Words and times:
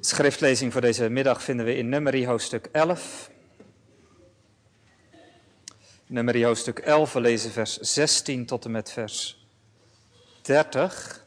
Schriftlezing 0.00 0.72
voor 0.72 0.80
deze 0.80 1.08
middag 1.08 1.42
vinden 1.42 1.66
we 1.66 1.76
in 1.76 1.88
Nummerie 1.88 2.26
hoofdstuk 2.26 2.68
11. 2.72 3.30
Nummerie 6.06 6.44
hoofdstuk 6.44 6.78
11, 6.78 7.12
we 7.12 7.20
lezen 7.20 7.50
vers 7.50 7.76
16 7.76 8.46
tot 8.46 8.64
en 8.64 8.70
met 8.70 8.90
vers 8.90 9.46
30. 10.42 11.26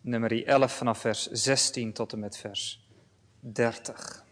Nummerie 0.00 0.44
11 0.44 0.76
vanaf 0.76 0.98
vers 0.98 1.26
16 1.30 1.92
tot 1.92 2.12
en 2.12 2.18
met 2.18 2.36
vers 2.36 2.88
30. 3.40 4.24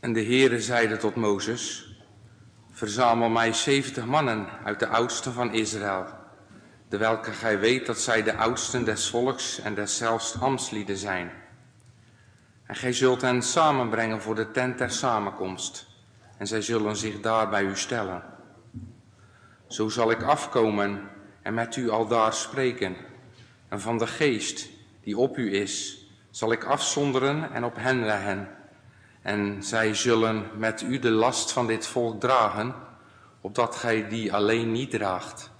En 0.00 0.12
de 0.12 0.24
Heere 0.24 0.60
zeide 0.60 0.96
tot 0.96 1.14
Mozes, 1.14 1.87
verzamel 2.78 3.28
mij 3.28 3.52
zeventig 3.52 4.06
mannen 4.06 4.48
uit 4.64 4.78
de 4.78 4.88
oudsten 4.88 5.32
van 5.32 5.52
Israël, 5.52 6.06
de 6.88 6.96
welke 6.96 7.32
gij 7.32 7.58
weet 7.58 7.86
dat 7.86 7.98
zij 7.98 8.22
de 8.22 8.36
oudsten 8.36 8.84
des 8.84 9.10
volks 9.10 9.60
en 9.60 9.74
deszelfs 9.74 10.40
ambtslieden 10.40 10.96
zijn. 10.96 11.30
En 12.66 12.74
gij 12.74 12.92
zult 12.92 13.20
hen 13.20 13.42
samenbrengen 13.42 14.22
voor 14.22 14.34
de 14.34 14.50
tent 14.50 14.78
der 14.78 14.90
samenkomst, 14.90 15.86
en 16.36 16.46
zij 16.46 16.62
zullen 16.62 16.96
zich 16.96 17.20
daar 17.20 17.48
bij 17.48 17.62
u 17.62 17.76
stellen. 17.76 18.22
Zo 19.68 19.88
zal 19.88 20.10
ik 20.10 20.22
afkomen 20.22 21.08
en 21.42 21.54
met 21.54 21.76
u 21.76 21.90
aldaar 21.90 22.32
spreken, 22.32 22.96
en 23.68 23.80
van 23.80 23.98
de 23.98 24.06
geest 24.06 24.68
die 25.02 25.18
op 25.18 25.36
u 25.36 25.54
is, 25.54 26.04
zal 26.30 26.52
ik 26.52 26.64
afzonderen 26.64 27.52
en 27.52 27.64
op 27.64 27.76
hen 27.76 28.04
leggen 28.04 28.57
en 29.28 29.62
zij 29.62 29.94
zullen 29.94 30.46
met 30.56 30.82
u 30.82 30.98
de 30.98 31.10
last 31.10 31.52
van 31.52 31.66
dit 31.66 31.86
volk 31.86 32.20
dragen, 32.20 32.74
opdat 33.40 33.76
gij 33.76 34.08
die 34.08 34.32
alleen 34.32 34.72
niet 34.72 34.90
draagt. 34.90 35.50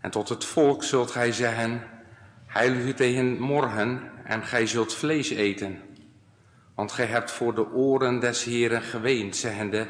En 0.00 0.10
tot 0.10 0.28
het 0.28 0.44
volk 0.44 0.84
zult 0.84 1.10
gij 1.10 1.32
zeggen, 1.32 1.82
heil 2.46 2.74
u 2.74 2.94
tegen 2.94 3.40
morgen 3.40 4.10
en 4.24 4.42
gij 4.42 4.66
zult 4.66 4.94
vlees 4.94 5.30
eten. 5.30 5.80
Want 6.74 6.92
gij 6.92 7.06
hebt 7.06 7.30
voor 7.30 7.54
de 7.54 7.70
oren 7.70 8.20
des 8.20 8.44
Heren 8.44 8.82
geweend, 8.82 9.36
zeggende, 9.36 9.86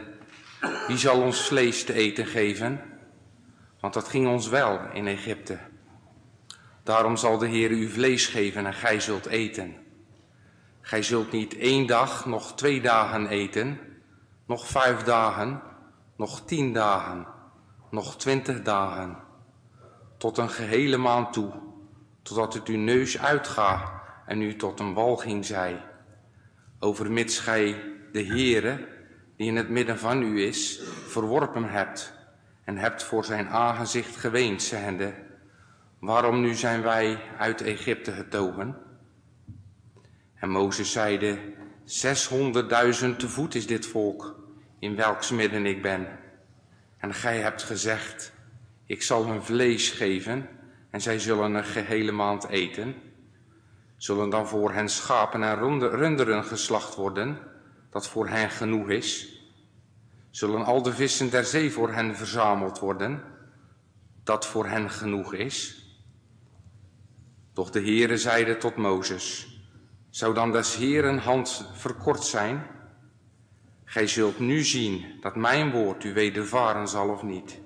wie 0.87 0.99
zal 0.99 1.21
ons 1.21 1.47
vlees 1.47 1.85
te 1.85 1.93
eten 1.93 2.27
geven? 2.27 2.81
Want 3.81 3.95
dat 3.95 4.09
ging 4.09 4.29
ons 4.29 4.49
wel 4.49 4.81
in 4.93 5.07
Egypte. 5.07 5.59
Daarom 6.83 7.17
zal 7.17 7.39
de 7.39 7.49
Heer 7.49 7.71
u 7.71 7.89
vlees 7.89 8.27
geven 8.27 8.67
en 8.67 8.75
gij 8.75 9.01
zult 9.01 9.27
eten. 9.27 9.82
Gij 10.83 11.03
zult 11.03 11.33
niet 11.33 11.57
één 11.57 11.87
dag, 11.87 12.27
nog 12.27 12.55
twee 12.55 12.81
dagen 12.81 13.27
eten, 13.27 13.79
nog 14.47 14.67
vijf 14.67 15.03
dagen, 15.03 15.63
nog 16.17 16.45
tien 16.45 16.73
dagen, 16.73 17.27
nog 17.91 18.17
twintig 18.17 18.63
dagen, 18.63 19.17
tot 20.19 20.39
een 20.39 20.51
gehele 20.51 20.97
maand 20.97 21.33
toe, 21.33 21.53
totdat 22.23 22.55
het 22.55 22.69
uw 22.69 22.79
neus 22.79 23.19
uitgaat 23.19 23.93
en 24.27 24.43
u 24.43 24.57
tot 24.57 24.81
een 24.81 24.95
walging 24.95 25.45
zij. 25.45 25.85
Overmits 26.79 27.39
gij 27.39 27.83
de 28.13 28.25
Heere, 28.25 28.89
die 29.37 29.47
in 29.47 29.57
het 29.57 29.69
midden 29.69 29.99
van 29.99 30.23
u 30.23 30.43
is, 30.43 30.81
verworpen 31.07 31.65
hebt 31.65 32.15
en 32.65 32.77
hebt 32.77 33.03
voor 33.03 33.25
zijn 33.25 33.49
aangezicht 33.49 34.17
geweend, 34.17 34.63
zeggende, 34.63 35.15
waarom 35.99 36.41
nu 36.41 36.55
zijn 36.55 36.83
wij 36.83 37.21
uit 37.39 37.61
Egypte 37.61 38.13
getogen? 38.13 38.77
En 40.43 40.51
Mozes 40.51 40.93
zeide, 40.93 41.39
zeshonderdduizend 41.85 43.19
te 43.19 43.29
voet 43.29 43.55
is 43.55 43.67
dit 43.67 43.87
volk, 43.87 44.37
in 44.79 44.97
welks 44.97 45.31
midden 45.31 45.67
ik 45.67 45.83
ben. 45.83 46.19
En 46.99 47.15
gij 47.15 47.39
hebt 47.39 47.63
gezegd, 47.63 48.33
ik 48.87 49.03
zal 49.03 49.27
hun 49.27 49.43
vlees 49.43 49.91
geven, 49.91 50.49
en 50.91 51.01
zij 51.01 51.19
zullen 51.19 51.55
een 51.55 51.65
gehele 51.65 52.13
maand 52.13 52.49
eten. 52.49 52.95
Zullen 53.97 54.31
dan 54.31 54.49
voor 54.49 54.73
hen 54.73 54.89
schapen 54.89 55.43
en 55.43 55.59
runderen 55.79 56.45
geslacht 56.45 56.95
worden, 56.95 57.39
dat 57.91 58.09
voor 58.09 58.29
hen 58.29 58.51
genoeg 58.51 58.89
is? 58.89 59.41
Zullen 60.31 60.65
al 60.65 60.83
de 60.83 60.93
vissen 60.93 61.31
der 61.31 61.45
zee 61.45 61.73
voor 61.73 61.93
hen 61.93 62.17
verzameld 62.17 62.79
worden, 62.79 63.23
dat 64.25 64.47
voor 64.47 64.67
hen 64.67 64.91
genoeg 64.91 65.35
is? 65.35 65.87
Doch 67.53 67.71
de 67.71 67.81
Heere 67.81 68.17
zeide 68.17 68.57
tot 68.57 68.77
Mozes, 68.77 69.52
zou 70.13 70.35
dan 70.35 70.53
des 70.53 70.77
Heeren 70.77 71.19
hand 71.19 71.69
verkort 71.73 72.25
zijn? 72.25 72.67
Gij 73.85 74.07
zult 74.07 74.39
nu 74.39 74.63
zien 74.63 75.19
dat 75.21 75.37
mijn 75.37 75.71
woord 75.71 76.05
u 76.05 76.13
wedervaren 76.13 76.89
zal 76.89 77.09
of 77.09 77.23
niet. 77.23 77.61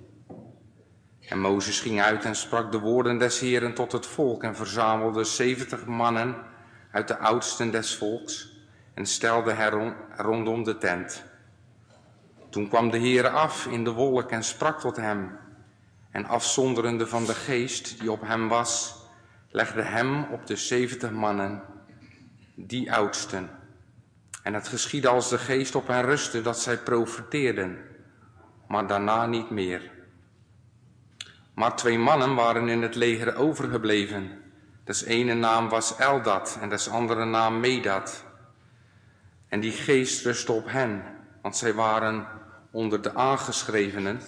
En 1.21 1.41
Mozes 1.41 1.81
ging 1.81 2.01
uit 2.01 2.25
en 2.25 2.37
sprak 2.37 2.73
de 2.73 2.79
woorden 2.79 3.19
des 3.19 3.41
Heeren 3.41 3.75
tot 3.75 3.93
het 3.93 4.07
volk 4.07 4.43
en 4.43 4.57
verzamelde 4.57 5.25
zeventig 5.25 5.87
mannen 5.87 6.37
uit 6.91 7.09
de 7.09 7.19
oudsten 7.19 7.71
des 7.71 7.97
volks 7.97 8.53
en 8.95 9.07
stelde 9.07 9.53
hen 9.53 9.95
rondom 10.17 10.65
de 10.65 10.79
tent. 10.79 11.25
Toen 12.51 12.69
kwam 12.69 12.91
de 12.91 12.99
Heere 12.99 13.31
af 13.31 13.67
in 13.67 13.85
de 13.85 13.93
wolk 13.93 14.31
en 14.31 14.45
sprak 14.45 14.81
tot 14.81 14.97
hem 14.97 15.39
en 16.11 16.27
afzonderende 16.27 17.07
van 17.07 17.25
de 17.25 17.35
geest 17.35 18.01
die 18.01 18.11
op 18.11 18.21
hem 18.21 18.49
was, 18.49 18.97
legde 19.51 19.83
hem 19.83 20.25
op 20.25 20.47
de 20.47 20.57
zeventig 20.57 21.11
mannen 21.11 21.63
die 22.57 22.93
oudsten. 22.93 23.51
En 24.43 24.55
het 24.55 24.69
geschiedde 24.69 25.09
als 25.09 25.29
de 25.29 25.39
geest 25.39 25.75
op 25.75 25.87
hen 25.87 26.03
rustte 26.03 26.43
dat 26.43 26.61
zij 26.61 26.79
profeteerden, 26.79 27.79
maar 28.69 28.87
daarna 28.87 29.27
niet 29.27 29.51
meer. 29.51 29.91
Maar 31.55 31.77
twee 31.77 31.99
mannen 31.99 32.35
waren 32.35 32.69
in 32.69 32.83
het 32.83 32.95
leger 32.95 33.37
overgebleven. 33.37 34.43
Des 34.85 35.05
ene 35.05 35.35
naam 35.35 35.69
was 35.69 35.97
Eldad 35.97 36.59
en 36.61 36.69
des 36.69 36.89
andere 36.89 37.25
naam 37.25 37.61
Medad. 37.61 38.25
En 39.49 39.61
die 39.61 39.73
geest 39.73 40.25
rustte 40.25 40.53
op 40.53 40.67
hen, 40.69 41.03
want 41.43 41.57
zij 41.57 41.75
waren 41.75 42.27
onder 42.71 43.03
de 43.03 43.15
aangeschrevenen, 43.15 44.21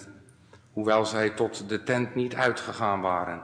hoewel 0.73 1.05
zij 1.05 1.29
tot 1.29 1.69
de 1.69 1.83
tent 1.83 2.15
niet 2.15 2.35
uitgegaan 2.35 3.01
waren. 3.01 3.41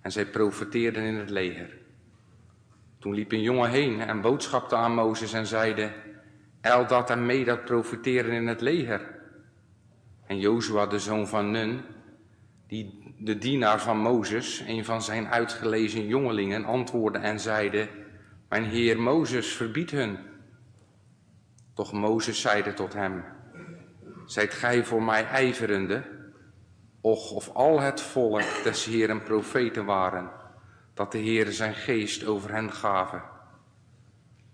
En 0.00 0.12
zij 0.12 0.26
profeteerden 0.26 1.02
in 1.02 1.14
het 1.14 1.30
leger. 1.30 1.81
Toen 3.02 3.14
liep 3.14 3.32
een 3.32 3.42
jongen 3.42 3.70
heen 3.70 4.00
en 4.00 4.20
boodschapte 4.20 4.76
aan 4.76 4.94
Mozes 4.94 5.32
en 5.32 5.46
zeide, 5.46 5.92
Eldad 6.60 7.10
en 7.10 7.26
Medad 7.26 7.64
profiteren 7.64 8.32
in 8.32 8.46
het 8.46 8.60
leger. 8.60 9.20
En 10.26 10.38
Jozua, 10.38 10.86
de 10.86 10.98
zoon 10.98 11.28
van 11.28 11.50
Nun, 11.50 11.80
die 12.66 13.14
de 13.18 13.38
dienaar 13.38 13.80
van 13.80 13.98
Mozes, 13.98 14.64
een 14.66 14.84
van 14.84 15.02
zijn 15.02 15.26
uitgelezen 15.26 16.06
jongelingen, 16.06 16.64
antwoordde 16.64 17.18
en 17.18 17.40
zeide, 17.40 17.88
Mijn 18.48 18.64
heer 18.64 19.00
Mozes, 19.00 19.52
verbied 19.52 19.90
hun. 19.90 20.18
Doch 21.74 21.92
Mozes 21.92 22.40
zeide 22.40 22.74
tot 22.74 22.92
hem, 22.92 23.24
Zijt 24.26 24.54
gij 24.54 24.84
voor 24.84 25.02
mij 25.02 25.24
ijverende? 25.24 26.02
Och, 27.00 27.30
of 27.30 27.48
al 27.48 27.80
het 27.80 28.00
volk 28.00 28.62
des 28.64 28.84
Heeren 28.84 29.22
profeten 29.22 29.84
waren, 29.84 30.30
dat 30.94 31.12
de 31.12 31.18
Heere 31.18 31.52
zijn 31.52 31.74
geest 31.74 32.24
over 32.24 32.52
hen 32.52 32.72
gaven. 32.72 33.22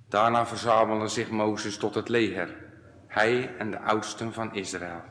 Daarna 0.08 0.46
verzamelde 0.46 1.08
zich 1.08 1.30
Mozes 1.30 1.76
tot 1.76 1.94
het 1.94 2.08
leger, 2.08 2.56
hij 3.06 3.56
en 3.56 3.70
de 3.70 3.80
oudsten 3.80 4.32
van 4.32 4.54
Israël. 4.54 5.02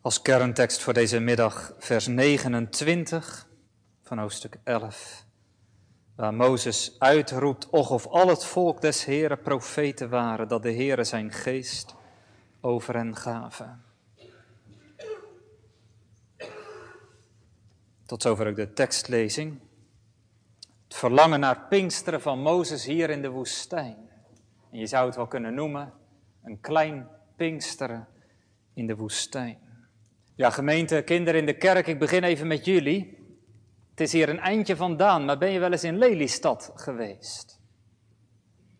Als 0.00 0.22
kerntekst 0.22 0.82
voor 0.82 0.92
deze 0.92 1.20
middag 1.20 1.72
vers 1.78 2.06
29 2.06 3.46
van 4.02 4.18
hoofdstuk 4.18 4.56
11, 4.64 5.24
waar 6.16 6.34
Mozes 6.34 6.96
uitroept, 6.98 7.68
och 7.70 7.90
of 7.90 8.06
al 8.06 8.28
het 8.28 8.44
volk 8.44 8.80
des 8.80 9.04
Heeren 9.04 9.40
profeten 9.40 10.08
waren, 10.08 10.48
dat 10.48 10.62
de 10.62 10.72
Heere 10.72 11.04
zijn 11.04 11.32
geest 11.32 11.94
over 12.64 12.94
hen 12.94 13.16
gaven. 13.16 13.82
Tot 18.06 18.22
zover 18.22 18.46
ook 18.46 18.56
de 18.56 18.72
tekstlezing. 18.72 19.60
Het 20.84 20.94
verlangen 20.94 21.40
naar 21.40 21.66
Pinksteren 21.68 22.20
van 22.20 22.40
Mozes 22.40 22.84
hier 22.84 23.10
in 23.10 23.22
de 23.22 23.28
woestijn. 23.28 23.96
En 24.70 24.78
je 24.78 24.86
zou 24.86 25.06
het 25.06 25.16
wel 25.16 25.26
kunnen 25.26 25.54
noemen 25.54 25.92
een 26.42 26.60
klein 26.60 27.08
Pinksteren 27.36 28.08
in 28.74 28.86
de 28.86 28.96
woestijn. 28.96 29.58
Ja, 30.34 30.50
gemeente, 30.50 31.02
kinderen 31.02 31.40
in 31.40 31.46
de 31.46 31.56
kerk, 31.56 31.86
ik 31.86 31.98
begin 31.98 32.24
even 32.24 32.46
met 32.46 32.64
jullie. 32.64 33.18
Het 33.90 34.00
is 34.00 34.12
hier 34.12 34.28
een 34.28 34.40
eindje 34.40 34.76
vandaan, 34.76 35.24
maar 35.24 35.38
ben 35.38 35.50
je 35.50 35.58
wel 35.58 35.72
eens 35.72 35.84
in 35.84 35.98
Lelystad 35.98 36.72
geweest? 36.74 37.60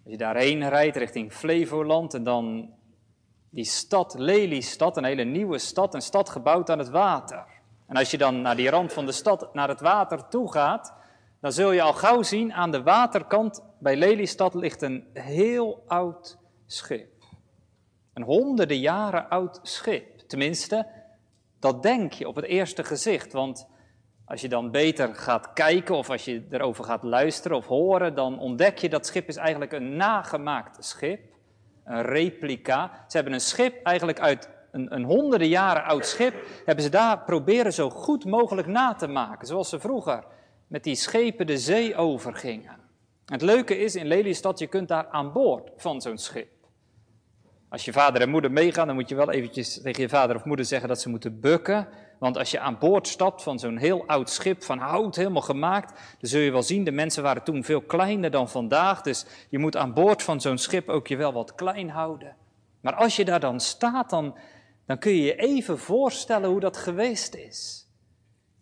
Als 0.02 0.12
je 0.12 0.18
daarheen 0.18 0.68
rijdt 0.68 0.96
richting 0.96 1.32
Flevoland 1.32 2.14
en 2.14 2.22
dan 2.22 2.74
die 3.54 3.64
stad, 3.64 4.14
Lelystad, 4.18 4.96
een 4.96 5.04
hele 5.04 5.24
nieuwe 5.24 5.58
stad, 5.58 5.94
een 5.94 6.00
stad 6.00 6.28
gebouwd 6.28 6.70
aan 6.70 6.78
het 6.78 6.88
water. 6.88 7.44
En 7.86 7.96
als 7.96 8.10
je 8.10 8.18
dan 8.18 8.42
naar 8.42 8.56
die 8.56 8.70
rand 8.70 8.92
van 8.92 9.06
de 9.06 9.12
stad, 9.12 9.54
naar 9.54 9.68
het 9.68 9.80
water 9.80 10.28
toe 10.28 10.52
gaat, 10.52 10.94
dan 11.40 11.52
zul 11.52 11.72
je 11.72 11.82
al 11.82 11.92
gauw 11.92 12.22
zien, 12.22 12.52
aan 12.52 12.70
de 12.70 12.82
waterkant 12.82 13.62
bij 13.78 13.96
Lelystad 13.96 14.54
ligt 14.54 14.82
een 14.82 15.06
heel 15.12 15.82
oud 15.86 16.38
schip. 16.66 17.12
Een 18.14 18.22
honderden 18.22 18.78
jaren 18.78 19.28
oud 19.28 19.58
schip. 19.62 20.18
Tenminste, 20.18 20.86
dat 21.60 21.82
denk 21.82 22.12
je 22.12 22.28
op 22.28 22.34
het 22.34 22.44
eerste 22.44 22.84
gezicht. 22.84 23.32
Want 23.32 23.68
als 24.24 24.40
je 24.40 24.48
dan 24.48 24.70
beter 24.70 25.14
gaat 25.14 25.52
kijken 25.52 25.96
of 25.96 26.10
als 26.10 26.24
je 26.24 26.46
erover 26.50 26.84
gaat 26.84 27.02
luisteren 27.02 27.56
of 27.56 27.66
horen, 27.66 28.14
dan 28.14 28.38
ontdek 28.38 28.78
je 28.78 28.88
dat 28.88 29.06
schip 29.06 29.28
is 29.28 29.36
eigenlijk 29.36 29.72
een 29.72 29.96
nagemaakt 29.96 30.84
schip. 30.84 31.33
Een 31.84 32.02
replica. 32.02 33.04
Ze 33.08 33.16
hebben 33.16 33.34
een 33.34 33.40
schip 33.40 33.82
eigenlijk 33.82 34.20
uit 34.20 34.48
een, 34.70 34.94
een 34.94 35.04
honderden 35.04 35.48
jaren 35.48 35.84
oud 35.84 36.06
schip, 36.06 36.34
hebben 36.64 36.84
ze 36.84 36.90
daar 36.90 37.18
proberen 37.18 37.72
zo 37.72 37.90
goed 37.90 38.24
mogelijk 38.24 38.66
na 38.66 38.94
te 38.94 39.06
maken. 39.06 39.46
Zoals 39.46 39.68
ze 39.68 39.80
vroeger 39.80 40.24
met 40.66 40.84
die 40.84 40.94
schepen 40.94 41.46
de 41.46 41.58
zee 41.58 41.96
overgingen. 41.96 42.76
Het 43.26 43.42
leuke 43.42 43.78
is 43.78 43.94
in 43.94 44.06
Lelystad, 44.06 44.58
je 44.58 44.66
kunt 44.66 44.88
daar 44.88 45.06
aan 45.08 45.32
boord 45.32 45.70
van 45.76 46.00
zo'n 46.00 46.18
schip. 46.18 46.48
Als 47.68 47.84
je 47.84 47.92
vader 47.92 48.22
en 48.22 48.30
moeder 48.30 48.52
meegaan, 48.52 48.86
dan 48.86 48.96
moet 48.96 49.08
je 49.08 49.14
wel 49.14 49.30
eventjes 49.30 49.82
tegen 49.82 50.02
je 50.02 50.08
vader 50.08 50.36
of 50.36 50.44
moeder 50.44 50.64
zeggen 50.64 50.88
dat 50.88 51.00
ze 51.00 51.08
moeten 51.08 51.40
bukken. 51.40 51.88
Want 52.18 52.38
als 52.38 52.50
je 52.50 52.60
aan 52.60 52.78
boord 52.78 53.08
stapt 53.08 53.42
van 53.42 53.58
zo'n 53.58 53.76
heel 53.76 54.06
oud 54.06 54.30
schip 54.30 54.62
van 54.62 54.78
hout, 54.78 55.16
helemaal 55.16 55.42
gemaakt, 55.42 55.88
dan 55.90 56.30
zul 56.30 56.40
je 56.40 56.50
wel 56.50 56.62
zien, 56.62 56.84
de 56.84 56.90
mensen 56.90 57.22
waren 57.22 57.42
toen 57.42 57.64
veel 57.64 57.80
kleiner 57.80 58.30
dan 58.30 58.48
vandaag. 58.48 59.00
Dus 59.00 59.26
je 59.50 59.58
moet 59.58 59.76
aan 59.76 59.94
boord 59.94 60.22
van 60.22 60.40
zo'n 60.40 60.58
schip 60.58 60.88
ook 60.88 61.06
je 61.06 61.16
wel 61.16 61.32
wat 61.32 61.54
klein 61.54 61.90
houden. 61.90 62.36
Maar 62.80 62.94
als 62.94 63.16
je 63.16 63.24
daar 63.24 63.40
dan 63.40 63.60
staat, 63.60 64.10
dan, 64.10 64.38
dan 64.86 64.98
kun 64.98 65.12
je 65.12 65.22
je 65.22 65.36
even 65.36 65.78
voorstellen 65.78 66.50
hoe 66.50 66.60
dat 66.60 66.76
geweest 66.76 67.34
is. 67.34 67.88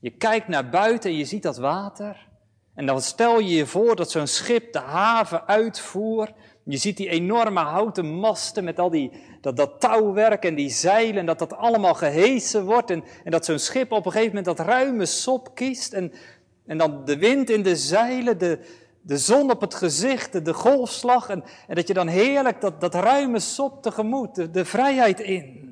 Je 0.00 0.10
kijkt 0.10 0.49
naar 0.49 0.69
buiten 0.69 1.10
en 1.10 1.16
je 1.16 1.25
ziet 1.25 1.43
dat 1.43 1.56
water. 1.56 2.28
En 2.75 2.87
dan 2.87 3.00
stel 3.00 3.38
je 3.38 3.54
je 3.54 3.66
voor 3.66 3.96
dat 3.96 4.10
zo'n 4.10 4.26
schip 4.26 4.72
de 4.72 4.78
haven 4.78 5.46
uitvoer. 5.46 6.32
Je 6.64 6.76
ziet 6.76 6.96
die 6.96 7.08
enorme 7.08 7.60
houten 7.60 8.06
masten 8.06 8.64
met 8.64 8.78
al 8.78 8.90
die, 8.90 9.10
dat, 9.42 9.56
dat 9.56 9.80
touwwerk 9.80 10.44
en 10.44 10.54
die 10.54 10.70
zeilen. 10.70 11.16
En 11.16 11.26
dat 11.26 11.38
dat 11.38 11.52
allemaal 11.52 11.94
gehesen 11.94 12.64
wordt. 12.64 12.90
En, 12.90 13.04
en 13.24 13.30
dat 13.30 13.44
zo'n 13.44 13.58
schip 13.58 13.92
op 13.92 14.06
een 14.06 14.12
gegeven 14.12 14.34
moment 14.36 14.56
dat 14.56 14.66
ruime 14.66 15.06
sop 15.06 15.54
kiest. 15.54 15.92
En, 15.92 16.12
en 16.66 16.78
dan 16.78 17.04
de 17.04 17.18
wind 17.18 17.50
in 17.50 17.62
de 17.62 17.76
zeilen, 17.76 18.38
de, 18.38 18.58
de 19.00 19.18
zon 19.18 19.50
op 19.50 19.60
het 19.60 19.74
gezicht, 19.74 20.32
de, 20.32 20.42
de 20.42 20.54
golfslag. 20.54 21.28
En, 21.28 21.44
en 21.66 21.74
dat 21.74 21.88
je 21.88 21.94
dan 21.94 22.08
heerlijk 22.08 22.60
dat, 22.60 22.80
dat 22.80 22.94
ruime 22.94 23.38
sop 23.38 23.82
tegemoet, 23.82 24.34
de, 24.34 24.50
de 24.50 24.64
vrijheid 24.64 25.20
in. 25.20 25.70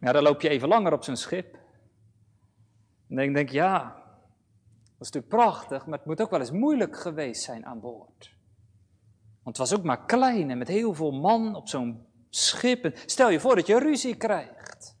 Ja, 0.00 0.12
dan 0.12 0.22
loop 0.22 0.40
je 0.40 0.48
even 0.48 0.68
langer 0.68 0.92
op 0.92 1.04
zijn 1.04 1.16
schip. 1.16 1.54
En 3.08 3.16
dan 3.16 3.32
denk 3.32 3.48
je, 3.48 3.54
ja, 3.54 3.78
dat 4.98 5.10
is 5.10 5.10
natuurlijk 5.10 5.28
prachtig, 5.28 5.86
maar 5.86 5.98
het 5.98 6.06
moet 6.06 6.20
ook 6.20 6.30
wel 6.30 6.40
eens 6.40 6.50
moeilijk 6.50 6.96
geweest 6.96 7.42
zijn 7.42 7.66
aan 7.66 7.80
boord. 7.80 8.40
Want 9.42 9.56
het 9.56 9.68
was 9.68 9.78
ook 9.78 9.84
maar 9.84 10.04
klein 10.04 10.50
en 10.50 10.58
met 10.58 10.68
heel 10.68 10.94
veel 10.94 11.10
man 11.10 11.54
op 11.54 11.68
zo'n 11.68 12.06
schip. 12.30 12.98
stel 13.06 13.30
je 13.30 13.40
voor 13.40 13.56
dat 13.56 13.66
je 13.66 13.78
ruzie 13.78 14.16
krijgt. 14.16 14.96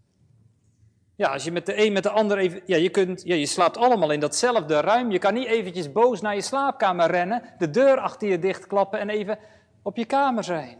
Ja, 1.16 1.28
als 1.28 1.44
je 1.44 1.52
met 1.52 1.66
de 1.66 1.84
een 1.84 1.92
met 1.92 2.02
de 2.02 2.10
ander 2.10 2.38
even. 2.38 2.60
Ja, 2.66 2.76
je, 2.76 2.90
kunt, 2.90 3.22
ja, 3.24 3.34
je 3.34 3.46
slaapt 3.46 3.76
allemaal 3.76 4.10
in 4.10 4.20
datzelfde 4.20 4.80
ruim. 4.80 5.10
Je 5.10 5.18
kan 5.18 5.34
niet 5.34 5.46
eventjes 5.46 5.92
boos 5.92 6.20
naar 6.20 6.34
je 6.34 6.40
slaapkamer 6.40 7.10
rennen, 7.10 7.42
de 7.58 7.70
deur 7.70 7.98
achter 7.98 8.28
je 8.28 8.38
dichtklappen 8.38 8.98
en 8.98 9.08
even 9.08 9.38
op 9.82 9.96
je 9.96 10.04
kamer 10.04 10.44
zijn. 10.44 10.78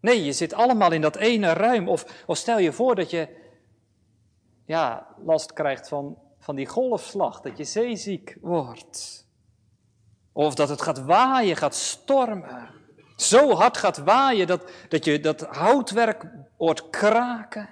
Nee, 0.00 0.24
je 0.24 0.32
zit 0.32 0.54
allemaal 0.54 0.92
in 0.92 1.00
dat 1.00 1.16
ene 1.16 1.52
ruim. 1.52 1.88
Of, 1.88 2.24
of 2.26 2.36
stel 2.36 2.58
je 2.58 2.72
voor 2.72 2.94
dat 2.94 3.10
je 3.10 3.28
ja, 4.66 5.06
last 5.24 5.52
krijgt 5.52 5.88
van, 5.88 6.18
van 6.38 6.56
die 6.56 6.66
golfslag, 6.66 7.40
dat 7.40 7.56
je 7.56 7.64
zeeziek 7.64 8.36
wordt. 8.40 9.23
Of 10.34 10.54
dat 10.54 10.68
het 10.68 10.82
gaat 10.82 11.04
waaien, 11.04 11.56
gaat 11.56 11.74
stormen. 11.74 12.68
Zo 13.16 13.50
hard 13.50 13.76
gaat 13.76 13.98
waaien 13.98 14.46
dat, 14.46 14.70
dat 14.88 15.04
je 15.04 15.20
dat 15.20 15.40
houtwerk 15.40 16.24
hoort 16.56 16.90
kraken. 16.90 17.68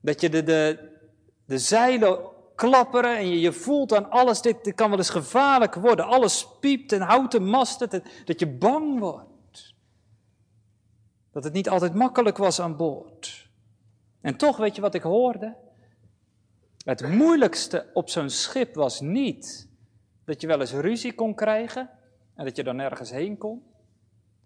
Dat 0.00 0.20
je 0.20 0.28
de, 0.28 0.42
de, 0.42 0.90
de 1.44 1.58
zeilen 1.58 2.18
klapperen 2.54 3.16
en 3.16 3.28
je, 3.28 3.40
je 3.40 3.52
voelt 3.52 3.94
aan 3.94 4.10
alles, 4.10 4.40
dit, 4.40 4.64
dit 4.64 4.74
kan 4.74 4.88
wel 4.88 4.98
eens 4.98 5.10
gevaarlijk 5.10 5.74
worden. 5.74 6.06
Alles 6.06 6.48
piept 6.60 6.92
en 6.92 7.00
houten 7.00 7.44
masten, 7.44 8.02
dat 8.24 8.40
je 8.40 8.46
bang 8.46 8.98
wordt 8.98 9.34
dat 11.36 11.44
het 11.44 11.52
niet 11.52 11.68
altijd 11.68 11.94
makkelijk 11.94 12.36
was 12.36 12.60
aan 12.60 12.76
boord. 12.76 13.48
En 14.20 14.36
toch, 14.36 14.56
weet 14.56 14.74
je 14.74 14.80
wat 14.80 14.94
ik 14.94 15.02
hoorde? 15.02 15.54
Het 16.84 17.08
moeilijkste 17.08 17.90
op 17.92 18.08
zo'n 18.08 18.30
schip 18.30 18.74
was 18.74 19.00
niet 19.00 19.65
dat 20.26 20.40
je 20.40 20.46
wel 20.46 20.60
eens 20.60 20.72
ruzie 20.72 21.14
kon 21.14 21.34
krijgen 21.34 21.90
en 22.34 22.44
dat 22.44 22.56
je 22.56 22.64
dan 22.64 22.76
nergens 22.76 23.10
heen 23.10 23.38
kon. 23.38 23.62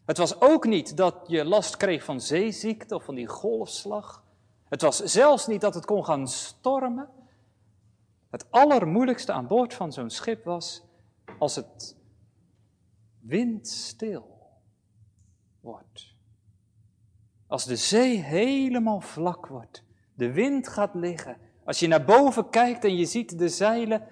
Het 0.05 0.19
was 0.19 0.41
ook 0.41 0.67
niet 0.67 0.97
dat 0.97 1.15
je 1.27 1.44
last 1.44 1.77
kreeg 1.77 2.05
van 2.05 2.21
zeeziekte 2.21 2.94
of 2.94 3.05
van 3.05 3.15
die 3.15 3.27
golfslag. 3.27 4.25
Het 4.69 4.82
was 4.82 4.97
zelfs 4.97 5.47
niet 5.47 5.61
dat 5.61 5.75
het 5.75 5.85
kon 5.85 6.05
gaan 6.05 6.29
stormen. 6.29 7.09
Het 8.31 8.50
allermoeilijkste 8.50 9.32
aan 9.32 9.47
boord 9.47 9.75
van 9.75 9.93
zo'n 9.93 10.11
schip 10.11 10.44
was 10.44 10.82
als 11.38 11.56
het 11.56 11.97
windstil 13.21 14.38
wordt. 15.61 16.15
Als 17.47 17.65
de 17.65 17.76
zee 17.76 18.19
helemaal 18.19 19.00
vlak 19.00 19.47
wordt, 19.47 19.85
de 20.15 20.33
wind 20.33 20.69
gaat 20.69 20.94
liggen. 20.94 21.37
Als 21.65 21.81
je 21.81 21.88
naar 21.88 22.05
boven 22.05 22.50
kijkt 22.50 22.85
en 22.85 22.97
je 22.97 23.05
ziet 23.05 23.38
de 23.38 23.49
zeilen 23.49 24.06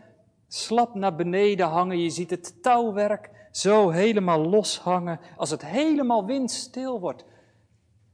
slap 0.48 0.94
naar 0.94 1.14
beneden 1.14 1.66
hangen, 1.66 1.98
je 1.98 2.10
ziet 2.10 2.30
het 2.30 2.62
touwwerk 2.62 3.30
zo 3.50 3.90
helemaal 3.90 4.48
los 4.48 4.78
hangen. 4.78 5.20
Als 5.36 5.50
het 5.50 5.64
helemaal 5.64 6.26
windstil 6.26 7.00
wordt, 7.00 7.24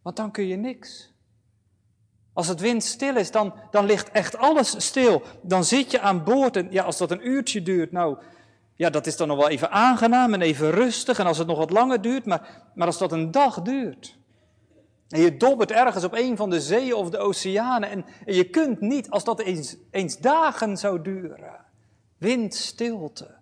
want 0.02 0.16
dan 0.16 0.30
kun 0.30 0.46
je 0.46 0.56
niks. 0.56 1.12
Als 2.32 2.48
het 2.48 2.60
windstil 2.60 3.16
is, 3.16 3.30
dan, 3.30 3.54
dan 3.70 3.84
ligt 3.84 4.10
echt 4.10 4.36
alles 4.36 4.86
stil. 4.86 5.22
Dan 5.42 5.64
zit 5.64 5.90
je 5.90 6.00
aan 6.00 6.24
boord 6.24 6.56
en 6.56 6.66
ja, 6.70 6.82
als 6.82 6.98
dat 6.98 7.10
een 7.10 7.28
uurtje 7.28 7.62
duurt, 7.62 7.92
nou, 7.92 8.18
ja, 8.74 8.90
dat 8.90 9.06
is 9.06 9.16
dan 9.16 9.28
nog 9.28 9.36
wel 9.36 9.48
even 9.48 9.70
aangenaam 9.70 10.34
en 10.34 10.40
even 10.40 10.70
rustig. 10.70 11.18
En 11.18 11.26
als 11.26 11.38
het 11.38 11.46
nog 11.46 11.58
wat 11.58 11.70
langer 11.70 12.00
duurt, 12.00 12.26
maar, 12.26 12.70
maar 12.74 12.86
als 12.86 12.98
dat 12.98 13.12
een 13.12 13.30
dag 13.30 13.62
duurt, 13.62 14.18
en 15.08 15.20
je 15.20 15.36
dobbert 15.36 15.70
ergens 15.70 16.04
op 16.04 16.14
een 16.14 16.36
van 16.36 16.50
de 16.50 16.60
zeeën 16.60 16.94
of 16.94 17.10
de 17.10 17.18
oceanen. 17.18 17.90
En, 17.90 18.04
en 18.24 18.34
je 18.34 18.44
kunt 18.44 18.80
niet, 18.80 19.10
als 19.10 19.24
dat 19.24 19.40
eens, 19.40 19.76
eens 19.90 20.18
dagen 20.18 20.76
zou 20.76 21.02
duren, 21.02 21.63
windstilte. 22.24 23.34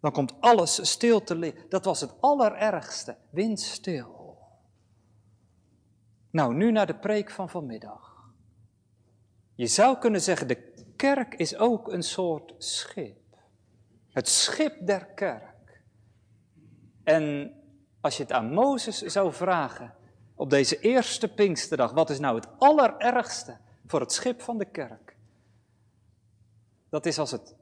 Dan 0.00 0.12
komt 0.12 0.34
alles 0.40 0.90
stil 0.90 1.22
te 1.22 1.36
liggen. 1.36 1.68
Dat 1.68 1.84
was 1.84 2.00
het 2.00 2.14
allerergste, 2.20 3.16
windstil. 3.30 4.38
Nou, 6.30 6.54
nu 6.54 6.70
naar 6.70 6.86
de 6.86 6.94
preek 6.94 7.30
van 7.30 7.48
vanmiddag. 7.48 8.30
Je 9.54 9.66
zou 9.66 9.98
kunnen 9.98 10.20
zeggen, 10.20 10.48
de 10.48 10.72
kerk 10.96 11.34
is 11.34 11.56
ook 11.56 11.92
een 11.92 12.02
soort 12.02 12.54
schip. 12.58 13.36
Het 14.12 14.28
schip 14.28 14.86
der 14.86 15.06
kerk. 15.06 15.82
En 17.04 17.54
als 18.00 18.16
je 18.16 18.22
het 18.22 18.32
aan 18.32 18.52
Mozes 18.52 18.98
zou 18.98 19.32
vragen, 19.32 19.94
op 20.34 20.50
deze 20.50 20.78
eerste 20.78 21.28
Pinksterdag, 21.28 21.92
wat 21.92 22.10
is 22.10 22.18
nou 22.18 22.36
het 22.36 22.48
allerergste 22.58 23.56
voor 23.86 24.00
het 24.00 24.12
schip 24.12 24.40
van 24.40 24.58
de 24.58 24.64
kerk? 24.64 25.16
Dat 26.88 27.06
is 27.06 27.18
als 27.18 27.30
het 27.30 27.54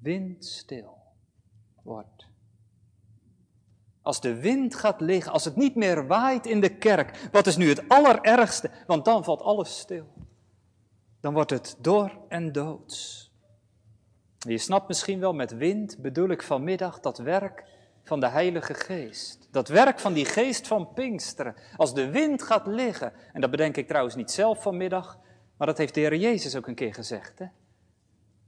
windstil 0.00 0.96
wordt. 1.82 2.26
Als 4.02 4.20
de 4.20 4.40
wind 4.40 4.74
gaat 4.74 5.00
liggen, 5.00 5.32
als 5.32 5.44
het 5.44 5.56
niet 5.56 5.74
meer 5.74 6.06
waait 6.06 6.46
in 6.46 6.60
de 6.60 6.76
kerk, 6.76 7.28
wat 7.32 7.46
is 7.46 7.56
nu 7.56 7.68
het 7.68 7.88
allerergste? 7.88 8.70
Want 8.86 9.04
dan 9.04 9.24
valt 9.24 9.42
alles 9.42 9.78
stil. 9.78 10.06
Dan 11.20 11.32
wordt 11.34 11.50
het 11.50 11.76
dor 11.80 12.18
en 12.28 12.52
doods. 12.52 13.30
Je 14.38 14.58
snapt 14.58 14.88
misschien 14.88 15.20
wel, 15.20 15.32
met 15.32 15.56
wind 15.56 15.98
bedoel 15.98 16.28
ik 16.28 16.42
vanmiddag 16.42 17.00
dat 17.00 17.18
werk 17.18 17.64
van 18.04 18.20
de 18.20 18.28
Heilige 18.28 18.74
Geest. 18.74 19.48
Dat 19.50 19.68
werk 19.68 19.98
van 19.98 20.12
die 20.12 20.24
geest 20.24 20.66
van 20.66 20.92
Pinksteren. 20.92 21.54
Als 21.76 21.94
de 21.94 22.10
wind 22.10 22.42
gaat 22.42 22.66
liggen, 22.66 23.12
en 23.32 23.40
dat 23.40 23.50
bedenk 23.50 23.76
ik 23.76 23.86
trouwens 23.88 24.14
niet 24.14 24.30
zelf 24.30 24.62
vanmiddag, 24.62 25.18
maar 25.56 25.66
dat 25.66 25.78
heeft 25.78 25.94
de 25.94 26.00
Heer 26.00 26.16
Jezus 26.16 26.56
ook 26.56 26.66
een 26.66 26.74
keer 26.74 26.94
gezegd. 26.94 27.38
Hè? 27.38 27.46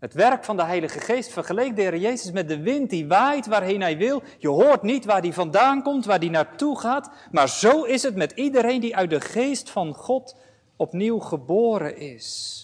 Het 0.00 0.14
werk 0.14 0.45
van 0.45 0.57
de 0.57 0.64
Heilige 0.64 1.00
Geest 1.00 1.33
vergeleek 1.33 1.76
de 1.76 1.99
Jezus 1.99 2.33
met 2.33 2.49
de 2.49 2.61
wind 2.61 2.90
die 2.90 3.09
waait 3.09 3.47
waarheen 3.47 3.80
hij 3.80 3.97
wil. 3.97 4.23
Je 4.38 4.49
hoort 4.49 4.83
niet 4.83 5.04
waar 5.04 5.23
die 5.23 5.33
vandaan 5.33 5.83
komt, 5.83 6.04
waar 6.04 6.21
die 6.21 6.30
naartoe 6.30 6.78
gaat. 6.78 7.11
Maar 7.30 7.49
zo 7.49 7.83
is 7.83 8.02
het 8.02 8.16
met 8.16 8.33
iedereen 8.33 8.80
die 8.80 8.97
uit 8.97 9.11
de 9.11 9.21
geest 9.21 9.71
van 9.71 9.95
God 9.95 10.37
opnieuw 10.76 11.19
geboren 11.19 11.97
is. 11.97 12.57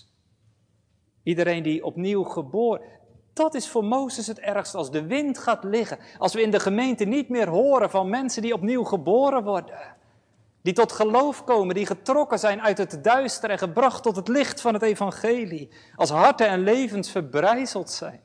Iedereen 1.23 1.63
die 1.63 1.85
opnieuw 1.85 2.23
geboren. 2.23 2.81
Dat 3.33 3.55
is 3.55 3.69
voor 3.69 3.85
Mozes 3.85 4.27
het 4.27 4.39
ergste 4.39 4.77
als 4.77 4.91
de 4.91 5.07
wind 5.07 5.39
gaat 5.39 5.65
liggen. 5.65 5.99
Als 6.19 6.35
we 6.35 6.43
in 6.43 6.51
de 6.51 6.61
gemeente 6.61 7.05
niet 7.05 7.29
meer 7.29 7.49
horen 7.49 7.91
van 7.91 8.09
mensen 8.09 8.43
die 8.43 8.55
opnieuw 8.55 8.85
geboren 8.85 9.45
worden. 9.45 9.97
Die 10.67 10.75
tot 10.75 10.93
geloof 10.93 11.45
komen, 11.45 11.75
die 11.75 11.87
getrokken 11.87 12.39
zijn 12.39 12.61
uit 12.61 12.79
het 12.79 13.05
duister 13.05 13.51
en 13.51 13.59
gebracht 13.59 14.03
tot 14.03 14.17
het 14.17 14.29
licht 14.29 14.61
van 14.61 14.75
het 14.75 14.83
evangelie. 14.83 15.73
Als 15.97 16.11
harten 16.11 16.49
en 16.49 16.63
levens 16.63 17.11
verbrijzeld 17.11 17.91
zijn. 17.91 18.21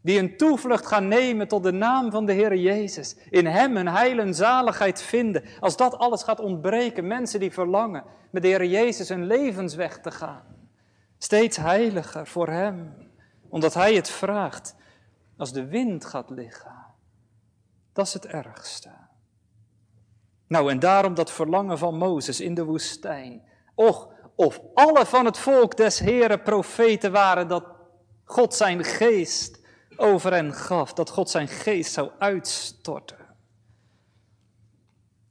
Die 0.00 0.18
een 0.18 0.36
toevlucht 0.36 0.86
gaan 0.86 1.08
nemen 1.08 1.48
tot 1.48 1.62
de 1.62 1.72
naam 1.72 2.10
van 2.10 2.26
de 2.26 2.32
Heer 2.32 2.56
Jezus. 2.56 3.16
In 3.30 3.46
Hem 3.46 3.76
een 3.76 3.88
heil 3.88 4.18
en 4.18 4.34
zaligheid 4.34 5.02
vinden. 5.02 5.44
Als 5.60 5.76
dat 5.76 5.98
alles 5.98 6.22
gaat 6.22 6.40
ontbreken, 6.40 7.06
mensen 7.06 7.40
die 7.40 7.52
verlangen 7.52 8.04
met 8.30 8.42
de 8.42 8.48
Heer 8.48 8.64
Jezus 8.64 9.08
een 9.08 9.26
levensweg 9.26 9.98
te 9.98 10.10
gaan. 10.10 10.44
Steeds 11.18 11.56
heiliger 11.56 12.26
voor 12.26 12.48
Hem, 12.48 12.94
omdat 13.48 13.74
Hij 13.74 13.94
het 13.94 14.10
vraagt. 14.10 14.74
Als 15.36 15.52
de 15.52 15.66
wind 15.66 16.04
gaat 16.04 16.30
liggen, 16.30 16.84
dat 17.92 18.06
is 18.06 18.12
het 18.12 18.26
ergste. 18.26 18.97
Nou, 20.48 20.70
en 20.70 20.78
daarom 20.78 21.14
dat 21.14 21.30
verlangen 21.30 21.78
van 21.78 21.94
Mozes 21.94 22.40
in 22.40 22.54
de 22.54 22.64
woestijn. 22.64 23.42
Och, 23.74 24.08
of 24.34 24.60
alle 24.74 25.06
van 25.06 25.24
het 25.24 25.38
volk 25.38 25.76
des 25.76 25.98
Heren 25.98 26.42
profeten 26.42 27.12
waren, 27.12 27.48
dat 27.48 27.64
God 28.24 28.54
zijn 28.54 28.84
geest 28.84 29.60
over 29.96 30.32
hen 30.32 30.52
gaf, 30.52 30.92
dat 30.92 31.10
God 31.10 31.30
zijn 31.30 31.48
geest 31.48 31.92
zou 31.92 32.10
uitstorten. 32.18 33.26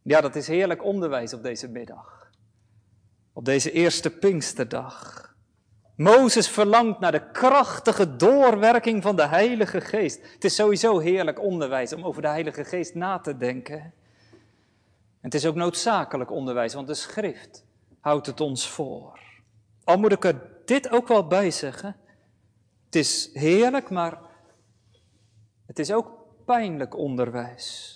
Ja, 0.01 0.21
dat 0.21 0.35
is 0.35 0.47
heerlijk 0.47 0.83
onderwijs 0.83 1.33
op 1.33 1.43
deze 1.43 1.67
middag. 1.67 2.29
Op 3.33 3.45
deze 3.45 3.71
eerste 3.71 4.09
Pinksterdag. 4.09 5.25
Mozes 5.95 6.49
verlangt 6.49 6.99
naar 6.99 7.11
de 7.11 7.31
krachtige 7.31 8.15
doorwerking 8.15 9.03
van 9.03 9.15
de 9.15 9.27
Heilige 9.27 9.81
Geest. 9.81 10.33
Het 10.33 10.43
is 10.43 10.55
sowieso 10.55 10.99
heerlijk 10.99 11.41
onderwijs 11.41 11.93
om 11.93 12.05
over 12.05 12.21
de 12.21 12.27
Heilige 12.27 12.63
Geest 12.63 12.95
na 12.95 13.19
te 13.19 13.37
denken. 13.37 13.93
Het 15.27 15.35
is 15.35 15.45
ook 15.45 15.55
noodzakelijk 15.55 16.31
onderwijs, 16.31 16.73
want 16.73 16.87
de 16.87 16.93
schrift 16.93 17.65
houdt 17.99 18.25
het 18.25 18.41
ons 18.41 18.69
voor. 18.69 19.19
Al 19.83 19.97
moet 19.97 20.11
ik 20.11 20.25
er 20.25 20.41
dit 20.65 20.89
ook 20.89 21.07
wel 21.07 21.27
bij 21.27 21.51
zeggen. 21.51 21.95
Het 22.85 22.95
is 22.95 23.29
heerlijk, 23.33 23.89
maar 23.89 24.19
het 25.65 25.79
is 25.79 25.91
ook 25.91 26.11
pijnlijk 26.45 26.97
onderwijs. 26.97 27.95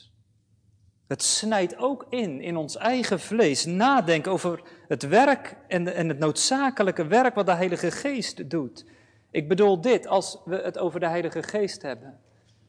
Het 1.07 1.23
snijdt 1.23 1.77
ook 1.77 2.05
in, 2.09 2.41
in 2.41 2.55
ons 2.55 2.75
eigen 2.75 3.19
vlees. 3.19 3.65
Nadenken 3.65 4.31
over 4.31 4.61
het 4.87 5.03
werk 5.07 5.57
en, 5.67 5.95
en 5.95 6.07
het 6.07 6.19
noodzakelijke 6.19 7.07
werk 7.07 7.35
wat 7.35 7.45
de 7.45 7.55
Heilige 7.55 7.91
Geest 7.91 8.49
doet. 8.49 8.85
Ik 9.29 9.47
bedoel 9.47 9.81
dit, 9.81 10.07
als 10.07 10.41
we 10.45 10.55
het 10.55 10.77
over 10.77 10.99
de 10.99 11.07
Heilige 11.07 11.43
Geest 11.43 11.81
hebben, 11.81 12.19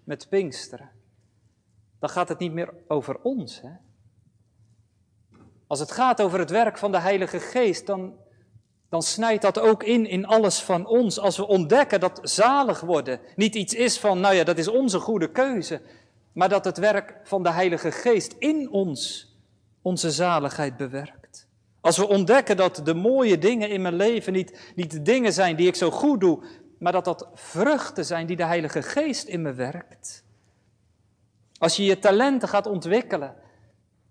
met 0.05 0.29
Pinksteren, 0.29 0.91
dan 1.99 2.09
gaat 2.09 2.29
het 2.29 2.39
niet 2.39 2.53
meer 2.53 2.75
over 2.87 3.21
ons. 3.23 3.61
Hè? 3.61 3.71
Als 5.73 5.81
het 5.81 5.93
gaat 5.93 6.21
over 6.21 6.39
het 6.39 6.51
werk 6.51 6.79
van 6.79 6.93
de 6.93 6.99
Heilige 6.99 7.41
Geest, 7.41 7.87
dan, 7.87 8.15
dan 8.89 9.03
snijdt 9.03 9.43
dat 9.43 9.59
ook 9.59 9.83
in 9.83 10.07
in 10.07 10.27
alles 10.27 10.61
van 10.61 10.87
ons. 10.87 11.19
Als 11.19 11.37
we 11.37 11.47
ontdekken 11.47 12.01
dat 12.01 12.21
zalig 12.23 12.81
worden 12.81 13.21
niet 13.37 13.55
iets 13.55 13.75
is 13.75 13.99
van, 13.99 14.21
nou 14.21 14.35
ja, 14.35 14.45
dat 14.45 14.59
is 14.59 14.69
onze 14.69 14.99
goede 14.99 15.31
keuze, 15.31 15.81
maar 16.33 16.49
dat 16.49 16.65
het 16.65 16.79
werk 16.79 17.21
van 17.25 17.43
de 17.43 17.51
Heilige 17.51 17.91
Geest 17.91 18.35
in 18.39 18.71
ons 18.71 19.33
onze 19.83 20.11
zaligheid 20.11 20.77
bewerkt. 20.77 21.49
Als 21.81 21.97
we 21.97 22.09
ontdekken 22.09 22.57
dat 22.57 22.81
de 22.85 22.95
mooie 22.95 23.39
dingen 23.39 23.71
in 23.71 23.83
mijn 23.83 23.97
leven 23.97 24.33
niet, 24.33 24.73
niet 24.75 24.91
de 24.91 25.03
dingen 25.03 25.33
zijn 25.33 25.57
die 25.57 25.67
ik 25.67 25.75
zo 25.75 25.91
goed 25.91 26.21
doe, 26.21 26.45
maar 26.79 26.93
dat 26.93 27.05
dat 27.05 27.29
vruchten 27.35 28.05
zijn 28.05 28.27
die 28.27 28.37
de 28.37 28.45
Heilige 28.45 28.83
Geest 28.83 29.29
in 29.29 29.43
me 29.43 29.53
werkt. 29.53 30.25
Als 31.59 31.77
je 31.77 31.85
je 31.85 31.99
talenten 31.99 32.49
gaat 32.49 32.67
ontwikkelen, 32.67 33.42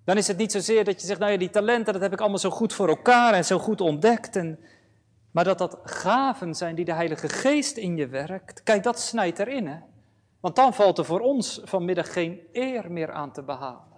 dan 0.04 0.18
is 0.18 0.28
het 0.28 0.38
niet 0.38 0.52
zozeer 0.52 0.84
dat 0.84 1.02
je 1.02 1.08
zegt, 1.08 1.20
nou 1.20 1.32
ja, 1.32 1.38
die 1.38 1.50
talenten, 1.50 1.94
dat 1.94 2.02
heb 2.02 2.14
ik 2.14 2.20
allemaal 2.20 2.38
zo 2.38 2.50
goed 2.50 2.74
voor 2.74 2.88
elkaar 2.88 3.34
en 3.34 3.46
zo 3.46 3.60
goed 3.60 3.82
ontdekt. 3.82 4.36
En, 4.36 4.60
maar 5.32 5.44
dat 5.44 5.58
dat 5.58 5.78
gaven 5.84 6.56
zijn 6.56 6.76
die 6.76 6.86
de 6.86 6.94
Heilige 6.94 7.30
Geest 7.30 7.78
in 7.78 7.98
je 7.98 8.08
werkt. 8.08 8.64
Kijk, 8.64 8.84
dat 8.84 9.00
snijdt 9.00 9.40
erin, 9.40 9.68
hè. 9.68 9.78
Want 10.40 10.56
dan 10.56 10.74
valt 10.74 10.98
er 10.98 11.06
voor 11.06 11.20
ons 11.20 11.62
vanmiddag 11.64 12.14
geen 12.14 12.40
eer 12.52 12.92
meer 12.92 13.12
aan 13.12 13.32
te 13.32 13.44
behalen. 13.44 13.90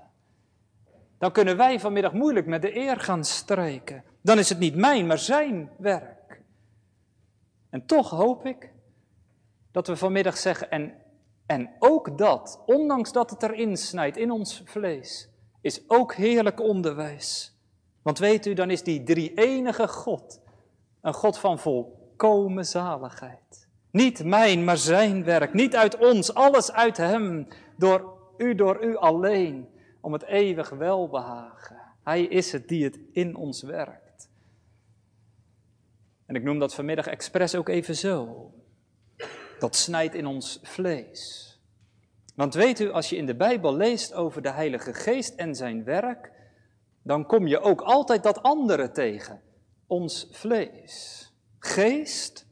Dan 1.18 1.32
kunnen 1.32 1.58
wij 1.58 1.80
vanmiddag 1.80 2.14
moeilijk 2.14 2.46
met 2.46 2.62
de 2.62 2.76
eer 2.76 3.00
gaan 3.00 3.24
strijken. 3.24 4.04
Dan 4.22 4.40
is 4.40 4.50
het 4.50 4.60
niet 4.60 4.76
mijn, 4.76 5.08
maar 5.08 5.18
zijn 5.18 5.70
werk. 5.78 6.42
En 7.70 7.86
toch 7.86 8.10
hoop 8.10 8.46
ik 8.46 8.72
dat 9.72 9.88
we 9.88 9.96
vanmiddag 9.96 10.38
zeggen, 10.38 10.72
en, 10.72 10.94
en 11.46 11.70
ook 11.80 12.18
dat, 12.18 12.64
ondanks 12.66 13.12
dat 13.12 13.30
het 13.30 13.44
erin 13.44 13.78
snijdt 13.78 14.18
in 14.18 14.32
ons 14.32 14.62
vlees, 14.66 15.30
is 15.64 15.84
ook 15.88 16.14
heerlijk 16.14 16.62
onderwijs. 16.62 17.58
Want 18.02 18.20
weet 18.20 18.46
u, 18.46 18.54
dan 18.54 18.70
is 18.70 18.84
die 18.84 19.04
drie-enige 19.04 19.88
God 19.88 20.42
een 21.02 21.14
God 21.14 21.38
van 21.38 21.60
volkomen 21.60 22.66
zaligheid. 22.66 23.68
Niet 23.92 24.24
mijn, 24.24 24.64
maar 24.64 24.78
zijn 24.78 25.24
werk. 25.24 25.54
Niet 25.54 25.76
uit 25.76 25.98
ons, 25.98 26.34
alles 26.34 26.72
uit 26.72 26.98
Hem. 26.98 27.48
Door 27.78 28.18
u, 28.38 28.56
door 28.56 28.84
u 28.84 28.96
alleen. 28.96 29.68
Om 30.02 30.14
het 30.14 30.24
eeuwig 30.24 30.70
welbehagen. 30.70 31.82
Hij 32.04 32.24
is 32.24 32.52
het 32.52 32.68
die 32.68 32.84
het 32.84 33.00
in 33.12 33.36
ons 33.36 33.62
werkt. 33.62 34.30
En 36.26 36.36
ik 36.36 36.44
noem 36.44 36.60
dat 36.60 36.74
vanmiddag 36.74 37.08
expres 37.08 37.56
ook 37.56 37.70
even 37.70 37.96
zo. 37.96 38.52
Dat 39.60 39.76
snijdt 39.76 40.16
in 40.16 40.26
ons 40.26 40.60
vlees. 40.64 41.53
Want 42.34 42.54
weet 42.54 42.80
u, 42.80 42.92
als 42.92 43.10
je 43.10 43.16
in 43.16 43.26
de 43.26 43.36
Bijbel 43.36 43.76
leest 43.76 44.14
over 44.14 44.42
de 44.42 44.52
Heilige 44.52 44.94
Geest 44.94 45.36
en 45.36 45.56
zijn 45.56 45.84
werk, 45.84 46.32
dan 47.04 47.26
kom 47.26 47.48
je 47.48 47.60
ook 47.60 47.82
altijd 47.82 48.24
dat 48.24 48.44
andere 48.44 48.92
tegen. 48.92 49.42
Ons 49.88 50.28
vlees. 50.32 51.32
Geest 51.60 52.46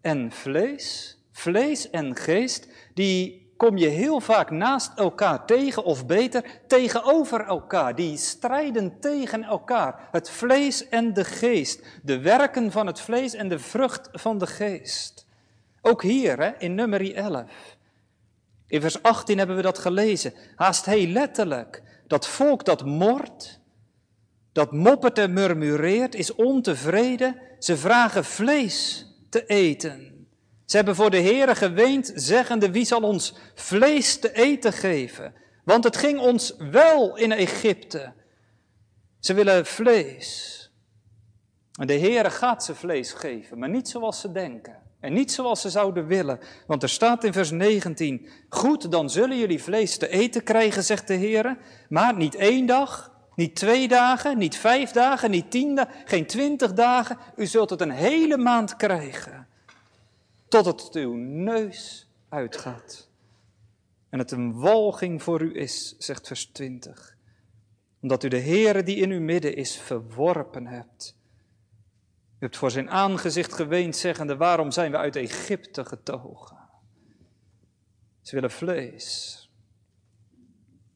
en 0.00 0.32
vlees, 0.32 1.18
vlees 1.32 1.90
en 1.90 2.16
geest, 2.16 2.68
die 2.94 3.52
kom 3.56 3.76
je 3.76 3.86
heel 3.86 4.20
vaak 4.20 4.50
naast 4.50 4.98
elkaar 4.98 5.46
tegen, 5.46 5.84
of 5.84 6.06
beter, 6.06 6.60
tegenover 6.66 7.40
elkaar. 7.40 7.94
Die 7.94 8.16
strijden 8.16 9.00
tegen 9.00 9.42
elkaar. 9.42 10.08
Het 10.10 10.30
vlees 10.30 10.88
en 10.88 11.12
de 11.12 11.24
geest. 11.24 11.82
De 12.02 12.20
werken 12.20 12.72
van 12.72 12.86
het 12.86 13.00
vlees 13.00 13.34
en 13.34 13.48
de 13.48 13.58
vrucht 13.58 14.08
van 14.12 14.38
de 14.38 14.46
geest. 14.46 15.26
Ook 15.80 16.02
hier 16.02 16.38
hè, 16.38 16.50
in 16.58 16.74
nummer 16.74 17.14
11. 17.14 17.44
In 18.66 18.80
vers 18.80 19.02
18 19.02 19.38
hebben 19.38 19.56
we 19.56 19.62
dat 19.62 19.78
gelezen. 19.78 20.34
Haast 20.56 20.84
heel 20.84 21.06
letterlijk. 21.06 21.82
Dat 22.06 22.26
volk 22.26 22.64
dat 22.64 22.84
mort, 22.84 23.60
dat 24.52 24.72
moppert 24.72 25.18
en 25.18 25.32
murmureert, 25.32 26.14
is 26.14 26.34
ontevreden. 26.34 27.40
Ze 27.58 27.76
vragen 27.76 28.24
vlees 28.24 29.06
te 29.30 29.46
eten. 29.46 30.28
Ze 30.64 30.76
hebben 30.76 30.94
voor 30.94 31.10
de 31.10 31.20
Heere 31.20 31.54
geweend, 31.54 32.12
zeggende, 32.14 32.70
wie 32.70 32.84
zal 32.84 33.00
ons 33.00 33.34
vlees 33.54 34.18
te 34.18 34.32
eten 34.32 34.72
geven? 34.72 35.34
Want 35.64 35.84
het 35.84 35.96
ging 35.96 36.18
ons 36.18 36.54
wel 36.58 37.16
in 37.16 37.32
Egypte. 37.32 38.12
Ze 39.20 39.34
willen 39.34 39.66
vlees. 39.66 40.52
En 41.80 41.86
de 41.86 41.98
Heere 41.98 42.30
gaat 42.30 42.64
ze 42.64 42.74
vlees 42.74 43.12
geven, 43.12 43.58
maar 43.58 43.68
niet 43.68 43.88
zoals 43.88 44.20
ze 44.20 44.32
denken. 44.32 44.83
En 45.04 45.12
niet 45.12 45.32
zoals 45.32 45.60
ze 45.60 45.70
zouden 45.70 46.06
willen. 46.06 46.40
Want 46.66 46.82
er 46.82 46.88
staat 46.88 47.24
in 47.24 47.32
vers 47.32 47.50
19: 47.50 48.28
Goed, 48.48 48.90
dan 48.90 49.10
zullen 49.10 49.38
jullie 49.38 49.62
vlees 49.62 49.96
te 49.98 50.08
eten 50.08 50.42
krijgen, 50.42 50.84
zegt 50.84 51.06
de 51.06 51.14
Heer. 51.14 51.56
Maar 51.88 52.16
niet 52.16 52.34
één 52.34 52.66
dag, 52.66 53.12
niet 53.34 53.56
twee 53.56 53.88
dagen, 53.88 54.38
niet 54.38 54.56
vijf 54.56 54.90
dagen, 54.90 55.30
niet 55.30 55.50
tien 55.50 55.74
dagen, 55.74 55.94
geen 56.04 56.26
twintig 56.26 56.72
dagen. 56.72 57.18
U 57.36 57.46
zult 57.46 57.70
het 57.70 57.80
een 57.80 57.90
hele 57.90 58.36
maand 58.36 58.76
krijgen. 58.76 59.46
Tot 60.48 60.66
het 60.66 60.94
uw 60.94 61.14
neus 61.16 62.10
uitgaat. 62.28 63.08
En 64.08 64.18
het 64.18 64.30
een 64.30 64.60
walging 64.60 65.22
voor 65.22 65.42
u 65.42 65.56
is, 65.56 65.94
zegt 65.98 66.26
vers 66.26 66.46
20. 66.46 67.16
Omdat 68.00 68.24
u 68.24 68.28
de 68.28 68.40
Heere 68.40 68.82
die 68.82 68.96
in 68.96 69.10
uw 69.10 69.20
midden 69.20 69.56
is 69.56 69.76
verworpen 69.76 70.66
hebt. 70.66 71.13
Hebt 72.44 72.56
voor 72.56 72.70
zijn 72.70 72.90
aangezicht 72.90 73.52
geweend, 73.52 73.96
zeggende: 73.96 74.36
Waarom 74.36 74.70
zijn 74.70 74.90
we 74.90 74.96
uit 74.96 75.16
Egypte 75.16 75.84
getogen? 75.84 76.56
Ze 78.22 78.34
willen 78.34 78.50
vlees. 78.50 79.38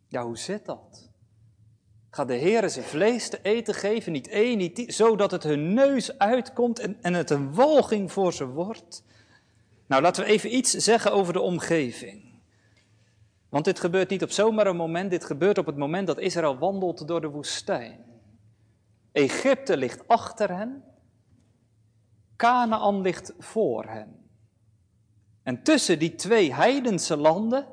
Ja, 0.09 0.25
hoe 0.25 0.39
zit 0.39 0.67
dat? 0.67 1.11
Gaat 2.11 2.29
de 2.29 2.35
Heer 2.35 2.69
ze 2.69 2.83
vlees 2.83 3.29
te 3.29 3.39
eten 3.43 3.75
geven, 3.75 4.13
niet 4.13 4.29
één, 4.29 4.59
niet 4.59 4.75
tien, 4.75 4.93
zodat 4.93 5.31
het 5.31 5.43
hun 5.43 5.75
neus 5.75 6.19
uitkomt 6.19 6.79
en, 6.79 7.03
en 7.03 7.15
het 7.15 7.31
een 7.31 7.55
walging 7.55 8.13
voor 8.13 8.33
ze 8.33 8.47
wordt? 8.47 9.05
Nou, 9.87 10.03
laten 10.03 10.25
we 10.25 10.31
even 10.31 10.55
iets 10.55 10.71
zeggen 10.71 11.13
over 11.13 11.33
de 11.33 11.41
omgeving. 11.41 12.41
Want 13.49 13.65
dit 13.65 13.81
gebeurt 13.81 14.11
niet 14.11 14.23
op 14.23 14.31
zomaar 14.31 14.67
een 14.67 14.77
moment, 14.77 15.11
dit 15.11 15.25
gebeurt 15.25 15.59
op 15.59 15.67
het 15.67 15.77
moment 15.77 16.07
dat 16.07 16.19
Israël 16.19 16.59
wandelt 16.59 17.09
door 17.09 17.21
de 17.21 17.29
woestijn. 17.29 18.05
Egypte 19.13 19.77
ligt 19.77 20.09
achter 20.09 20.57
hen, 20.57 20.88
Canaan 22.39 23.01
ligt 23.01 23.33
voor 23.39 23.85
hen. 23.85 24.17
En 25.43 25.63
tussen 25.63 25.99
die 25.99 26.15
twee 26.15 26.55
heidense 26.55 27.17
landen, 27.17 27.67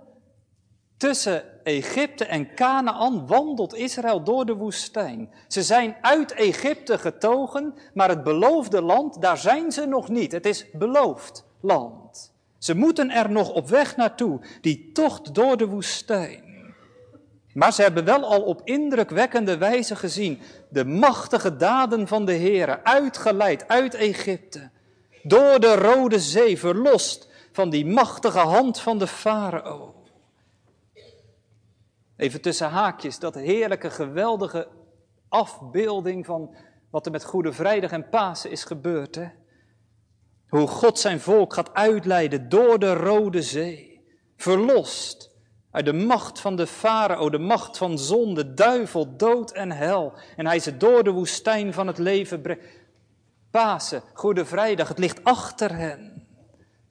tussen 0.97 1.63
Egypte 1.63 2.25
en 2.25 2.55
Canaan, 2.55 3.27
wandelt 3.27 3.73
Israël 3.73 4.23
door 4.23 4.45
de 4.45 4.55
woestijn. 4.55 5.29
Ze 5.47 5.63
zijn 5.63 5.95
uit 6.01 6.31
Egypte 6.31 6.97
getogen, 6.97 7.73
maar 7.93 8.09
het 8.09 8.23
beloofde 8.23 8.81
land, 8.81 9.21
daar 9.21 9.37
zijn 9.37 9.71
ze 9.71 9.85
nog 9.85 10.09
niet. 10.09 10.31
Het 10.31 10.45
is 10.45 10.71
beloofd 10.71 11.45
land. 11.61 12.33
Ze 12.57 12.75
moeten 12.75 13.11
er 13.11 13.31
nog 13.31 13.53
op 13.53 13.69
weg 13.69 13.95
naartoe, 13.95 14.39
die 14.61 14.91
tocht 14.91 15.35
door 15.35 15.57
de 15.57 15.67
woestijn. 15.67 16.43
Maar 17.53 17.73
ze 17.73 17.81
hebben 17.81 18.05
wel 18.05 18.23
al 18.23 18.41
op 18.41 18.61
indrukwekkende 18.63 19.57
wijze 19.57 19.95
gezien 19.95 20.41
de 20.75 20.85
machtige 20.85 21.55
daden 21.55 22.07
van 22.07 22.25
de 22.25 22.31
Heer, 22.31 22.83
uitgeleid 22.83 23.67
uit 23.67 23.93
Egypte, 23.93 24.69
door 25.23 25.59
de 25.59 25.75
Rode 25.75 26.19
Zee, 26.19 26.59
verlost 26.59 27.29
van 27.51 27.69
die 27.69 27.85
machtige 27.85 28.39
hand 28.39 28.79
van 28.79 28.97
de 28.97 29.07
farao. 29.07 30.03
Even 32.17 32.41
tussen 32.41 32.69
haakjes, 32.69 33.19
dat 33.19 33.35
heerlijke, 33.35 33.89
geweldige 33.89 34.67
afbeelding 35.29 36.25
van 36.25 36.55
wat 36.89 37.05
er 37.05 37.11
met 37.11 37.25
Goede 37.25 37.53
Vrijdag 37.53 37.91
en 37.91 38.09
Pasen 38.09 38.51
is 38.51 38.63
gebeurd. 38.63 39.15
Hè? 39.15 39.27
Hoe 40.47 40.67
God 40.67 40.99
zijn 40.99 41.19
volk 41.19 41.53
gaat 41.53 41.73
uitleiden 41.73 42.49
door 42.49 42.79
de 42.79 42.93
Rode 42.93 43.41
Zee, 43.41 44.01
verlost 44.37 45.34
uit 45.75 45.85
de 45.85 45.93
macht 45.93 46.39
van 46.39 46.55
de 46.55 46.67
farao, 46.67 47.29
de 47.29 47.37
macht 47.37 47.77
van 47.77 47.99
zonde, 47.99 48.53
duivel, 48.53 49.17
dood 49.17 49.51
en 49.51 49.71
hel. 49.71 50.13
En 50.35 50.45
hij 50.45 50.59
ze 50.59 50.77
door 50.77 51.03
de 51.03 51.11
woestijn 51.11 51.73
van 51.73 51.87
het 51.87 51.97
leven 51.97 52.41
brengt. 52.41 52.63
Pasen, 53.51 54.03
Goede 54.13 54.45
Vrijdag, 54.45 54.87
het 54.87 54.97
ligt 54.99 55.23
achter 55.23 55.75
hen. 55.75 56.27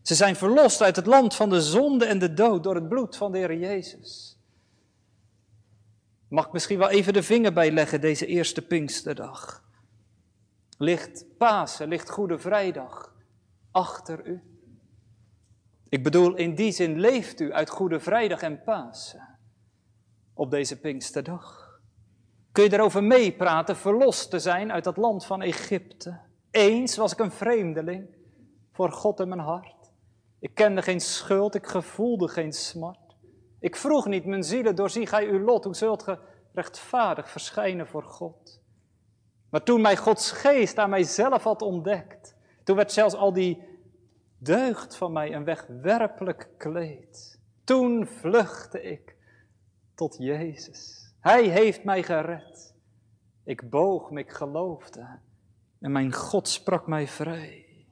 Ze 0.02 0.14
zijn 0.14 0.36
verlost 0.36 0.82
uit 0.82 0.96
het 0.96 1.06
land 1.06 1.34
van 1.34 1.50
de 1.50 1.60
zonde 1.60 2.04
en 2.04 2.18
de 2.18 2.34
dood 2.34 2.62
door 2.62 2.74
het 2.74 2.88
bloed 2.88 3.16
van 3.16 3.32
de 3.32 3.38
Heer 3.38 3.54
Jezus. 3.54 4.38
Mag 6.28 6.52
misschien 6.52 6.78
wel 6.78 6.90
even 6.90 7.12
de 7.12 7.22
vinger 7.22 7.52
bijleggen 7.52 8.00
deze 8.00 8.26
eerste 8.26 8.62
Pinksterdag? 8.62 9.62
Ligt 10.78 11.24
Pasen, 11.38 11.88
ligt 11.88 12.10
Goede 12.10 12.38
Vrijdag 12.38 13.14
achter 13.70 14.26
u? 14.26 14.53
Ik 15.94 16.02
bedoel, 16.02 16.34
in 16.34 16.54
die 16.54 16.72
zin 16.72 17.00
leeft 17.00 17.40
u 17.40 17.52
uit 17.52 17.70
Goede 17.70 18.00
Vrijdag 18.00 18.42
en 18.42 18.62
Pasen 18.62 19.38
op 20.34 20.50
deze 20.50 20.80
Pinksterdag. 20.80 21.78
Kun 22.52 22.64
je 22.64 22.72
erover 22.72 23.04
meepraten, 23.04 23.76
verlost 23.76 24.30
te 24.30 24.38
zijn 24.38 24.72
uit 24.72 24.84
dat 24.84 24.96
land 24.96 25.26
van 25.26 25.42
Egypte? 25.42 26.20
Eens 26.50 26.96
was 26.96 27.12
ik 27.12 27.18
een 27.18 27.30
vreemdeling 27.30 28.16
voor 28.72 28.92
God 28.92 29.20
in 29.20 29.28
mijn 29.28 29.40
hart. 29.40 29.90
Ik 30.38 30.54
kende 30.54 30.82
geen 30.82 31.00
schuld, 31.00 31.54
ik 31.54 31.66
gevoelde 31.66 32.28
geen 32.28 32.52
smart. 32.52 33.16
Ik 33.60 33.76
vroeg 33.76 34.06
niet, 34.06 34.24
mijn 34.24 34.44
zielen, 34.44 34.76
doorzie 34.76 35.06
gij 35.06 35.28
uw 35.28 35.40
lot, 35.40 35.64
hoe 35.64 35.74
zult 35.74 36.02
ge 36.02 36.18
rechtvaardig 36.52 37.30
verschijnen 37.30 37.86
voor 37.86 38.04
God? 38.04 38.60
Maar 39.50 39.62
toen 39.62 39.80
mij 39.80 39.96
Gods 39.96 40.30
geest 40.30 40.78
aan 40.78 40.90
mijzelf 40.90 41.42
had 41.42 41.62
ontdekt, 41.62 42.36
toen 42.64 42.76
werd 42.76 42.92
zelfs 42.92 43.14
al 43.14 43.32
die 43.32 43.73
deugd 44.44 44.96
van 44.96 45.12
mij 45.12 45.34
een 45.34 45.44
wegwerpelijk 45.44 46.48
kleed. 46.58 47.40
Toen 47.64 48.06
vluchtte 48.06 48.82
ik 48.82 49.16
tot 49.94 50.16
Jezus. 50.18 51.12
Hij 51.20 51.44
heeft 51.44 51.84
mij 51.84 52.02
gered. 52.02 52.74
Ik 53.44 53.70
boog 53.70 54.10
me, 54.10 54.20
ik 54.20 54.30
geloofde. 54.30 55.18
En 55.80 55.92
mijn 55.92 56.12
God 56.12 56.48
sprak 56.48 56.86
mij 56.86 57.06
vrij. 57.06 57.86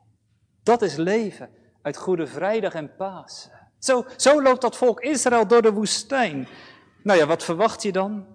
Dat 0.62 0.82
is 0.82 0.96
leven 0.96 1.50
uit 1.82 1.96
Goede 1.96 2.26
Vrijdag 2.26 2.74
en 2.74 2.96
Pasen. 2.96 3.68
Zo, 3.78 4.04
zo 4.16 4.42
loopt 4.42 4.60
dat 4.60 4.76
volk 4.76 5.00
Israël 5.00 5.46
door 5.46 5.62
de 5.62 5.72
woestijn. 5.72 6.48
Nou 7.02 7.18
ja, 7.18 7.26
wat 7.26 7.44
verwacht 7.44 7.82
je 7.82 7.92
dan? 7.92 8.26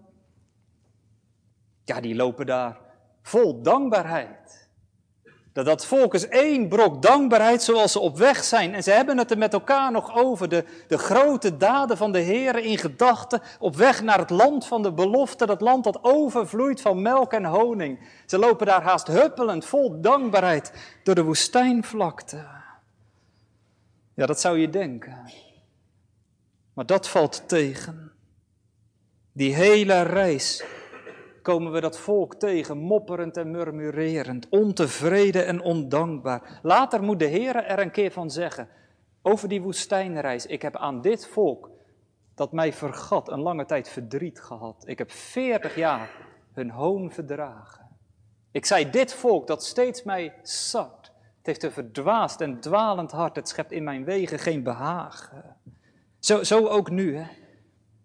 Ja, 1.83 2.01
die 2.01 2.15
lopen 2.15 2.45
daar 2.45 2.79
vol 3.21 3.61
dankbaarheid. 3.61 4.66
Dat 5.57 5.65
dat 5.65 5.85
volk 5.85 6.13
is 6.13 6.27
één 6.27 6.67
brok 6.67 7.01
dankbaarheid 7.01 7.63
zoals 7.63 7.91
ze 7.91 7.99
op 7.99 8.17
weg 8.17 8.43
zijn. 8.43 8.73
En 8.73 8.83
ze 8.83 8.91
hebben 8.91 9.17
het 9.17 9.31
er 9.31 9.37
met 9.37 9.53
elkaar 9.53 9.91
nog 9.91 10.15
over. 10.15 10.49
De, 10.49 10.63
de 10.87 10.97
grote 10.97 11.57
daden 11.57 11.97
van 11.97 12.11
de 12.11 12.19
Heer 12.19 12.57
in 12.57 12.77
gedachten. 12.77 13.41
Op 13.59 13.75
weg 13.75 14.01
naar 14.01 14.17
het 14.19 14.29
land 14.29 14.67
van 14.67 14.83
de 14.83 14.91
belofte. 14.91 15.45
Dat 15.45 15.61
land 15.61 15.83
dat 15.83 15.99
overvloeit 16.01 16.81
van 16.81 17.01
melk 17.01 17.33
en 17.33 17.45
honing. 17.45 17.99
Ze 18.25 18.37
lopen 18.37 18.65
daar 18.65 18.81
haast 18.81 19.07
huppelend 19.07 19.65
vol 19.65 20.01
dankbaarheid 20.01 20.71
door 21.03 21.15
de 21.15 21.23
woestijnvlakte. 21.23 22.45
Ja, 24.13 24.25
dat 24.25 24.39
zou 24.39 24.57
je 24.57 24.69
denken. 24.69 25.31
Maar 26.73 26.85
dat 26.85 27.07
valt 27.07 27.43
tegen. 27.47 28.11
Die 29.31 29.53
hele 29.55 30.01
reis 30.01 30.63
komen 31.47 31.71
we 31.71 31.81
dat 31.81 31.97
volk 31.97 32.35
tegen, 32.35 32.77
mopperend 32.77 33.37
en 33.37 33.51
murmurerend, 33.51 34.49
ontevreden 34.49 35.45
en 35.45 35.61
ondankbaar. 35.61 36.59
Later 36.61 37.03
moet 37.03 37.19
de 37.19 37.25
Heer 37.25 37.55
er 37.55 37.79
een 37.79 37.91
keer 37.91 38.11
van 38.11 38.31
zeggen, 38.31 38.67
over 39.21 39.47
die 39.47 39.61
woestijnreis, 39.61 40.45
ik 40.45 40.61
heb 40.61 40.75
aan 40.75 41.01
dit 41.01 41.27
volk, 41.27 41.69
dat 42.35 42.51
mij 42.51 42.73
vergat, 42.73 43.29
een 43.29 43.41
lange 43.41 43.65
tijd 43.65 43.89
verdriet 43.89 44.41
gehad. 44.41 44.83
Ik 44.87 44.97
heb 44.97 45.11
veertig 45.11 45.75
jaar 45.75 46.09
hun 46.53 46.69
hoon 46.69 47.11
verdragen. 47.11 47.87
Ik 48.51 48.65
zei, 48.65 48.89
dit 48.89 49.13
volk 49.13 49.47
dat 49.47 49.63
steeds 49.63 50.03
mij 50.03 50.33
zat, 50.41 51.11
het 51.37 51.45
heeft 51.45 51.63
een 51.63 51.71
verdwaasd 51.71 52.41
en 52.41 52.59
dwalend 52.59 53.11
hart, 53.11 53.35
het 53.35 53.47
schept 53.47 53.71
in 53.71 53.83
mijn 53.83 54.05
wegen 54.05 54.39
geen 54.39 54.63
behagen. 54.63 55.55
Zo, 56.19 56.43
zo 56.43 56.67
ook 56.67 56.89
nu, 56.89 57.15
hè. 57.15 57.25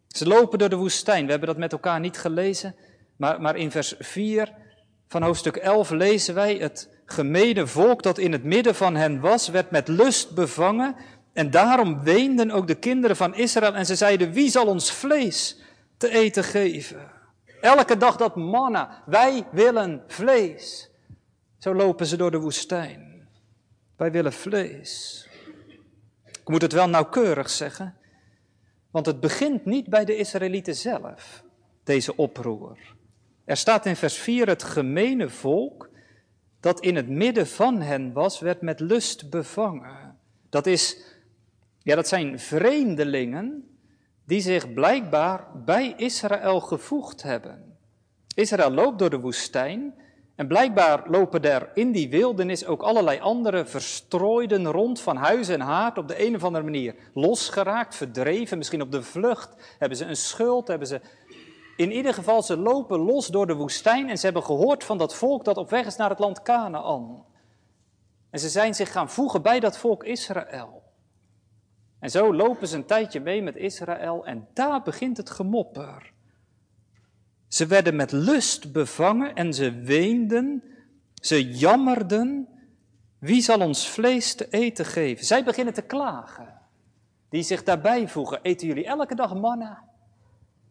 Ze 0.09 0.29
lopen 0.29 0.59
door 0.59 0.69
de 0.69 0.77
woestijn, 0.77 1.25
we 1.25 1.31
hebben 1.31 1.49
dat 1.49 1.59
met 1.59 1.73
elkaar 1.73 2.01
niet 2.01 2.19
gelezen, 2.19 2.75
maar, 3.17 3.57
in 3.57 3.71
vers 3.71 3.95
4 3.99 4.53
van 5.09 5.23
hoofdstuk 5.23 5.57
11 5.57 5.91
lezen 5.91 6.35
wij 6.35 6.55
het 6.55 6.89
gemene 7.07 7.67
volk 7.67 8.03
dat 8.03 8.19
in 8.19 8.33
het 8.33 8.45
midden 8.45 8.75
van 8.75 8.95
hen 8.95 9.21
was, 9.21 9.49
werd 9.49 9.71
met 9.71 9.89
lust 9.89 10.35
bevangen. 10.35 10.97
En 11.33 11.51
daarom 11.51 12.03
weenden 12.03 12.51
ook 12.51 12.67
de 12.67 12.75
kinderen 12.75 13.17
van 13.17 13.35
Israël 13.35 13.75
en 13.75 13.87
ze 13.87 13.95
zeiden, 13.95 14.33
wie 14.33 14.51
zal 14.51 14.67
ons 14.67 14.93
vlees 14.93 15.61
te 15.97 16.09
eten 16.09 16.45
geven? 16.45 17.11
Elke 17.61 17.97
dag 17.97 18.17
dat 18.17 18.37
manna, 18.37 19.03
wij 19.07 19.47
willen 19.53 20.03
vlees. 20.07 20.91
Zo 21.59 21.75
lopen 21.75 22.07
ze 22.07 22.17
door 22.17 22.31
de 22.31 22.41
woestijn. 22.41 23.29
Wij 23.97 24.11
willen 24.11 24.33
vlees. 24.33 25.27
Ik 26.25 26.49
moet 26.49 26.63
het 26.63 26.73
wel 26.73 26.89
nauwkeurig 26.89 27.51
zeggen, 27.51 27.97
want 28.91 29.07
het 29.07 29.21
begint 29.21 29.65
niet 29.65 29.89
bij 29.89 30.05
de 30.05 30.17
Israëlieten 30.17 30.75
zelf, 30.75 31.45
deze 31.85 32.17
oproer. 32.17 32.79
Er 33.45 33.57
staat 33.57 33.87
in 33.87 33.97
vers 33.97 34.17
4, 34.17 34.47
het 34.47 34.63
gemene 34.63 35.29
volk 35.29 35.91
dat 36.61 36.81
in 36.81 36.97
het 36.97 37.09
midden 37.09 37.47
van 37.47 37.81
hen 37.81 38.13
was, 38.13 38.41
werd 38.41 38.61
met 38.61 38.81
lust 38.81 39.31
bevangen. 39.31 40.19
Dat 40.49 40.67
is, 40.67 40.97
ja, 41.79 41.95
dat 41.95 42.09
zijn 42.09 42.41
vreemdelingen 42.41 43.77
die 44.25 44.41
zich 44.41 44.73
blijkbaar 44.73 45.47
bij 45.65 45.95
Israël 45.97 46.61
gevoegd 46.61 47.23
hebben. 47.23 47.77
Israël 48.35 48.71
loopt 48.71 48.99
door 48.99 49.11
de 49.11 49.21
woestijn 49.21 49.95
en 50.35 50.47
blijkbaar 50.47 51.03
lopen 51.11 51.43
er 51.43 51.71
in 51.75 51.93
die 51.93 52.11
wildernis 52.11 52.67
ook 52.67 52.83
allerlei 52.83 53.21
andere 53.21 53.67
verstrooiden 53.67 54.67
rond 54.67 55.01
van 55.01 55.17
huis 55.17 55.49
en 55.49 55.61
haard 55.61 55.99
op 55.99 56.09
de 56.09 56.27
een 56.27 56.35
of 56.35 56.45
andere 56.45 56.65
manier 56.65 56.95
losgeraakt, 57.15 57.95
verdreven, 57.95 58.59
misschien 58.59 58.83
op 58.83 58.93
de 58.93 59.03
vlucht. 59.03 59.77
Hebben 59.79 59.99
ze 59.99 60.05
een 60.05 60.17
schuld, 60.17 60.69
hebben 60.69 60.89
ze 60.89 61.01
in 61.77 61.93
ieder 61.93 62.15
geval, 62.15 62.43
ze 62.43 62.57
lopen 62.57 62.99
los 62.99 63.27
door 63.27 63.47
de 63.47 63.55
woestijn 63.55 64.09
en 64.09 64.19
ze 64.19 64.25
hebben 64.25 64.45
gehoord 64.45 64.85
van 64.85 64.99
dat 64.99 65.15
volk 65.15 65.45
dat 65.45 65.57
op 65.57 65.71
weg 65.71 65.87
is 65.87 65.97
naar 65.97 66.11
het 66.11 66.19
land 66.19 66.43
Canaan. 66.43 67.25
En 68.31 68.39
ze 68.39 68.49
zijn 68.49 68.75
zich 68.75 68.93
gaan 68.93 69.11
voegen 69.11 69.43
bij 69.43 69.61
dat 69.61 69.79
volk 69.79 70.05
Israël. 70.05 70.83
En 71.99 72.11
zo 72.11 72.35
lopen 72.35 72.69
ze 72.69 72.77
een 72.77 72.87
tijdje 72.87 73.21
mee 73.21 73.43
met 73.43 73.57
Israël 73.57 74.27
en 74.27 74.49
daar 74.55 74.83
begint 74.83 75.17
het 75.17 75.31
gemopper. 75.31 76.13
Ze 77.49 77.67
werden 77.67 77.97
met 77.97 78.13
lust 78.13 78.73
bevangen 78.73 79.35
en 79.35 79.55
ze 79.55 79.73
weenden, 79.73 80.63
ze 81.15 81.51
jammerden. 81.51 82.49
Wie 83.19 83.43
zal 83.43 83.61
ons 83.61 83.89
vlees 83.89 84.35
te 84.35 84.49
eten 84.49 84.85
geven? 84.85 85.27
Zij 85.27 85.45
beginnen 85.45 85.75
te 85.75 85.83
klagen. 85.83 86.61
Die 87.29 87.43
zich 87.43 87.63
daarbij 87.63 88.09
voegen. 88.09 88.43
Eten 88.43 88.67
jullie 88.67 88.87
elke 88.87 89.15
dag 89.15 89.35
manna? 89.35 89.92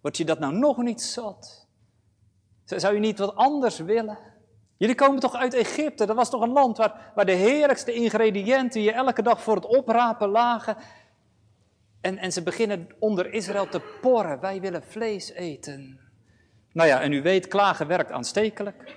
Word 0.01 0.17
je 0.17 0.25
dat 0.25 0.39
nou 0.39 0.53
nog 0.53 0.77
niet 0.77 1.01
zat? 1.01 1.67
Zou 2.65 2.93
je 2.93 2.99
niet 2.99 3.19
wat 3.19 3.35
anders 3.35 3.79
willen? 3.79 4.17
Jullie 4.77 4.95
komen 4.95 5.19
toch 5.19 5.35
uit 5.35 5.53
Egypte? 5.53 6.05
Dat 6.05 6.15
was 6.15 6.29
toch 6.29 6.41
een 6.41 6.51
land 6.51 6.77
waar, 6.77 7.11
waar 7.15 7.25
de 7.25 7.31
heerlijkste 7.31 7.93
ingrediënten 7.93 8.81
je 8.81 8.91
elke 8.91 9.21
dag 9.21 9.41
voor 9.41 9.55
het 9.55 9.65
oprapen 9.65 10.29
lagen. 10.29 10.77
En, 12.01 12.17
en 12.17 12.31
ze 12.31 12.43
beginnen 12.43 12.87
onder 12.99 13.33
Israël 13.33 13.67
te 13.67 13.81
porren. 14.01 14.39
Wij 14.39 14.61
willen 14.61 14.83
vlees 14.83 15.31
eten. 15.31 15.99
Nou 16.73 16.87
ja, 16.89 17.01
en 17.01 17.11
u 17.11 17.21
weet, 17.21 17.47
klagen 17.47 17.87
werkt 17.87 18.11
aanstekelijk. 18.11 18.95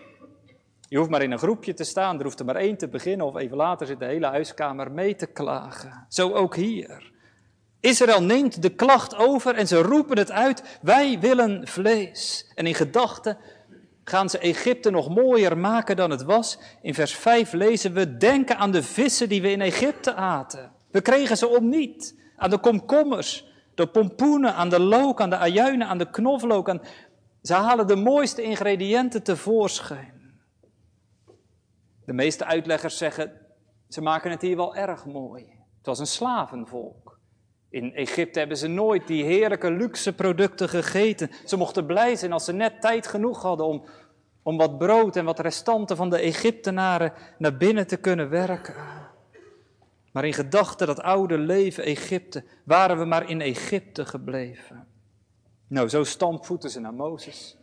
Je 0.88 0.96
hoeft 0.96 1.10
maar 1.10 1.22
in 1.22 1.30
een 1.30 1.38
groepje 1.38 1.74
te 1.74 1.84
staan, 1.84 2.18
er 2.18 2.24
hoeft 2.24 2.38
er 2.38 2.44
maar 2.44 2.56
één 2.56 2.76
te 2.76 2.88
beginnen, 2.88 3.26
of 3.26 3.36
even 3.36 3.56
later 3.56 3.86
zit 3.86 3.98
de 3.98 4.04
hele 4.04 4.26
huiskamer 4.26 4.92
mee 4.92 5.14
te 5.14 5.26
klagen. 5.26 6.06
Zo 6.08 6.32
ook 6.32 6.56
hier. 6.56 7.12
Israël 7.84 8.22
neemt 8.22 8.62
de 8.62 8.74
klacht 8.74 9.16
over 9.16 9.54
en 9.54 9.66
ze 9.66 9.82
roepen 9.82 10.18
het 10.18 10.30
uit, 10.30 10.78
wij 10.82 11.20
willen 11.20 11.68
vlees. 11.68 12.52
En 12.54 12.66
in 12.66 12.74
gedachten 12.74 13.38
gaan 14.04 14.30
ze 14.30 14.38
Egypte 14.38 14.90
nog 14.90 15.08
mooier 15.08 15.58
maken 15.58 15.96
dan 15.96 16.10
het 16.10 16.22
was. 16.22 16.58
In 16.82 16.94
vers 16.94 17.14
5 17.14 17.52
lezen 17.52 17.92
we, 17.92 18.16
denken 18.16 18.56
aan 18.56 18.70
de 18.70 18.82
vissen 18.82 19.28
die 19.28 19.42
we 19.42 19.50
in 19.50 19.60
Egypte 19.60 20.14
aten. 20.14 20.72
We 20.90 21.00
kregen 21.00 21.36
ze 21.36 21.48
om 21.48 21.68
niet. 21.68 22.20
Aan 22.36 22.50
de 22.50 22.58
komkommers, 22.58 23.52
de 23.74 23.86
pompoenen, 23.86 24.54
aan 24.54 24.68
de 24.68 24.80
look, 24.80 25.20
aan 25.20 25.30
de 25.30 25.38
ajuinen, 25.38 25.86
aan 25.86 25.98
de 25.98 26.10
knoflook. 26.10 26.78
Ze 27.42 27.54
halen 27.54 27.86
de 27.86 27.96
mooiste 27.96 28.42
ingrediënten 28.42 29.22
tevoorschijn. 29.22 30.40
De 32.04 32.12
meeste 32.12 32.44
uitleggers 32.44 32.96
zeggen, 32.96 33.32
ze 33.88 34.00
maken 34.00 34.30
het 34.30 34.42
hier 34.42 34.56
wel 34.56 34.74
erg 34.74 35.06
mooi. 35.06 35.42
Het 35.76 35.86
was 35.86 35.98
een 35.98 36.06
slavenvolk. 36.06 37.13
In 37.74 37.94
Egypte 37.94 38.38
hebben 38.38 38.56
ze 38.56 38.66
nooit 38.66 39.06
die 39.06 39.24
heerlijke 39.24 39.70
luxe 39.70 40.12
producten 40.12 40.68
gegeten. 40.68 41.30
Ze 41.44 41.56
mochten 41.56 41.86
blij 41.86 42.16
zijn 42.16 42.32
als 42.32 42.44
ze 42.44 42.52
net 42.52 42.80
tijd 42.80 43.06
genoeg 43.06 43.42
hadden 43.42 43.66
om, 43.66 43.84
om 44.42 44.56
wat 44.56 44.78
brood 44.78 45.16
en 45.16 45.24
wat 45.24 45.38
restanten 45.38 45.96
van 45.96 46.10
de 46.10 46.18
Egyptenaren 46.18 47.12
naar 47.38 47.56
binnen 47.56 47.86
te 47.86 47.96
kunnen 47.96 48.30
werken. 48.30 48.74
Maar 50.12 50.24
in 50.24 50.32
gedachten 50.32 50.86
dat 50.86 51.02
oude 51.02 51.38
leven 51.38 51.84
Egypte, 51.84 52.44
waren 52.64 52.98
we 52.98 53.04
maar 53.04 53.30
in 53.30 53.40
Egypte 53.40 54.06
gebleven. 54.06 54.86
Nou, 55.68 55.88
zo 55.88 56.04
stampvoeten 56.04 56.70
ze 56.70 56.80
naar 56.80 56.94
Mozes. 56.94 57.56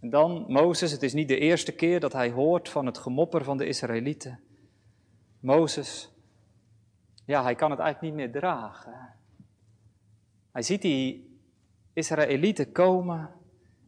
En 0.00 0.10
dan, 0.10 0.44
Mozes, 0.48 0.92
het 0.92 1.02
is 1.02 1.12
niet 1.12 1.28
de 1.28 1.38
eerste 1.38 1.72
keer 1.72 2.00
dat 2.00 2.12
hij 2.12 2.30
hoort 2.30 2.68
van 2.68 2.86
het 2.86 2.98
gemopper 2.98 3.44
van 3.44 3.56
de 3.56 3.66
Israëlieten. 3.66 4.40
Mozes, 5.40 6.13
ja, 7.24 7.42
hij 7.42 7.54
kan 7.54 7.70
het 7.70 7.80
eigenlijk 7.80 8.14
niet 8.14 8.24
meer 8.24 8.40
dragen. 8.40 9.14
Hij 10.52 10.62
ziet 10.62 10.82
die 10.82 11.38
Israëlieten 11.92 12.72
komen 12.72 13.30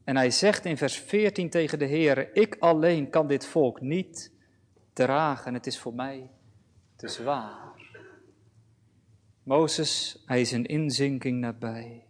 en 0.05 0.17
hij 0.17 0.31
zegt 0.31 0.65
in 0.65 0.77
vers 0.77 0.99
14 0.99 1.51
tegen 1.51 1.79
de 1.79 1.85
Heer, 1.85 2.37
ik 2.37 2.57
alleen 2.59 3.11
kan 3.11 3.27
dit 3.27 3.47
volk 3.47 3.81
niet 3.81 4.33
dragen, 4.93 5.55
het 5.55 5.67
is 5.67 5.79
voor 5.79 5.95
mij 5.95 6.31
te 6.97 7.09
zwaar. 7.09 7.75
Mozes, 9.43 10.23
hij 10.27 10.41
is 10.41 10.53
een 10.53 10.67
inzinking 10.67 11.41
nabij. 11.41 12.07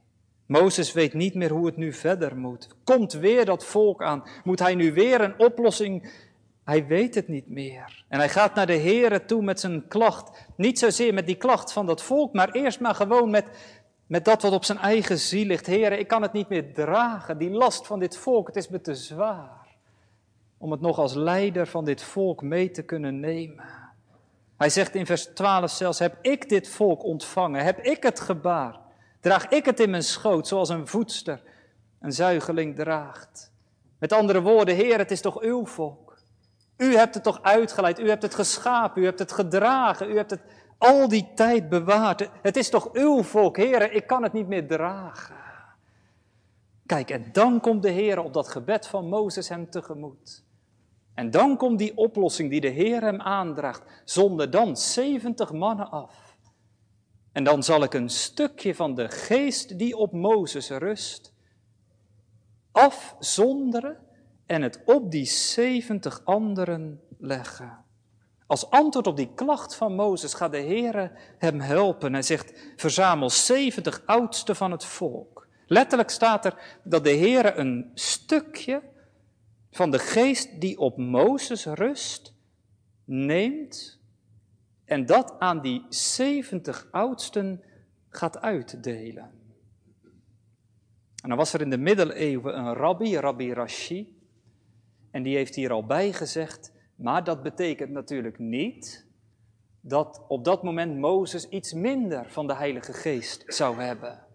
Mozes 0.46 0.92
weet 0.92 1.14
niet 1.14 1.34
meer 1.34 1.50
hoe 1.50 1.66
het 1.66 1.76
nu 1.76 1.92
verder 1.92 2.36
moet. 2.36 2.68
Komt 2.84 3.12
weer 3.12 3.44
dat 3.44 3.64
volk 3.64 4.02
aan? 4.02 4.22
Moet 4.44 4.58
hij 4.58 4.74
nu 4.74 4.92
weer 4.92 5.20
een 5.20 5.38
oplossing? 5.38 6.24
Hij 6.66 6.86
weet 6.86 7.14
het 7.14 7.28
niet 7.28 7.48
meer. 7.48 8.04
En 8.08 8.18
hij 8.18 8.28
gaat 8.28 8.54
naar 8.54 8.66
de 8.66 8.78
Here 8.78 9.24
toe 9.24 9.42
met 9.42 9.60
zijn 9.60 9.88
klacht. 9.88 10.46
Niet 10.56 10.78
zozeer 10.78 11.14
met 11.14 11.26
die 11.26 11.36
klacht 11.36 11.72
van 11.72 11.86
dat 11.86 12.02
volk, 12.02 12.32
maar 12.32 12.50
eerst 12.50 12.80
maar 12.80 12.94
gewoon 12.94 13.30
met, 13.30 13.44
met 14.06 14.24
dat 14.24 14.42
wat 14.42 14.52
op 14.52 14.64
zijn 14.64 14.78
eigen 14.78 15.18
ziel 15.18 15.46
ligt. 15.46 15.66
Heren, 15.66 15.98
ik 15.98 16.08
kan 16.08 16.22
het 16.22 16.32
niet 16.32 16.48
meer 16.48 16.74
dragen, 16.74 17.38
die 17.38 17.50
last 17.50 17.86
van 17.86 17.98
dit 17.98 18.16
volk, 18.16 18.46
het 18.46 18.56
is 18.56 18.68
me 18.68 18.80
te 18.80 18.94
zwaar. 18.94 19.66
Om 20.58 20.70
het 20.70 20.80
nog 20.80 20.98
als 20.98 21.14
leider 21.14 21.66
van 21.66 21.84
dit 21.84 22.02
volk 22.02 22.42
mee 22.42 22.70
te 22.70 22.82
kunnen 22.82 23.20
nemen. 23.20 23.64
Hij 24.56 24.70
zegt 24.70 24.94
in 24.94 25.06
vers 25.06 25.24
12 25.24 25.70
zelfs, 25.70 25.98
heb 25.98 26.16
ik 26.22 26.48
dit 26.48 26.68
volk 26.68 27.04
ontvangen? 27.04 27.64
Heb 27.64 27.78
ik 27.78 28.02
het 28.02 28.20
gebaar? 28.20 28.78
Draag 29.20 29.48
ik 29.48 29.64
het 29.64 29.80
in 29.80 29.90
mijn 29.90 30.02
schoot, 30.02 30.46
zoals 30.46 30.68
een 30.68 30.86
voedster 30.86 31.42
een 32.00 32.12
zuigeling 32.12 32.76
draagt? 32.76 33.52
Met 33.98 34.12
andere 34.12 34.42
woorden, 34.42 34.74
Heer, 34.74 34.98
het 34.98 35.10
is 35.10 35.20
toch 35.20 35.40
uw 35.40 35.66
volk? 35.66 36.05
U 36.76 36.96
hebt 36.96 37.14
het 37.14 37.22
toch 37.22 37.42
uitgeleid, 37.42 37.98
u 37.98 38.08
hebt 38.08 38.22
het 38.22 38.34
geschapen, 38.34 39.02
u 39.02 39.04
hebt 39.04 39.18
het 39.18 39.32
gedragen, 39.32 40.10
u 40.10 40.16
hebt 40.16 40.30
het 40.30 40.40
al 40.78 41.08
die 41.08 41.28
tijd 41.34 41.68
bewaard. 41.68 42.28
Het 42.42 42.56
is 42.56 42.68
toch 42.68 42.92
uw 42.92 43.22
volk, 43.22 43.56
Heer, 43.56 43.92
ik 43.92 44.06
kan 44.06 44.22
het 44.22 44.32
niet 44.32 44.48
meer 44.48 44.66
dragen. 44.66 45.36
Kijk, 46.86 47.10
en 47.10 47.28
dan 47.32 47.60
komt 47.60 47.82
de 47.82 47.90
Heer 47.90 48.18
op 48.18 48.32
dat 48.32 48.48
gebed 48.48 48.86
van 48.86 49.08
Mozes 49.08 49.48
hem 49.48 49.70
tegemoet. 49.70 50.44
En 51.14 51.30
dan 51.30 51.56
komt 51.56 51.78
die 51.78 51.96
oplossing 51.96 52.50
die 52.50 52.60
de 52.60 52.68
Heer 52.68 53.02
hem 53.02 53.20
aandraagt. 53.20 53.82
Zonder 54.04 54.50
dan 54.50 54.76
70 54.76 55.52
mannen 55.52 55.90
af. 55.90 56.36
En 57.32 57.44
dan 57.44 57.62
zal 57.62 57.82
ik 57.82 57.94
een 57.94 58.10
stukje 58.10 58.74
van 58.74 58.94
de 58.94 59.08
geest 59.08 59.78
die 59.78 59.96
op 59.96 60.12
Mozes 60.12 60.70
rust 60.70 61.34
afzonderen 62.72 64.05
en 64.46 64.62
het 64.62 64.80
op 64.84 65.10
die 65.10 65.24
70 65.24 66.20
anderen 66.24 67.00
leggen. 67.18 67.84
Als 68.46 68.70
antwoord 68.70 69.06
op 69.06 69.16
die 69.16 69.34
klacht 69.34 69.74
van 69.74 69.94
Mozes 69.94 70.34
gaat 70.34 70.52
de 70.52 70.58
Heer 70.58 71.12
hem 71.38 71.60
helpen. 71.60 72.12
Hij 72.12 72.22
zegt, 72.22 72.72
verzamel 72.76 73.30
70 73.30 74.02
oudsten 74.06 74.56
van 74.56 74.70
het 74.70 74.84
volk. 74.84 75.48
Letterlijk 75.66 76.10
staat 76.10 76.44
er 76.44 76.78
dat 76.84 77.04
de 77.04 77.10
Heer 77.10 77.58
een 77.58 77.90
stukje 77.94 78.82
van 79.70 79.90
de 79.90 79.98
geest 79.98 80.60
die 80.60 80.78
op 80.78 80.96
Mozes 80.96 81.64
rust, 81.64 82.34
neemt 83.04 84.00
en 84.84 85.06
dat 85.06 85.34
aan 85.38 85.60
die 85.60 85.86
70 85.88 86.88
oudsten 86.90 87.62
gaat 88.08 88.40
uitdelen. 88.40 89.30
En 91.22 91.28
dan 91.28 91.36
was 91.36 91.52
er 91.52 91.60
in 91.60 91.70
de 91.70 91.78
middeleeuwen 91.78 92.58
een 92.58 92.74
rabbi, 92.74 93.16
Rabbi 93.18 93.52
Rashi, 93.52 94.15
en 95.16 95.22
die 95.22 95.36
heeft 95.36 95.54
hier 95.54 95.72
al 95.72 95.86
bij 95.86 96.12
gezegd, 96.12 96.72
maar 96.94 97.24
dat 97.24 97.42
betekent 97.42 97.90
natuurlijk 97.90 98.38
niet 98.38 99.06
dat 99.80 100.24
op 100.28 100.44
dat 100.44 100.62
moment 100.62 100.98
Mozes 100.98 101.48
iets 101.48 101.72
minder 101.72 102.30
van 102.30 102.46
de 102.46 102.54
Heilige 102.54 102.92
Geest 102.92 103.44
zou 103.46 103.80
hebben. 103.80 104.26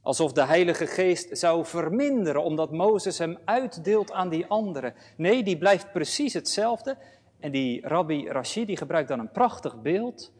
Alsof 0.00 0.32
de 0.32 0.44
Heilige 0.44 0.86
Geest 0.86 1.38
zou 1.38 1.64
verminderen 1.64 2.42
omdat 2.42 2.72
Mozes 2.72 3.18
hem 3.18 3.38
uitdeelt 3.44 4.12
aan 4.12 4.28
die 4.28 4.46
anderen. 4.46 4.94
Nee, 5.16 5.42
die 5.42 5.58
blijft 5.58 5.92
precies 5.92 6.32
hetzelfde. 6.32 6.96
En 7.40 7.50
die 7.50 7.86
rabbi 7.86 8.28
Rashid 8.28 8.66
die 8.66 8.76
gebruikt 8.76 9.08
dan 9.08 9.18
een 9.18 9.32
prachtig 9.32 9.82
beeld. 9.82 10.32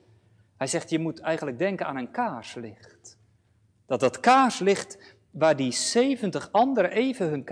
Hij 0.57 0.67
zegt, 0.67 0.91
je 0.91 0.99
moet 0.99 1.21
eigenlijk 1.21 1.59
denken 1.59 1.87
aan 1.87 1.97
een 1.97 2.11
kaarslicht. 2.11 3.19
Dat 3.87 4.01
dat 4.01 4.21
kaarslicht, 4.21 5.17
waar 5.31 5.57
die 5.57 5.73
70 5.73 6.49
anderen 6.53 6.91
even 6.91 7.29
hun 7.29 7.45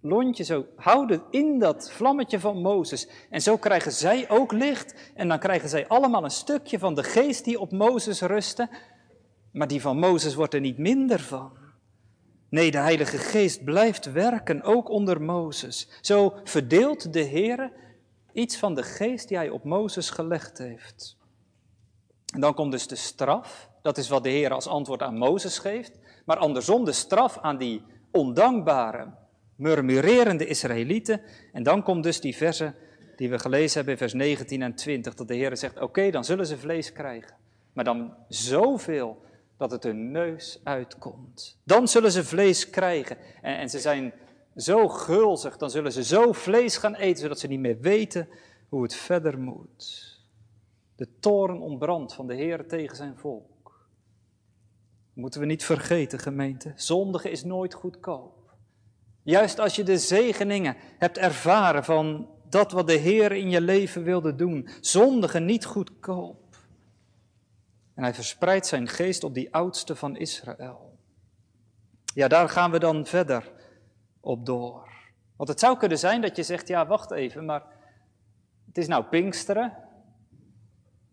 kaarslontje 0.00 0.44
zo 0.44 0.66
houden 0.76 1.22
in 1.30 1.58
dat 1.58 1.90
vlammetje 1.90 2.40
van 2.40 2.60
Mozes. 2.60 3.08
En 3.30 3.40
zo 3.40 3.56
krijgen 3.56 3.92
zij 3.92 4.30
ook 4.30 4.52
licht. 4.52 5.12
En 5.14 5.28
dan 5.28 5.38
krijgen 5.38 5.68
zij 5.68 5.88
allemaal 5.88 6.24
een 6.24 6.30
stukje 6.30 6.78
van 6.78 6.94
de 6.94 7.02
geest 7.02 7.44
die 7.44 7.60
op 7.60 7.72
Mozes 7.72 8.20
rustte. 8.20 8.68
Maar 9.52 9.68
die 9.68 9.80
van 9.80 9.98
Mozes 9.98 10.34
wordt 10.34 10.54
er 10.54 10.60
niet 10.60 10.78
minder 10.78 11.20
van. 11.20 11.56
Nee, 12.50 12.70
de 12.70 12.78
Heilige 12.78 13.18
Geest 13.18 13.64
blijft 13.64 14.12
werken, 14.12 14.62
ook 14.62 14.88
onder 14.88 15.22
Mozes. 15.22 15.88
Zo 16.00 16.34
verdeelt 16.44 17.12
de 17.12 17.20
Heer 17.20 17.72
iets 18.32 18.56
van 18.56 18.74
de 18.74 18.82
geest 18.82 19.28
die 19.28 19.36
hij 19.36 19.48
op 19.48 19.64
Mozes 19.64 20.10
gelegd 20.10 20.58
heeft. 20.58 21.16
En 22.34 22.40
dan 22.40 22.54
komt 22.54 22.72
dus 22.72 22.86
de 22.86 22.96
straf. 22.96 23.68
Dat 23.82 23.98
is 23.98 24.08
wat 24.08 24.22
de 24.22 24.28
Heer 24.28 24.52
als 24.52 24.66
antwoord 24.66 25.02
aan 25.02 25.18
Mozes 25.18 25.58
geeft. 25.58 25.98
Maar 26.24 26.36
andersom 26.36 26.84
de 26.84 26.92
straf 26.92 27.38
aan 27.38 27.58
die 27.58 27.82
ondankbare, 28.12 29.14
murmurerende 29.58 30.46
Israëlieten. 30.46 31.20
En 31.52 31.62
dan 31.62 31.82
komt 31.82 32.02
dus 32.02 32.20
die 32.20 32.36
verse 32.36 32.74
die 33.16 33.30
we 33.30 33.38
gelezen 33.38 33.74
hebben 33.74 33.92
in 33.92 33.98
vers 33.98 34.12
19 34.12 34.62
en 34.62 34.74
20. 34.74 35.14
Dat 35.14 35.28
de 35.28 35.34
Heer 35.34 35.56
zegt, 35.56 35.80
oké, 35.80 36.10
dan 36.10 36.24
zullen 36.24 36.46
ze 36.46 36.58
vlees 36.58 36.92
krijgen. 36.92 37.36
Maar 37.72 37.84
dan 37.84 38.14
zoveel 38.28 39.22
dat 39.56 39.70
het 39.70 39.82
hun 39.82 40.10
neus 40.10 40.60
uitkomt. 40.64 41.60
Dan 41.64 41.88
zullen 41.88 42.12
ze 42.12 42.24
vlees 42.24 42.70
krijgen. 42.70 43.16
En, 43.42 43.58
en, 43.58 43.68
ze 43.68 43.78
zijn 43.78 44.12
zo 44.56 44.88
gulzig, 44.88 45.56
dan 45.56 45.70
zullen 45.70 45.92
ze 45.92 46.04
zo 46.04 46.32
vlees 46.32 46.76
gaan 46.76 46.94
eten, 46.94 47.22
zodat 47.22 47.38
ze 47.38 47.46
niet 47.46 47.60
meer 47.60 47.80
weten 47.80 48.28
hoe 48.68 48.82
het 48.82 48.94
verder 48.94 49.38
moet. 49.38 50.16
De 50.96 51.08
toren 51.20 51.60
ontbrandt 51.60 52.14
van 52.14 52.26
de 52.26 52.34
Heer 52.34 52.66
tegen 52.66 52.96
zijn 52.96 53.16
volk. 53.16 53.88
Moeten 55.12 55.40
we 55.40 55.46
niet 55.46 55.64
vergeten, 55.64 56.18
gemeente. 56.18 56.72
Zondige 56.74 57.30
is 57.30 57.44
nooit 57.44 57.74
goedkoop. 57.74 58.37
Juist 59.28 59.58
als 59.58 59.76
je 59.76 59.82
de 59.82 59.98
zegeningen 59.98 60.76
hebt 60.98 61.18
ervaren 61.18 61.84
van 61.84 62.28
dat 62.48 62.72
wat 62.72 62.86
de 62.86 62.96
Heer 62.96 63.32
in 63.32 63.50
je 63.50 63.60
leven 63.60 64.02
wilde 64.02 64.34
doen. 64.34 64.68
Zondige 64.80 65.38
niet 65.38 65.64
goedkoop. 65.64 66.56
En 67.94 68.02
hij 68.02 68.14
verspreidt 68.14 68.66
zijn 68.66 68.88
geest 68.88 69.24
op 69.24 69.34
die 69.34 69.54
oudste 69.54 69.96
van 69.96 70.16
Israël. 70.16 70.98
Ja, 72.14 72.28
daar 72.28 72.48
gaan 72.48 72.70
we 72.70 72.78
dan 72.78 73.06
verder 73.06 73.52
op 74.20 74.46
door. 74.46 74.88
Want 75.36 75.48
het 75.48 75.60
zou 75.60 75.76
kunnen 75.76 75.98
zijn 75.98 76.20
dat 76.20 76.36
je 76.36 76.42
zegt, 76.42 76.68
ja, 76.68 76.86
wacht 76.86 77.10
even, 77.10 77.44
maar 77.44 77.62
het 78.66 78.78
is 78.78 78.86
nou 78.86 79.04
Pinksteren. 79.04 79.76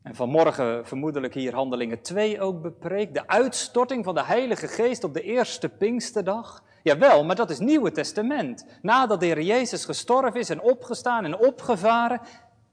En 0.01 0.15
vanmorgen 0.15 0.85
vermoedelijk 0.85 1.33
hier 1.33 1.53
Handelingen 1.53 2.01
2 2.01 2.41
ook 2.41 2.61
bepreekt. 2.61 3.13
De 3.13 3.27
uitstorting 3.27 4.03
van 4.03 4.15
de 4.15 4.23
Heilige 4.23 4.67
Geest 4.67 5.03
op 5.03 5.13
de 5.13 5.21
eerste 5.21 5.69
Pinksterdag. 5.69 6.63
Jawel, 6.85 7.23
maar 7.23 7.35
dat 7.35 7.49
is 7.49 7.59
Nieuwe 7.59 7.91
Testament. 7.91 8.65
Nadat 8.81 9.19
de 9.19 9.25
Heer 9.25 9.41
Jezus 9.41 9.85
gestorven 9.85 10.39
is 10.39 10.49
en 10.49 10.61
opgestaan 10.61 11.25
en 11.25 11.37
opgevaren. 11.37 12.21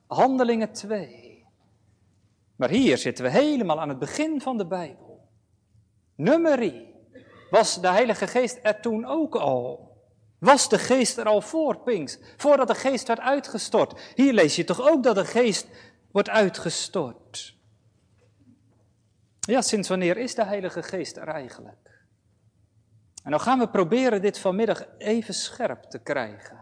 Handelingen 0.06 0.72
2. 0.72 1.46
Maar 2.56 2.68
hier 2.68 2.98
zitten 2.98 3.24
we 3.24 3.30
helemaal 3.30 3.80
aan 3.80 3.88
het 3.88 3.98
begin 3.98 4.40
van 4.40 4.58
de 4.58 4.66
Bijbel. 4.66 5.28
Nummerie. 6.14 6.94
Was 7.50 7.80
de 7.80 7.88
Heilige 7.88 8.26
Geest 8.26 8.58
er 8.62 8.80
toen 8.80 9.06
ook 9.06 9.34
al? 9.34 9.96
Was 10.38 10.68
de 10.68 10.78
Geest 10.78 11.18
er 11.18 11.26
al 11.26 11.40
voor 11.40 11.78
Pinks? 11.78 12.18
Voordat 12.36 12.68
de 12.68 12.74
Geest 12.74 13.06
werd 13.06 13.20
uitgestort? 13.20 14.12
Hier 14.14 14.32
lees 14.32 14.56
je 14.56 14.64
toch 14.64 14.88
ook 14.90 15.02
dat 15.02 15.14
de 15.14 15.24
Geest 15.24 15.66
wordt 16.10 16.28
uitgestort? 16.28 17.54
Ja, 19.40 19.62
sinds 19.62 19.88
wanneer 19.88 20.16
is 20.16 20.34
de 20.34 20.44
Heilige 20.44 20.82
Geest 20.82 21.16
er 21.16 21.28
eigenlijk? 21.28 21.91
En 23.22 23.30
dan 23.30 23.40
gaan 23.40 23.58
we 23.58 23.68
proberen 23.68 24.22
dit 24.22 24.38
vanmiddag 24.38 24.84
even 24.98 25.34
scherp 25.34 25.82
te 25.82 25.98
krijgen. 25.98 26.58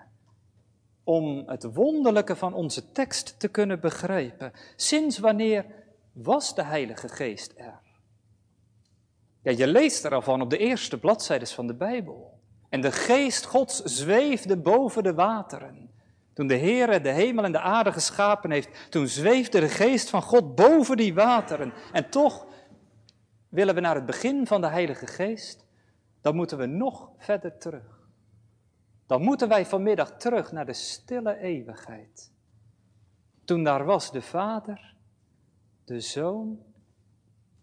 Om 1.05 1.43
het 1.47 1.75
wonderlijke 1.75 2.37
van 2.37 2.55
onze 2.55 2.93
tekst 2.93 3.41
te 3.41 3.49
kunnen 3.49 3.81
begrijpen. 3.81 4.53
Sinds 4.77 5.19
wanneer 5.19 5.67
was 6.13 6.55
de 6.55 6.63
Heilige 6.63 7.09
Geest 7.09 7.53
er? 7.57 7.81
Ja, 9.43 9.51
je 9.51 9.67
leest 9.67 10.05
er 10.05 10.15
al 10.15 10.23
van 10.23 10.41
op 10.41 10.51
de 10.51 10.59
eerste 10.59 10.99
bladzijden 10.99 11.49
van 11.49 11.67
de 11.67 11.75
Bijbel. 11.75 12.41
En 12.69 12.81
de 12.81 12.93
geest 12.93 13.45
Gods 13.45 13.83
zweefde 13.83 14.57
boven 14.57 15.03
de 15.03 15.15
wateren. 15.15 15.91
Toen 16.33 16.47
de 16.47 16.55
Heer 16.55 17.03
de 17.03 17.11
hemel 17.11 17.45
en 17.45 17.53
de 17.53 17.61
aarde 17.61 17.93
geschapen 17.93 18.51
heeft, 18.51 18.91
toen 18.91 19.09
zweefde 19.09 19.61
de 19.61 19.69
geest 19.69 20.11
van 20.11 20.23
God 20.23 20.55
boven 20.55 20.97
die 20.97 21.15
wateren. 21.15 21.73
En 21.93 22.11
toch 22.11 22.47
willen 23.49 23.75
we 23.75 23.81
naar 23.81 23.95
het 23.95 24.07
begin 24.07 24.47
van 24.47 24.61
de 24.61 24.67
Heilige 24.67 25.07
Geest, 25.07 25.67
dan 26.21 26.35
moeten 26.35 26.59
we 26.59 26.67
nog 26.67 27.11
verder 27.17 27.59
terug. 27.59 28.09
Dan 29.07 29.23
moeten 29.23 29.49
wij 29.49 29.67
vanmiddag 29.67 30.17
terug 30.17 30.53
naar 30.53 30.67
de 30.67 30.73
stille 30.73 31.39
eeuwigheid. 31.39 32.33
Toen 33.45 33.65
daar 33.65 33.85
was 33.85 34.13
de 34.13 34.23
Vader, 34.23 34.95
de 35.85 36.01
Zoon 36.01 36.63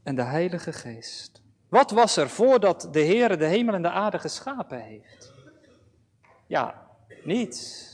en 0.04 0.16
de 0.16 0.24
Heilige 0.24 0.74
Geest. 0.74 1.42
Wat 1.70 1.92
was 1.92 2.18
er 2.18 2.30
voordat 2.30 2.88
de 2.92 3.00
Heer 3.00 3.38
de 3.38 3.46
hemel 3.46 3.74
en 3.74 3.82
de 3.82 3.92
aarde 3.92 4.20
geschapen 4.20 4.82
heeft? 4.82 5.34
Ja, 6.48 6.88
niets. 7.24 7.86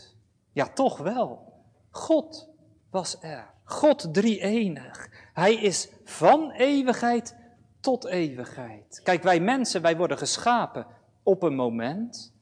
Ja, 0.51 0.67
toch 0.67 0.97
wel. 0.97 1.53
God 1.89 2.49
was 2.89 3.17
er. 3.21 3.51
God 3.63 4.13
drie-enig. 4.13 5.09
Hij 5.33 5.53
is 5.53 5.89
van 6.03 6.51
eeuwigheid 6.51 7.35
tot 7.83 8.05
eeuwigheid. 8.05 9.01
Kijk, 9.03 9.23
wij 9.23 9.39
mensen, 9.39 9.81
wij 9.81 9.97
worden 9.97 10.17
geschapen 10.17 10.85
op 11.23 11.43
een 11.43 11.55
moment. 11.55 12.33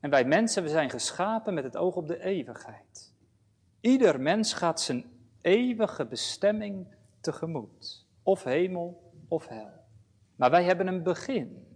En 0.00 0.10
wij 0.10 0.24
mensen, 0.24 0.62
we 0.62 0.68
zijn 0.68 0.90
geschapen 0.90 1.54
met 1.54 1.64
het 1.64 1.76
oog 1.76 1.96
op 1.96 2.06
de 2.06 2.22
eeuwigheid. 2.22 3.14
Ieder 3.80 4.20
mens 4.20 4.52
gaat 4.52 4.80
zijn 4.80 5.04
eeuwige 5.40 6.06
bestemming 6.06 6.86
tegemoet. 7.20 8.06
Of 8.22 8.44
hemel 8.44 9.12
of 9.28 9.46
hel. 9.46 9.70
Maar 10.36 10.50
wij 10.50 10.64
hebben 10.64 10.86
een 10.86 11.02
begin. 11.02 11.66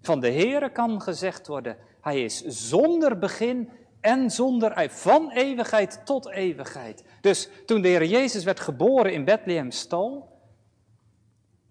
Van 0.00 0.20
de 0.20 0.30
Heere 0.32 0.72
kan 0.72 1.02
gezegd 1.02 1.46
worden, 1.46 1.76
hij 2.00 2.24
is 2.24 2.44
zonder 2.44 3.18
begin 3.18 3.70
en 4.00 4.30
zonder 4.30 4.70
eind. 4.70 4.92
Van 4.92 5.30
eeuwigheid 5.30 6.00
tot 6.04 6.28
eeuwigheid. 6.28 7.04
Dus 7.20 7.48
toen 7.66 7.82
de 7.82 7.88
Heer 7.88 8.04
Jezus 8.04 8.44
werd 8.44 8.60
geboren 8.60 9.12
in 9.12 9.24
Bethlehem 9.24 9.70
stal, 9.70 10.37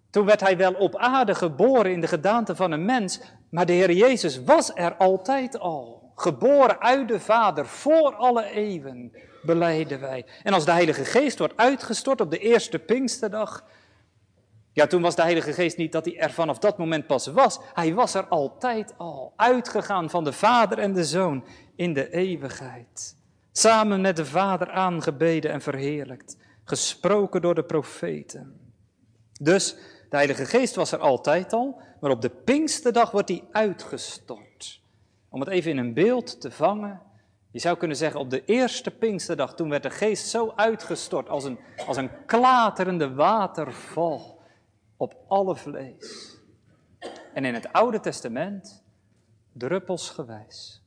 toen 0.09 0.25
werd 0.25 0.39
hij 0.39 0.57
wel 0.57 0.73
op 0.73 0.95
aarde 0.95 1.35
geboren 1.35 1.91
in 1.91 2.01
de 2.01 2.07
gedaante 2.07 2.55
van 2.55 2.71
een 2.71 2.85
mens, 2.85 3.21
maar 3.49 3.65
de 3.65 3.73
Heer 3.73 3.91
Jezus 3.91 4.43
was 4.43 4.71
er 4.75 4.95
altijd 4.95 5.59
al. 5.59 6.11
Geboren 6.15 6.81
uit 6.81 7.07
de 7.07 7.19
Vader 7.19 7.65
voor 7.65 8.15
alle 8.15 8.45
eeuwen, 8.45 9.11
beleiden 9.41 9.99
wij. 9.99 10.25
En 10.43 10.53
als 10.53 10.65
de 10.65 10.71
Heilige 10.71 11.05
Geest 11.05 11.37
wordt 11.37 11.57
uitgestort 11.57 12.21
op 12.21 12.31
de 12.31 12.37
eerste 12.37 12.79
Pinksterdag, 12.79 13.63
ja, 14.77 14.87
toen 14.87 15.01
was 15.01 15.15
de 15.15 15.21
Heilige 15.21 15.53
Geest 15.53 15.77
niet 15.77 15.91
dat 15.91 16.05
hij 16.05 16.17
er 16.17 16.31
vanaf 16.31 16.59
dat 16.59 16.77
moment 16.77 17.07
pas 17.07 17.27
was. 17.27 17.59
Hij 17.73 17.93
was 17.93 18.13
er 18.13 18.27
altijd 18.27 18.93
al, 18.97 19.33
uitgegaan 19.35 20.09
van 20.09 20.23
de 20.23 20.33
Vader 20.33 20.77
en 20.77 20.93
de 20.93 21.03
Zoon 21.03 21.45
in 21.75 21.93
de 21.93 22.09
eeuwigheid. 22.09 23.15
Samen 23.51 24.01
met 24.01 24.15
de 24.15 24.25
Vader 24.25 24.71
aangebeden 24.71 25.51
en 25.51 25.61
verheerlijkt, 25.61 26.37
gesproken 26.63 27.41
door 27.41 27.55
de 27.55 27.63
profeten. 27.63 28.71
Dus 29.41 29.77
de 30.09 30.15
Heilige 30.15 30.45
Geest 30.45 30.75
was 30.75 30.91
er 30.91 30.99
altijd 30.99 31.53
al, 31.53 31.81
maar 31.99 32.11
op 32.11 32.21
de 32.21 32.29
Pinksterdag 32.29 33.11
wordt 33.11 33.29
hij 33.29 33.43
uitgestort. 33.51 34.81
Om 35.29 35.39
het 35.39 35.49
even 35.49 35.71
in 35.71 35.77
een 35.77 35.93
beeld 35.93 36.41
te 36.41 36.51
vangen, 36.51 37.01
je 37.51 37.59
zou 37.59 37.77
kunnen 37.77 37.97
zeggen 37.97 38.19
op 38.19 38.29
de 38.29 38.45
eerste 38.45 38.91
Pinksterdag, 38.91 39.55
toen 39.55 39.69
werd 39.69 39.83
de 39.83 39.89
Geest 39.89 40.27
zo 40.27 40.53
uitgestort 40.55 41.29
als 41.29 41.43
een, 41.43 41.59
als 41.87 41.97
een 41.97 42.25
klaterende 42.25 43.13
waterval 43.13 44.41
op 44.97 45.15
alle 45.27 45.55
vlees. 45.55 46.37
En 47.33 47.45
in 47.45 47.53
het 47.53 47.73
Oude 47.73 47.99
Testament 47.99 48.83
druppelsgewijs. 49.53 50.83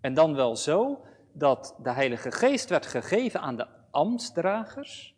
En 0.00 0.14
dan 0.14 0.34
wel 0.34 0.56
zo 0.56 1.04
dat 1.32 1.74
de 1.82 1.90
Heilige 1.90 2.30
Geest 2.30 2.68
werd 2.68 2.86
gegeven 2.86 3.40
aan 3.40 3.56
de 3.56 3.66
ambtsdragers, 3.90 5.16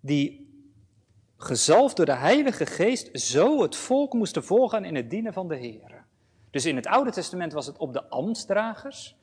die 0.00 0.47
gezalfd 1.38 1.96
door 1.96 2.06
de 2.06 2.16
Heilige 2.16 2.66
Geest 2.66 3.20
zo 3.20 3.62
het 3.62 3.76
volk 3.76 4.12
moesten 4.12 4.44
voorgaan 4.44 4.84
in 4.84 4.94
het 4.94 5.10
dienen 5.10 5.32
van 5.32 5.48
de 5.48 5.56
Heer. 5.56 6.04
Dus 6.50 6.66
in 6.66 6.76
het 6.76 6.86
Oude 6.86 7.10
Testament 7.10 7.52
was 7.52 7.66
het 7.66 7.76
op 7.76 7.92
de 7.92 8.08
ambtsdragers, 8.08 9.16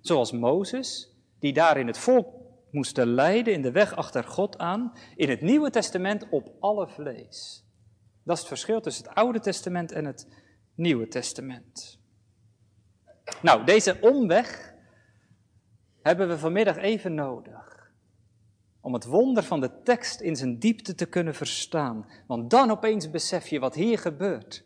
zoals 0.00 0.32
Mozes, 0.32 1.14
die 1.38 1.52
daar 1.52 1.76
in 1.76 1.86
het 1.86 1.98
volk 1.98 2.34
moesten 2.70 3.06
leiden 3.06 3.52
in 3.52 3.62
de 3.62 3.70
weg 3.70 3.96
achter 3.96 4.24
God 4.24 4.58
aan, 4.58 4.92
in 5.16 5.28
het 5.28 5.40
Nieuwe 5.40 5.70
Testament 5.70 6.28
op 6.30 6.52
alle 6.60 6.88
vlees. 6.88 7.64
Dat 8.22 8.34
is 8.34 8.40
het 8.40 8.48
verschil 8.48 8.80
tussen 8.80 9.04
het 9.04 9.14
Oude 9.14 9.40
Testament 9.40 9.92
en 9.92 10.04
het 10.04 10.28
Nieuwe 10.74 11.08
Testament. 11.08 11.98
Nou, 13.42 13.64
deze 13.64 13.98
omweg 14.00 14.74
hebben 16.02 16.28
we 16.28 16.38
vanmiddag 16.38 16.76
even 16.76 17.14
nodig. 17.14 17.69
Om 18.80 18.94
het 18.94 19.04
wonder 19.04 19.42
van 19.42 19.60
de 19.60 19.70
tekst 19.82 20.20
in 20.20 20.36
zijn 20.36 20.58
diepte 20.58 20.94
te 20.94 21.06
kunnen 21.06 21.34
verstaan. 21.34 22.06
Want 22.26 22.50
dan 22.50 22.70
opeens 22.70 23.10
besef 23.10 23.48
je 23.48 23.58
wat 23.58 23.74
hier 23.74 23.98
gebeurt. 23.98 24.64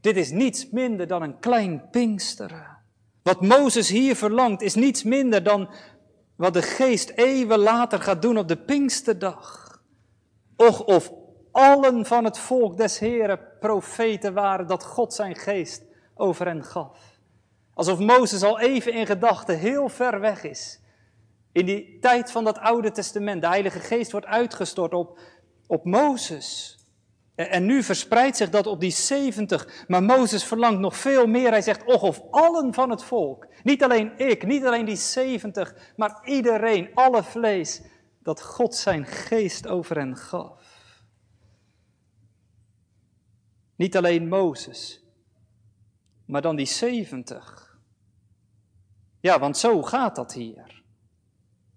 Dit 0.00 0.16
is 0.16 0.30
niets 0.30 0.70
minder 0.70 1.06
dan 1.06 1.22
een 1.22 1.38
klein 1.38 1.90
Pinksteren. 1.90 2.66
Wat 3.22 3.40
Mozes 3.40 3.88
hier 3.88 4.16
verlangt 4.16 4.62
is 4.62 4.74
niets 4.74 5.02
minder 5.02 5.42
dan 5.42 5.68
wat 6.36 6.52
de 6.52 6.62
geest 6.62 7.10
eeuwen 7.10 7.58
later 7.58 8.00
gaat 8.00 8.22
doen 8.22 8.38
op 8.38 8.48
de 8.48 8.56
Pinksterdag. 8.56 9.64
Och, 10.56 10.84
of 10.84 11.12
allen 11.52 12.06
van 12.06 12.24
het 12.24 12.38
volk 12.38 12.76
des 12.76 12.98
Heren 12.98 13.40
profeten 13.60 14.34
waren 14.34 14.66
dat 14.66 14.84
God 14.84 15.14
zijn 15.14 15.36
geest 15.36 15.82
over 16.14 16.46
hen 16.46 16.64
gaf. 16.64 17.18
Alsof 17.74 17.98
Mozes 17.98 18.42
al 18.42 18.60
even 18.60 18.92
in 18.92 19.06
gedachten 19.06 19.58
heel 19.58 19.88
ver 19.88 20.20
weg 20.20 20.44
is. 20.44 20.80
In 21.54 21.66
die 21.66 21.98
tijd 21.98 22.30
van 22.30 22.44
dat 22.44 22.58
Oude 22.58 22.90
Testament, 22.90 23.42
de 23.42 23.48
Heilige 23.48 23.80
Geest 23.80 24.12
wordt 24.12 24.26
uitgestort 24.26 24.94
op, 24.94 25.18
op 25.66 25.84
Mozes. 25.84 26.78
En, 27.34 27.50
en 27.50 27.66
nu 27.66 27.82
verspreidt 27.82 28.36
zich 28.36 28.50
dat 28.50 28.66
op 28.66 28.80
die 28.80 28.90
70. 28.90 29.84
Maar 29.88 30.02
Mozes 30.02 30.44
verlangt 30.44 30.80
nog 30.80 30.96
veel 30.96 31.26
meer. 31.26 31.50
Hij 31.50 31.62
zegt, 31.62 31.84
och, 31.84 32.02
of 32.02 32.22
allen 32.30 32.74
van 32.74 32.90
het 32.90 33.04
volk. 33.04 33.46
Niet 33.62 33.82
alleen 33.82 34.18
ik, 34.18 34.46
niet 34.46 34.64
alleen 34.64 34.84
die 34.84 34.96
70, 34.96 35.92
maar 35.96 36.20
iedereen, 36.24 36.90
alle 36.94 37.22
vlees. 37.22 37.82
Dat 38.22 38.42
God 38.42 38.74
zijn 38.74 39.06
geest 39.06 39.66
over 39.66 39.96
hen 39.96 40.16
gaf. 40.16 41.02
Niet 43.76 43.96
alleen 43.96 44.28
Mozes, 44.28 45.04
maar 46.26 46.42
dan 46.42 46.56
die 46.56 46.66
70. 46.66 47.78
Ja, 49.20 49.38
want 49.38 49.56
zo 49.56 49.82
gaat 49.82 50.16
dat 50.16 50.32
hier. 50.32 50.83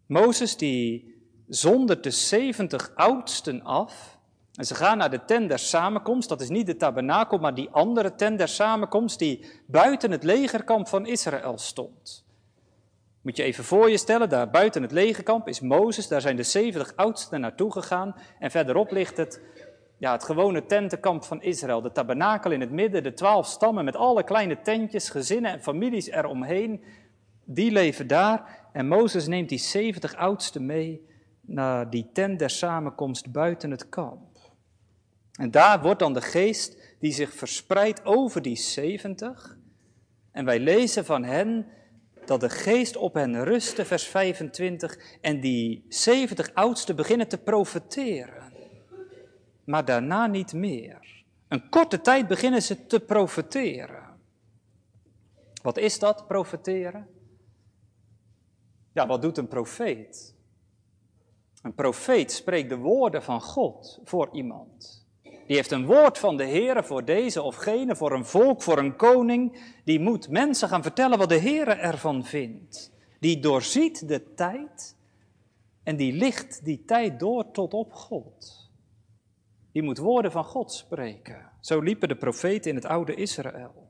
Mozes 0.07 0.57
die 0.57 1.15
zondert 1.47 2.03
de 2.03 2.11
70 2.11 2.91
oudsten 2.95 3.63
af. 3.63 4.17
En 4.53 4.65
ze 4.65 4.75
gaan 4.75 4.97
naar 4.97 5.09
de 5.09 5.25
tent 5.25 5.49
der 5.49 5.59
samenkomst. 5.59 6.29
Dat 6.29 6.41
is 6.41 6.49
niet 6.49 6.65
de 6.65 6.75
tabernakel, 6.75 7.37
maar 7.37 7.53
die 7.53 7.69
andere 7.69 8.15
tent 8.15 8.37
der 8.37 8.47
samenkomst 8.47 9.19
die 9.19 9.45
buiten 9.67 10.11
het 10.11 10.23
legerkamp 10.23 10.87
van 10.87 11.05
Israël 11.05 11.57
stond. 11.57 12.25
Moet 13.21 13.37
je 13.37 13.43
even 13.43 13.63
voor 13.63 13.89
je 13.89 13.97
stellen, 13.97 14.29
daar 14.29 14.49
buiten 14.49 14.81
het 14.81 14.91
legerkamp 14.91 15.47
is 15.47 15.59
Mozes, 15.59 16.07
daar 16.07 16.21
zijn 16.21 16.35
de 16.35 16.43
70 16.43 16.95
oudsten 16.95 17.39
naartoe 17.41 17.71
gegaan. 17.71 18.15
En 18.39 18.51
verderop 18.51 18.91
ligt 18.91 19.17
het, 19.17 19.41
ja, 19.97 20.11
het 20.11 20.23
gewone 20.23 20.65
tentenkamp 20.65 21.23
van 21.23 21.41
Israël. 21.41 21.81
De 21.81 21.91
tabernakel 21.91 22.51
in 22.51 22.61
het 22.61 22.71
midden, 22.71 23.03
de 23.03 23.13
twaalf 23.13 23.47
stammen 23.47 23.85
met 23.85 23.95
alle 23.95 24.23
kleine 24.23 24.61
tentjes, 24.61 25.09
gezinnen 25.09 25.51
en 25.51 25.61
families 25.61 26.07
eromheen. 26.07 26.83
Die 27.45 27.71
leven 27.71 28.07
daar 28.07 28.56
en 28.77 28.87
Mozes 28.87 29.27
neemt 29.27 29.49
die 29.49 29.57
70 29.57 30.15
oudsten 30.15 30.65
mee 30.65 31.07
naar 31.41 31.89
die 31.89 32.09
tent 32.13 32.39
der 32.39 32.49
samenkomst 32.49 33.31
buiten 33.31 33.71
het 33.71 33.89
kamp. 33.89 34.37
En 35.31 35.51
daar 35.51 35.81
wordt 35.81 35.99
dan 35.99 36.13
de 36.13 36.21
geest 36.21 36.77
die 36.99 37.11
zich 37.11 37.33
verspreidt 37.33 38.05
over 38.05 38.41
die 38.41 38.55
70. 38.55 39.57
En 40.31 40.45
wij 40.45 40.59
lezen 40.59 41.05
van 41.05 41.23
hen 41.23 41.67
dat 42.25 42.39
de 42.39 42.49
geest 42.49 42.97
op 42.97 43.13
hen 43.13 43.43
rustte, 43.43 43.85
vers 43.85 44.07
25. 44.07 44.99
En 45.21 45.39
die 45.39 45.85
70 45.89 46.53
oudsten 46.53 46.95
beginnen 46.95 47.27
te 47.27 47.37
profeteren. 47.37 48.53
Maar 49.63 49.85
daarna 49.85 50.27
niet 50.27 50.53
meer. 50.53 51.23
Een 51.47 51.69
korte 51.69 52.01
tijd 52.01 52.27
beginnen 52.27 52.61
ze 52.61 52.85
te 52.85 52.99
profeteren. 52.99 54.03
Wat 55.61 55.77
is 55.77 55.99
dat, 55.99 56.27
profeteren? 56.27 57.16
Ja, 58.97 59.07
wat 59.07 59.21
doet 59.21 59.37
een 59.37 59.47
profeet? 59.47 60.35
Een 61.61 61.73
profeet 61.73 62.31
spreekt 62.31 62.69
de 62.69 62.77
woorden 62.77 63.23
van 63.23 63.41
God 63.41 63.99
voor 64.03 64.29
iemand. 64.31 65.05
Die 65.21 65.55
heeft 65.55 65.71
een 65.71 65.85
woord 65.85 66.17
van 66.17 66.37
de 66.37 66.43
Heer 66.43 66.83
voor 66.83 67.05
deze 67.05 67.41
of 67.41 67.55
gene, 67.55 67.95
voor 67.95 68.11
een 68.11 68.25
volk, 68.25 68.61
voor 68.61 68.77
een 68.77 68.95
koning. 68.95 69.71
Die 69.83 69.99
moet 69.99 70.29
mensen 70.29 70.67
gaan 70.67 70.81
vertellen 70.81 71.17
wat 71.17 71.29
de 71.29 71.35
Heer 71.35 71.67
ervan 71.67 72.25
vindt. 72.25 72.91
Die 73.19 73.39
doorziet 73.39 74.07
de 74.07 74.33
tijd 74.33 74.95
en 75.83 75.95
die 75.95 76.13
licht 76.13 76.65
die 76.65 76.85
tijd 76.85 77.19
door 77.19 77.51
tot 77.51 77.73
op 77.73 77.93
God. 77.93 78.69
Die 79.71 79.83
moet 79.83 79.97
woorden 79.97 80.31
van 80.31 80.43
God 80.43 80.71
spreken. 80.71 81.51
Zo 81.59 81.79
liepen 81.79 82.07
de 82.07 82.17
profeten 82.17 82.69
in 82.69 82.75
het 82.75 82.85
oude 82.85 83.15
Israël. 83.15 83.86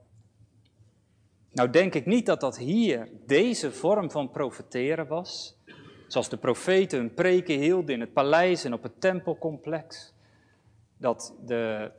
Nou 1.57 1.69
denk 1.69 1.93
ik 1.93 2.05
niet 2.05 2.25
dat 2.25 2.39
dat 2.39 2.57
hier 2.57 3.09
deze 3.25 3.71
vorm 3.71 4.11
van 4.11 4.31
profeteren 4.31 5.07
was. 5.07 5.57
Zoals 6.07 6.29
de 6.29 6.37
profeten 6.37 6.99
hun 6.99 7.13
preken 7.13 7.59
hielden 7.59 7.95
in 7.95 7.99
het 7.99 8.13
paleis 8.13 8.63
en 8.63 8.73
op 8.73 8.83
het 8.83 9.01
tempelcomplex. 9.01 10.13
Dat 10.97 11.33
de 11.45 11.91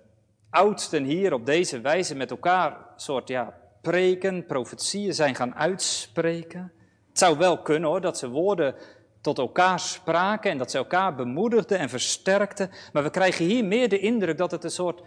oudsten 0.50 1.04
hier 1.04 1.32
op 1.32 1.46
deze 1.46 1.80
wijze 1.80 2.14
met 2.14 2.30
elkaar 2.30 2.76
soort 2.96 3.28
ja, 3.28 3.54
preken, 3.82 4.46
profetieën 4.46 5.14
zijn 5.14 5.34
gaan 5.34 5.54
uitspreken. 5.54 6.72
Het 7.08 7.18
zou 7.18 7.38
wel 7.38 7.62
kunnen 7.62 7.88
hoor, 7.88 8.00
dat 8.00 8.18
ze 8.18 8.28
woorden 8.28 8.74
tot 9.20 9.38
elkaar 9.38 9.80
spraken 9.80 10.50
en 10.50 10.58
dat 10.58 10.70
ze 10.70 10.78
elkaar 10.78 11.14
bemoedigden 11.14 11.78
en 11.78 11.88
versterkten. 11.88 12.70
Maar 12.92 13.02
we 13.02 13.10
krijgen 13.10 13.44
hier 13.44 13.64
meer 13.64 13.88
de 13.88 13.98
indruk 13.98 14.38
dat 14.38 14.50
het 14.50 14.64
een 14.64 14.70
soort 14.70 15.02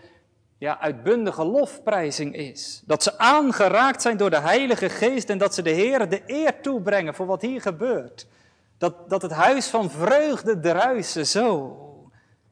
ja, 0.62 0.80
uitbundige 0.80 1.46
lofprijzing 1.46 2.36
is. 2.36 2.82
Dat 2.86 3.04
ze 3.04 3.18
aangeraakt 3.18 4.02
zijn 4.02 4.18
door 4.18 4.30
de 4.30 4.40
Heilige 4.40 4.90
Geest 4.90 5.30
en 5.30 5.38
dat 5.38 5.54
ze 5.54 5.62
de 5.62 5.70
Heer 5.70 6.10
de 6.10 6.22
eer 6.26 6.62
toebrengen 6.62 7.14
voor 7.14 7.26
wat 7.26 7.42
hier 7.42 7.62
gebeurt. 7.62 8.28
Dat, 8.78 9.10
dat 9.10 9.22
het 9.22 9.32
huis 9.32 9.68
van 9.68 9.92
vreugde 9.92 10.60
druisen, 10.60 11.28
zo. 11.28 11.78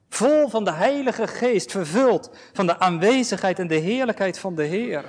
Vol 0.09 0.47
van 0.47 0.63
de 0.63 0.71
Heilige 0.71 1.27
Geest, 1.27 1.71
vervuld 1.71 2.31
van 2.53 2.65
de 2.65 2.79
aanwezigheid 2.79 3.59
en 3.59 3.67
de 3.67 3.75
heerlijkheid 3.75 4.39
van 4.39 4.55
de 4.55 4.63
Heer. 4.63 5.05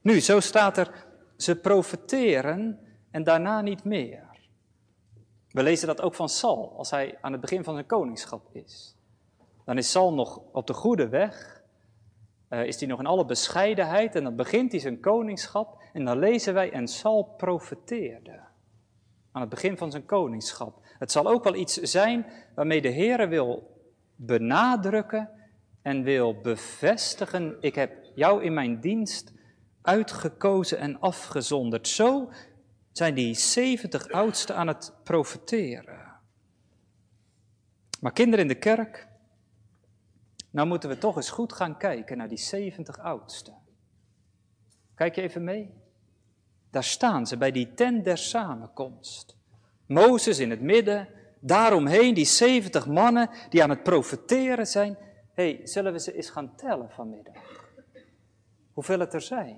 Nu, 0.00 0.20
zo 0.20 0.40
staat 0.40 0.76
er, 0.76 1.06
ze 1.36 1.56
profeteren 1.56 2.80
en 3.10 3.24
daarna 3.24 3.60
niet 3.60 3.84
meer. 3.84 4.24
We 5.50 5.62
lezen 5.62 5.86
dat 5.86 6.00
ook 6.00 6.14
van 6.14 6.28
Saul, 6.28 6.74
als 6.76 6.90
hij 6.90 7.18
aan 7.20 7.32
het 7.32 7.40
begin 7.40 7.64
van 7.64 7.74
zijn 7.74 7.86
koningschap 7.86 8.48
is. 8.52 8.95
Dan 9.66 9.78
is 9.78 9.90
Saul 9.90 10.14
nog 10.14 10.40
op 10.52 10.66
de 10.66 10.72
goede 10.72 11.08
weg, 11.08 11.62
uh, 12.50 12.64
is 12.64 12.78
hij 12.78 12.88
nog 12.88 12.98
in 12.98 13.06
alle 13.06 13.24
bescheidenheid 13.24 14.14
en 14.14 14.24
dan 14.24 14.36
begint 14.36 14.72
hij 14.72 14.80
zijn 14.80 15.00
koningschap 15.00 15.82
en 15.92 16.04
dan 16.04 16.18
lezen 16.18 16.54
wij 16.54 16.72
en 16.72 16.88
Saul 16.88 17.24
profeteerde. 17.24 18.40
Aan 19.32 19.40
het 19.40 19.50
begin 19.50 19.76
van 19.76 19.90
zijn 19.90 20.06
koningschap. 20.06 20.78
Het 20.98 21.12
zal 21.12 21.26
ook 21.26 21.44
wel 21.44 21.54
iets 21.54 21.74
zijn 21.74 22.26
waarmee 22.54 22.82
de 22.82 22.88
Heer 22.88 23.28
wil 23.28 23.80
benadrukken 24.16 25.30
en 25.82 26.02
wil 26.02 26.40
bevestigen, 26.40 27.56
ik 27.60 27.74
heb 27.74 27.92
jou 28.14 28.42
in 28.42 28.54
mijn 28.54 28.80
dienst 28.80 29.32
uitgekozen 29.82 30.78
en 30.78 31.00
afgezonderd. 31.00 31.88
Zo 31.88 32.30
zijn 32.92 33.14
die 33.14 33.34
70 33.34 34.10
oudsten 34.10 34.56
aan 34.56 34.66
het 34.66 34.92
profeteren. 35.02 36.12
Maar 38.00 38.12
kinderen 38.12 38.40
in 38.40 38.48
de 38.48 38.58
kerk, 38.58 39.08
nou 40.56 40.68
moeten 40.68 40.88
we 40.88 40.98
toch 40.98 41.16
eens 41.16 41.30
goed 41.30 41.52
gaan 41.52 41.76
kijken 41.76 42.16
naar 42.16 42.28
die 42.28 42.38
70 42.38 42.98
oudsten. 42.98 43.54
Kijk 44.94 45.14
je 45.14 45.22
even 45.22 45.44
mee? 45.44 45.74
Daar 46.70 46.84
staan 46.84 47.26
ze 47.26 47.36
bij 47.36 47.50
die 47.50 47.74
tent 47.74 48.04
der 48.04 48.18
samenkomst. 48.18 49.36
Mozes 49.86 50.38
in 50.38 50.50
het 50.50 50.60
midden, 50.60 51.08
daaromheen 51.40 52.14
die 52.14 52.24
70 52.24 52.86
mannen 52.86 53.30
die 53.48 53.62
aan 53.62 53.70
het 53.70 53.82
profeteren 53.82 54.66
zijn. 54.66 54.96
Hey, 55.32 55.60
zullen 55.64 55.92
we 55.92 56.00
ze 56.00 56.14
eens 56.14 56.30
gaan 56.30 56.56
tellen 56.56 56.90
vanmiddag? 56.90 57.34
Hoeveel 58.72 59.00
het 59.00 59.14
er 59.14 59.20
zijn? 59.20 59.56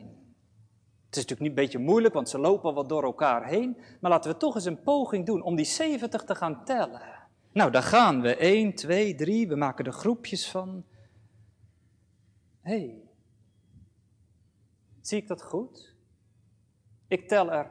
Het 1.06 1.16
is 1.16 1.22
natuurlijk 1.22 1.40
niet 1.40 1.48
een 1.48 1.64
beetje 1.64 1.78
moeilijk, 1.78 2.14
want 2.14 2.28
ze 2.28 2.38
lopen 2.38 2.74
wat 2.74 2.88
door 2.88 3.04
elkaar 3.04 3.46
heen. 3.46 3.76
Maar 4.00 4.10
laten 4.10 4.30
we 4.30 4.36
toch 4.36 4.54
eens 4.54 4.64
een 4.64 4.82
poging 4.82 5.26
doen 5.26 5.42
om 5.42 5.56
die 5.56 5.64
70 5.64 6.24
te 6.24 6.34
gaan 6.34 6.64
tellen. 6.64 7.17
Nou, 7.58 7.70
daar 7.70 7.82
gaan 7.82 8.20
we. 8.20 8.36
1, 8.36 8.74
2, 8.74 9.14
3. 9.14 9.48
We 9.48 9.56
maken 9.56 9.84
er 9.84 9.92
groepjes 9.92 10.48
van. 10.48 10.84
Hé, 12.60 12.78
hey. 12.78 13.02
zie 15.00 15.18
ik 15.18 15.28
dat 15.28 15.42
goed? 15.42 15.94
Ik 17.08 17.28
tel 17.28 17.52
er 17.52 17.70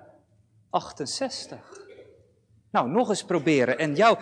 68. 0.70 1.86
Nou, 2.72 2.90
nog 2.90 3.10
eens 3.10 3.26
proberen. 3.26 3.78
En 3.78 3.96
jou, 3.96 4.20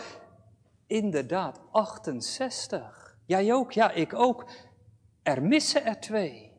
inderdaad, 0.88 1.60
68. 1.72 3.18
Jij 3.26 3.54
ook, 3.54 3.72
ja, 3.72 3.92
ik 3.92 4.14
ook. 4.14 4.50
Er 5.24 5.44
missen 5.44 5.86
er 5.86 6.00
twee. 6.00 6.52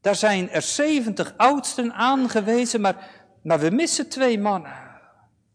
Daar 0.00 0.16
zijn 0.16 0.50
er 0.50 0.62
70 0.62 1.34
oudsten 1.36 1.92
aangewezen, 1.92 2.80
maar, 2.80 3.24
maar 3.42 3.58
we 3.58 3.70
missen 3.70 4.08
twee 4.08 4.38
mannen. 4.38 5.00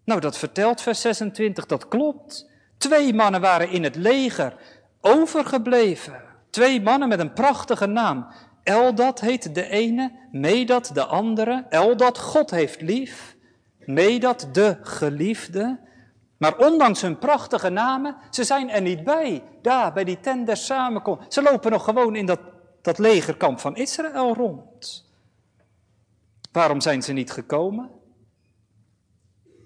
Nou, 0.03 0.19
dat 0.19 0.37
vertelt 0.37 0.81
vers 0.81 1.01
26, 1.01 1.65
dat 1.65 1.87
klopt. 1.87 2.53
Twee 2.85 3.13
mannen 3.13 3.41
waren 3.41 3.69
in 3.69 3.83
het 3.83 3.95
leger 3.95 4.55
overgebleven. 5.01 6.21
Twee 6.49 6.81
mannen 6.81 7.07
met 7.07 7.19
een 7.19 7.33
prachtige 7.33 7.85
naam. 7.85 8.27
Eldat 8.63 9.19
heet 9.19 9.55
de 9.55 9.69
ene, 9.69 10.11
Medat 10.31 10.91
de 10.93 11.05
andere. 11.05 11.65
Eldat 11.69 12.17
God 12.17 12.51
heeft 12.51 12.81
lief. 12.81 13.35
Medat 13.79 14.47
de 14.51 14.77
geliefde. 14.81 15.79
Maar 16.37 16.57
ondanks 16.57 17.01
hun 17.01 17.19
prachtige 17.19 17.69
namen, 17.69 18.15
ze 18.29 18.43
zijn 18.43 18.69
er 18.69 18.81
niet 18.81 19.03
bij. 19.03 19.43
Daar, 19.61 19.93
bij 19.93 20.03
die 20.03 20.19
tent 20.19 20.45
der 20.45 20.57
samenkomst. 20.57 21.33
Ze 21.33 21.41
lopen 21.41 21.71
nog 21.71 21.83
gewoon 21.83 22.15
in 22.15 22.25
dat 22.25 22.39
dat 22.81 22.97
legerkamp 22.97 23.59
van 23.59 23.75
Israël 23.75 24.33
rond. 24.33 25.05
Waarom 26.51 26.81
zijn 26.81 27.03
ze 27.03 27.13
niet 27.13 27.31
gekomen? 27.31 27.89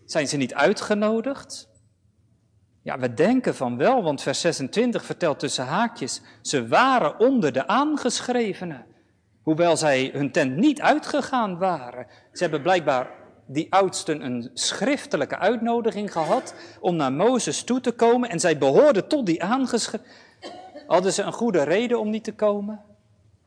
Zijn 0.06 0.28
ze 0.28 0.38
niet 0.38 0.54
uitgenodigd? 0.54 1.69
Ja, 2.90 3.00
we 3.00 3.14
denken 3.14 3.56
van 3.56 3.78
wel, 3.78 4.04
want 4.04 4.22
vers 4.22 4.42
26 4.42 5.06
vertelt 5.06 5.40
tussen 5.40 5.66
haakjes, 5.66 6.22
ze 6.42 6.68
waren 6.68 7.20
onder 7.20 7.54
de 7.54 7.68
aangeschrevenen, 7.68 8.86
hoewel 9.44 9.78
zij 9.78 10.10
hun 10.14 10.32
tent 10.32 10.56
niet 10.56 10.82
uitgegaan 10.82 11.58
waren. 11.58 12.08
Ze 12.32 12.44
hebben 12.44 12.62
blijkbaar 12.62 13.10
die 13.46 13.68
oudsten 13.74 14.26
een 14.26 14.50
schriftelijke 14.54 15.38
uitnodiging 15.38 16.12
gehad 16.12 16.54
om 16.80 16.96
naar 16.96 17.14
Mozes 17.14 17.64
toe 17.64 17.82
te 17.82 17.92
komen 17.92 18.30
en 18.30 18.40
zij 18.40 18.58
behoorden 18.58 19.08
tot 19.08 19.26
die 19.26 19.44
aangeschrevenen. 19.44 20.14
Hadden 20.88 21.14
ze 21.14 21.22
een 21.22 21.34
goede 21.34 21.64
reden 21.64 22.00
om 22.00 22.10
niet 22.10 22.24
te 22.24 22.34
komen? 22.34 22.82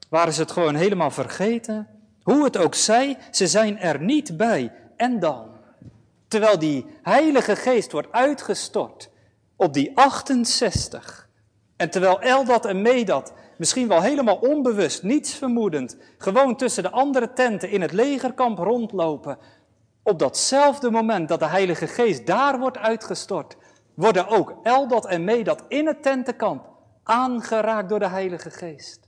Waren 0.09 0.33
ze 0.33 0.41
het 0.41 0.53
gewoon 0.53 0.75
helemaal 0.75 1.11
vergeten? 1.11 1.89
Hoe 2.23 2.45
het 2.45 2.57
ook 2.57 2.75
zij, 2.75 3.19
ze 3.31 3.47
zijn 3.47 3.79
er 3.79 4.01
niet 4.01 4.37
bij. 4.37 4.73
En 4.97 5.21
dan? 5.21 5.47
Terwijl 6.29 6.59
die 6.59 6.87
Heilige 7.03 7.57
Geest 7.57 7.93
wordt 7.93 8.13
uitgestort 8.13 9.11
op 9.63 9.73
die 9.73 9.93
68. 9.95 11.29
En 11.77 11.91
terwijl 11.91 12.21
Eldat 12.21 12.65
en 12.65 12.83
Medat 12.83 13.33
misschien 13.57 13.89
wel 13.89 14.03
helemaal 14.03 14.37
onbewust, 14.37 15.03
niets 15.03 15.35
vermoedend, 15.35 15.97
gewoon 16.19 16.57
tussen 16.57 16.83
de 16.83 16.91
andere 16.91 17.33
tenten 17.33 17.71
in 17.71 17.81
het 17.81 17.93
legerkamp 17.93 18.59
rondlopen. 18.59 19.39
Op 20.03 20.19
datzelfde 20.19 20.91
moment 20.91 21.29
dat 21.29 21.39
de 21.39 21.47
Heilige 21.47 21.87
Geest 21.87 22.27
daar 22.27 22.59
wordt 22.59 22.79
uitgestort, 22.79 23.57
worden 23.95 24.29
ook 24.29 24.55
Eldat 24.63 25.07
en 25.07 25.25
Medat 25.25 25.65
in 25.69 25.87
het 25.87 26.03
tentenkamp 26.03 26.69
aangeraakt 27.03 27.89
door 27.89 27.99
de 27.99 28.09
Heilige 28.09 28.51
Geest. 28.51 29.01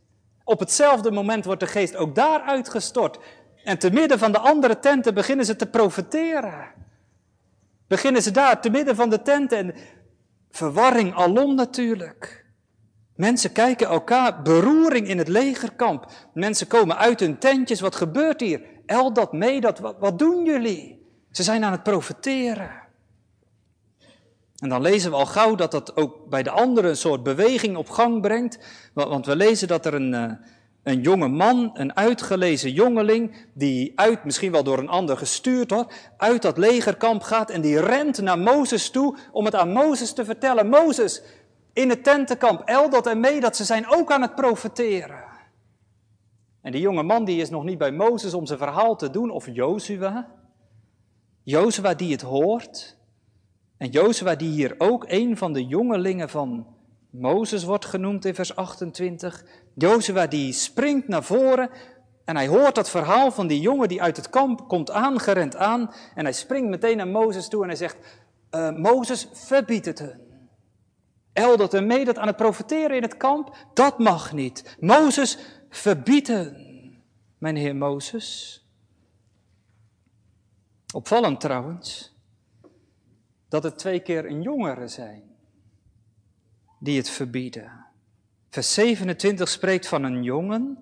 Op 0.45 0.59
hetzelfde 0.59 1.11
moment 1.11 1.45
wordt 1.45 1.61
de 1.61 1.67
geest 1.67 1.97
ook 1.97 2.15
daar 2.15 2.41
uitgestort. 2.41 3.19
En 3.65 3.79
te 3.79 3.91
midden 3.91 4.19
van 4.19 4.33
de 4.33 4.39
andere 4.39 4.79
tenten 4.79 5.15
beginnen 5.15 5.47
ze 5.47 5.57
te 5.57 5.67
profeteren. 5.67 6.73
Beginnen 7.89 8.23
ze 8.23 8.31
daar, 8.31 8.61
te 8.61 8.71
midden 8.71 8.97
van 8.97 9.11
de 9.11 9.23
tenten. 9.23 9.59
En 9.59 9.75
verwarring 10.55 11.15
alom 11.15 11.55
natuurlijk. 11.55 12.45
Mensen 13.15 13.53
kijken 13.53 13.87
elkaar, 13.87 14.43
beroering 14.43 15.09
in 15.09 15.19
het 15.19 15.29
legerkamp. 15.29 16.07
Mensen 16.33 16.67
komen 16.67 16.97
uit 16.97 17.21
hun 17.21 17.39
tentjes, 17.39 17.81
wat 17.81 17.95
gebeurt 17.97 18.41
hier? 18.41 18.63
El 18.87 19.13
dat 19.13 19.33
mee, 19.33 19.61
dat, 19.61 19.79
wat, 19.79 20.19
doen 20.19 20.45
jullie? 20.45 21.07
Ze 21.31 21.43
zijn 21.43 21.65
aan 21.65 21.73
het 21.73 21.83
profeteren. 21.83 22.83
En 24.59 24.69
dan 24.69 24.81
lezen 24.81 25.11
we 25.11 25.17
al 25.17 25.27
gauw 25.27 25.55
dat 25.55 25.71
dat 25.71 25.97
ook 25.97 26.29
bij 26.29 26.43
de 26.43 26.51
anderen 26.51 26.91
een 26.91 26.97
soort 26.97 27.23
beweging 27.23 27.77
op 27.77 27.89
gang 27.89 28.21
brengt. 28.21 28.59
Want 28.93 29.27
we 29.27 29.37
lezen 29.37 29.69
dat 29.69 29.87
er 29.87 29.95
een, 29.95 30.15
eh, 30.15 30.33
een 30.85 31.01
jonge 31.01 31.29
man, 31.29 31.71
een 31.73 31.97
uitgelezen 31.97 32.73
jongeling, 32.73 33.47
die 33.55 33.93
uit, 33.95 34.25
misschien 34.25 34.53
wel 34.53 34.65
door 34.65 34.79
een 34.79 34.89
ander 34.89 35.17
gestuurd 35.17 35.71
wordt, 35.71 36.11
uit 36.17 36.43
dat 36.43 36.59
legerkamp 36.59 37.23
gaat 37.23 37.51
en 37.51 37.61
die 37.61 37.81
rent 37.81 38.21
naar 38.21 38.39
Mozes 38.39 38.91
toe 38.91 39.17
om 39.33 39.45
het 39.45 39.55
aan 39.55 39.73
Mozes 39.73 40.13
te 40.13 40.25
vertellen. 40.25 40.69
Mozes, 40.69 41.23
in 41.73 41.89
het 41.89 42.05
tentenkamp, 42.05 42.63
Eldot 42.65 43.07
en 43.07 43.21
Medat, 43.21 43.57
ze 43.57 43.65
zijn 43.65 43.89
ook 43.89 44.13
aan 44.13 44.23
het 44.23 44.35
profeteren. 44.35 45.25
En 46.63 46.73
die 46.73 46.81
jonge 46.81 47.03
man 47.03 47.25
die 47.25 47.41
is 47.41 47.51
nog 47.51 47.65
niet 47.65 47.79
bij 47.79 47.93
Mozes 47.93 48.35
om 48.35 48.47
zijn 48.47 48.59
verhaal 48.59 48.97
te 48.97 49.11
doen, 49.11 49.31
of 49.31 49.49
Jozua. 49.53 50.29
Jozua 51.43 51.95
die 51.95 52.13
het 52.13 52.23
hoort. 52.23 52.99
En 53.77 53.89
Jozua, 53.89 54.35
die 54.35 54.51
hier 54.51 54.75
ook 54.79 55.05
een 55.09 55.37
van 55.37 55.53
de 55.53 55.67
jongelingen 55.67 56.29
van 56.29 56.74
Mozes 57.15 57.65
wordt 57.65 57.85
genoemd 57.85 58.25
in 58.25 58.35
vers 58.35 58.57
28. 58.57 59.45
Jozua 59.75 60.27
die 60.27 60.53
springt 60.53 61.09
naar 61.09 61.25
voren 61.25 61.71
en 62.25 62.37
hij 62.37 62.47
hoort 62.47 62.75
dat 62.75 62.91
verhaal 62.91 63.31
van 63.31 63.47
die 63.47 63.61
jongen 63.61 63.89
die 63.89 64.03
uit 64.03 64.17
het 64.17 64.31
kamp 64.31 64.69
komt 64.69 64.91
aangerend 64.91 65.57
aan. 65.57 65.91
En 66.15 66.25
hij 66.25 66.33
springt 66.33 66.69
meteen 66.69 66.97
naar 66.97 67.09
Mozes 67.09 67.49
toe 67.49 67.63
en 67.63 67.69
hij 67.69 67.77
zegt, 67.77 67.97
uh, 68.51 68.77
Mozes, 68.77 69.29
verbied 69.33 69.85
het 69.85 69.99
hun. 69.99 70.21
Eldert 71.33 71.75
en 71.75 71.87
mee 71.87 72.05
dat 72.05 72.19
aan 72.19 72.27
het 72.27 72.37
profeteren 72.37 72.97
in 72.97 73.03
het 73.03 73.17
kamp, 73.17 73.57
dat 73.75 73.99
mag 73.99 74.33
niet. 74.33 74.77
Mozes, 74.81 75.39
verbied 75.71 76.27
hen, 76.27 77.03
mijn 77.39 77.57
heer 77.57 77.77
Mozes. 77.77 78.59
Opvallend 80.95 81.41
trouwens, 81.41 82.15
dat 83.49 83.63
het 83.63 83.79
twee 83.79 84.01
keer 84.01 84.27
een 84.27 84.43
jongere 84.43 84.89
zijn 84.89 85.34
die 86.85 86.97
het 86.97 87.11
verbieden. 87.11 87.85
Vers 88.51 88.75
27 88.75 89.49
spreekt 89.49 89.89
van 89.89 90.03
een 90.03 90.23
jongen. 90.23 90.79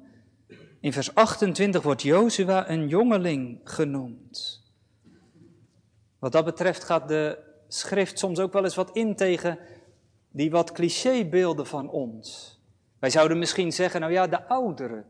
In 0.80 0.92
vers 0.92 1.14
28 1.14 1.82
wordt 1.82 2.02
Jozua 2.02 2.70
een 2.70 2.88
jongeling 2.88 3.60
genoemd. 3.64 4.62
Wat 6.18 6.32
dat 6.32 6.44
betreft 6.44 6.84
gaat 6.84 7.08
de 7.08 7.38
schrift 7.68 8.18
soms 8.18 8.38
ook 8.38 8.52
wel 8.52 8.64
eens 8.64 8.74
wat 8.74 8.96
in 8.96 9.16
tegen 9.16 9.58
die 10.30 10.50
wat 10.50 10.72
clichébeelden 10.72 11.66
van 11.66 11.90
ons. 11.90 12.60
Wij 12.98 13.10
zouden 13.10 13.38
misschien 13.38 13.72
zeggen, 13.72 14.00
nou 14.00 14.12
ja, 14.12 14.26
de 14.26 14.48
ouderen, 14.48 15.04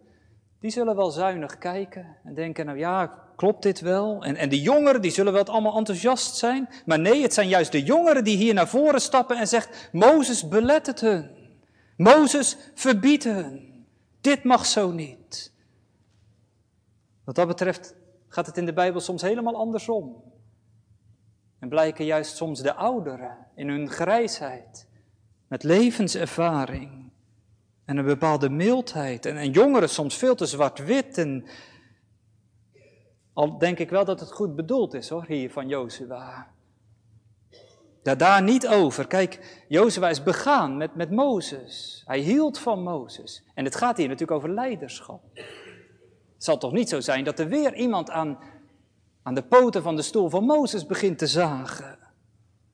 die 0.61 0.71
zullen 0.71 0.97
wel 0.97 1.11
zuinig 1.11 1.59
kijken 1.59 2.17
en 2.25 2.35
denken, 2.35 2.67
nou 2.67 2.79
ja, 2.79 3.25
klopt 3.43 3.63
dit 3.63 3.81
wel? 3.81 4.25
En, 4.25 4.37
en 4.37 4.49
de 4.49 4.61
jongeren, 4.61 5.03
die 5.03 5.11
zullen 5.11 5.33
wel 5.33 5.45
allemaal 5.45 5.77
enthousiast 5.77 6.37
zijn. 6.37 6.69
Maar 6.87 6.99
nee, 6.99 7.23
het 7.23 7.35
zijn 7.35 7.49
juist 7.49 7.73
de 7.73 7.83
jongeren 7.83 8.25
die 8.25 8.37
hier 8.37 8.55
naar 8.55 8.69
voren 8.69 9.01
stappen 9.01 9.37
en 9.37 9.49
zegt, 9.49 9.89
Mozes 9.93 10.49
belet 10.49 10.87
het 10.87 11.01
hun. 11.01 11.31
Mozes 11.97 12.57
verbiedt 12.75 13.25
hun. 13.25 13.85
Dit 14.21 14.45
mag 14.45 14.67
zo 14.67 14.91
niet. 14.91 15.53
Wat 17.25 17.35
dat 17.35 17.47
betreft 17.47 17.95
gaat 18.29 18.47
het 18.47 18.57
in 18.57 18.67
de 18.67 18.73
Bijbel 18.73 19.01
soms 19.01 19.23
helemaal 19.23 19.57
andersom. 19.57 20.23
En 21.59 21.69
blijken 21.69 22.05
juist 22.05 22.37
soms 22.37 22.61
de 22.61 22.75
ouderen 22.75 23.37
in 23.55 23.69
hun 23.69 23.91
grijsheid, 23.91 24.89
met 25.49 25.63
levenservaring 25.63 27.11
en 27.85 27.97
een 27.97 28.05
bepaalde 28.05 28.51
mildheid. 28.51 29.27
En, 29.27 29.37
en 29.37 29.51
jongeren 29.51 29.89
soms 29.89 30.17
veel 30.17 30.35
te 30.35 30.47
zwart-wit. 30.47 31.19
En 31.19 31.45
al 33.33 33.59
denk 33.59 33.79
ik 33.79 33.91
wel 33.91 34.05
dat 34.05 34.21
het 34.21 34.33
goed 34.33 34.57
bedoeld 34.57 34.95
is 34.95 35.09
hoor, 35.09 35.25
hier 35.27 35.51
van 35.51 35.69
Jozua. 35.69 36.47
Ja, 38.03 38.15
daar 38.15 38.43
niet 38.43 38.69
over. 38.69 39.07
Kijk, 39.07 39.65
Jozua 39.69 40.09
is 40.09 40.23
begaan 40.23 40.77
met, 40.77 40.95
met 40.95 41.11
Mozes. 41.11 42.03
Hij 42.07 42.19
hield 42.19 42.59
van 42.59 42.83
Mozes. 42.83 43.45
En 43.55 43.65
het 43.65 43.77
gaat 43.77 43.97
hier 43.97 44.09
natuurlijk 44.09 44.39
over 44.39 44.51
leiderschap. 44.51 45.23
Het 46.35 46.45
zal 46.51 46.59
toch 46.59 46.73
niet 46.73 46.89
zo 46.89 47.01
zijn 47.01 47.25
dat 47.25 47.39
er 47.39 47.49
weer 47.49 47.75
iemand 47.75 48.11
aan, 48.11 48.39
aan 49.23 49.35
de 49.35 49.43
poten 49.43 49.83
van 49.83 49.97
de 49.97 50.03
stoel 50.03 50.31
van 50.31 50.45
Mozes 50.45 50.87
begint 50.87 51.19
te 51.19 51.27
zagen. 51.27 51.99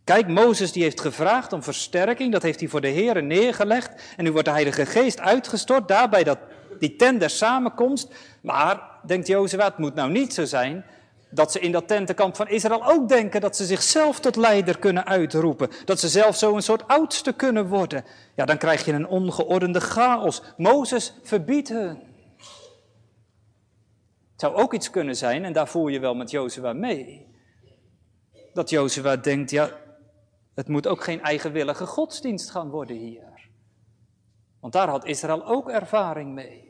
Kijk, 0.04 0.28
Mozes 0.28 0.72
die 0.72 0.82
heeft 0.82 1.00
gevraagd 1.00 1.52
om 1.52 1.62
versterking, 1.62 2.32
dat 2.32 2.42
heeft 2.42 2.60
hij 2.60 2.68
voor 2.68 2.80
de 2.80 2.88
Heeren 2.88 3.26
neergelegd. 3.26 4.14
En 4.16 4.24
nu 4.24 4.32
wordt 4.32 4.46
de 4.46 4.52
Heilige 4.52 4.86
Geest 4.86 5.20
uitgestort, 5.20 5.88
daar 5.88 6.08
bij 6.08 6.24
dat, 6.24 6.38
die 6.78 6.96
tent 6.96 7.20
der 7.20 7.30
samenkomst. 7.30 8.14
Maar, 8.42 8.97
denkt 9.08 9.26
Jozef, 9.26 9.62
het 9.62 9.78
moet 9.78 9.94
nou 9.94 10.10
niet 10.10 10.34
zo 10.34 10.44
zijn 10.44 10.84
dat 11.30 11.52
ze 11.52 11.60
in 11.60 11.72
dat 11.72 11.88
tentenkamp 11.88 12.36
van 12.36 12.48
Israël 12.48 12.86
ook 12.86 13.08
denken 13.08 13.40
dat 13.40 13.56
ze 13.56 13.64
zichzelf 13.64 14.20
tot 14.20 14.36
leider 14.36 14.78
kunnen 14.78 15.06
uitroepen. 15.06 15.70
Dat 15.84 16.00
ze 16.00 16.08
zelf 16.08 16.36
zo 16.36 16.54
een 16.54 16.62
soort 16.62 16.88
oudste 16.88 17.32
kunnen 17.32 17.68
worden. 17.68 18.04
Ja, 18.34 18.44
dan 18.44 18.58
krijg 18.58 18.84
je 18.84 18.92
een 18.92 19.06
ongeordende 19.06 19.80
chaos. 19.80 20.42
Mozes 20.56 21.14
verbiedt 21.22 21.68
hun. 21.68 22.06
Het 24.32 24.46
zou 24.46 24.54
ook 24.54 24.74
iets 24.74 24.90
kunnen 24.90 25.16
zijn, 25.16 25.44
en 25.44 25.52
daar 25.52 25.68
voel 25.68 25.88
je 25.88 25.98
wel 25.98 26.14
met 26.14 26.30
Jozua 26.30 26.72
mee. 26.72 27.26
Dat 28.52 28.70
Jozua 28.70 29.16
denkt, 29.16 29.50
ja, 29.50 29.70
het 30.54 30.68
moet 30.68 30.86
ook 30.86 31.02
geen 31.04 31.22
eigenwillige 31.22 31.86
godsdienst 31.86 32.50
gaan 32.50 32.70
worden 32.70 32.96
hier. 32.96 33.48
Want 34.60 34.72
daar 34.72 34.88
had 34.88 35.04
Israël 35.04 35.46
ook 35.46 35.68
ervaring 35.68 36.34
mee. 36.34 36.67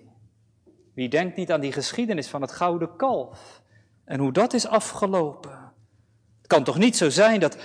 Wie 0.98 1.08
denkt 1.08 1.36
niet 1.36 1.52
aan 1.52 1.60
die 1.60 1.72
geschiedenis 1.72 2.28
van 2.28 2.40
het 2.40 2.52
gouden 2.52 2.96
kalf 2.96 3.62
en 4.04 4.20
hoe 4.20 4.32
dat 4.32 4.52
is 4.52 4.66
afgelopen? 4.66 5.72
Het 6.38 6.46
kan 6.46 6.64
toch 6.64 6.78
niet 6.78 6.96
zo 6.96 7.10
zijn 7.10 7.40
dat, 7.40 7.56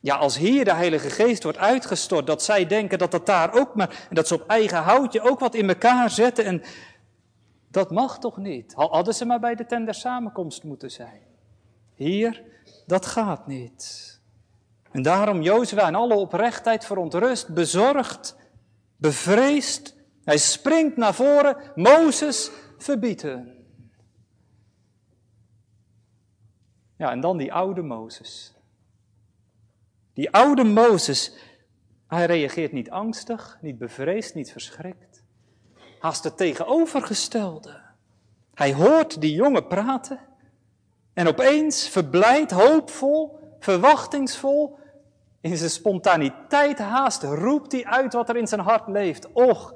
ja, 0.00 0.16
als 0.16 0.38
hier 0.38 0.64
de 0.64 0.74
Heilige 0.74 1.10
Geest 1.10 1.42
wordt 1.42 1.58
uitgestort, 1.58 2.26
dat 2.26 2.42
zij 2.42 2.66
denken 2.66 2.98
dat 2.98 3.10
dat 3.10 3.26
daar 3.26 3.54
ook 3.54 3.74
maar, 3.74 4.06
en 4.08 4.14
dat 4.14 4.28
ze 4.28 4.34
op 4.34 4.46
eigen 4.46 4.82
houtje 4.82 5.20
ook 5.20 5.38
wat 5.38 5.54
in 5.54 5.68
elkaar 5.68 6.10
zetten 6.10 6.44
en 6.44 6.62
dat 7.70 7.90
mag 7.90 8.18
toch 8.18 8.36
niet? 8.36 8.72
Hadden 8.74 9.14
ze 9.14 9.24
maar 9.24 9.40
bij 9.40 9.54
de 9.54 9.66
tender 9.66 9.94
samenkomst 9.94 10.64
moeten 10.64 10.90
zijn. 10.90 11.20
Hier, 11.94 12.42
dat 12.86 13.06
gaat 13.06 13.46
niet. 13.46 14.20
En 14.90 15.02
daarom 15.02 15.42
Jozua 15.42 15.88
in 15.88 15.94
alle 15.94 16.14
oprechtheid 16.14 16.84
verontrust, 16.86 17.48
bezorgd, 17.48 18.36
bevreesd. 18.96 19.94
Hij 20.24 20.38
springt 20.38 20.96
naar 20.96 21.14
voren, 21.14 21.56
Mozes 21.74 22.50
verbieden. 22.82 23.66
Ja, 26.96 27.10
en 27.10 27.20
dan 27.20 27.36
die 27.36 27.52
oude 27.52 27.82
Mozes. 27.82 28.54
Die 30.12 30.30
oude 30.30 30.64
Mozes, 30.64 31.34
hij 32.06 32.26
reageert 32.26 32.72
niet 32.72 32.90
angstig, 32.90 33.58
niet 33.60 33.78
bevreesd, 33.78 34.34
niet 34.34 34.52
verschrikt. 34.52 35.22
Haast 35.98 36.24
het 36.24 36.36
tegenovergestelde. 36.36 37.80
Hij 38.54 38.74
hoort 38.74 39.20
die 39.20 39.32
jongen 39.32 39.66
praten 39.66 40.20
en 41.12 41.28
opeens 41.28 41.88
verblijd, 41.88 42.50
hoopvol, 42.50 43.38
verwachtingsvol, 43.58 44.78
in 45.40 45.56
zijn 45.56 45.70
spontaniteit 45.70 46.78
haast 46.78 47.22
roept 47.22 47.72
hij 47.72 47.84
uit 47.84 48.12
wat 48.12 48.28
er 48.28 48.36
in 48.36 48.46
zijn 48.46 48.60
hart 48.60 48.88
leeft. 48.88 49.32
Och, 49.32 49.74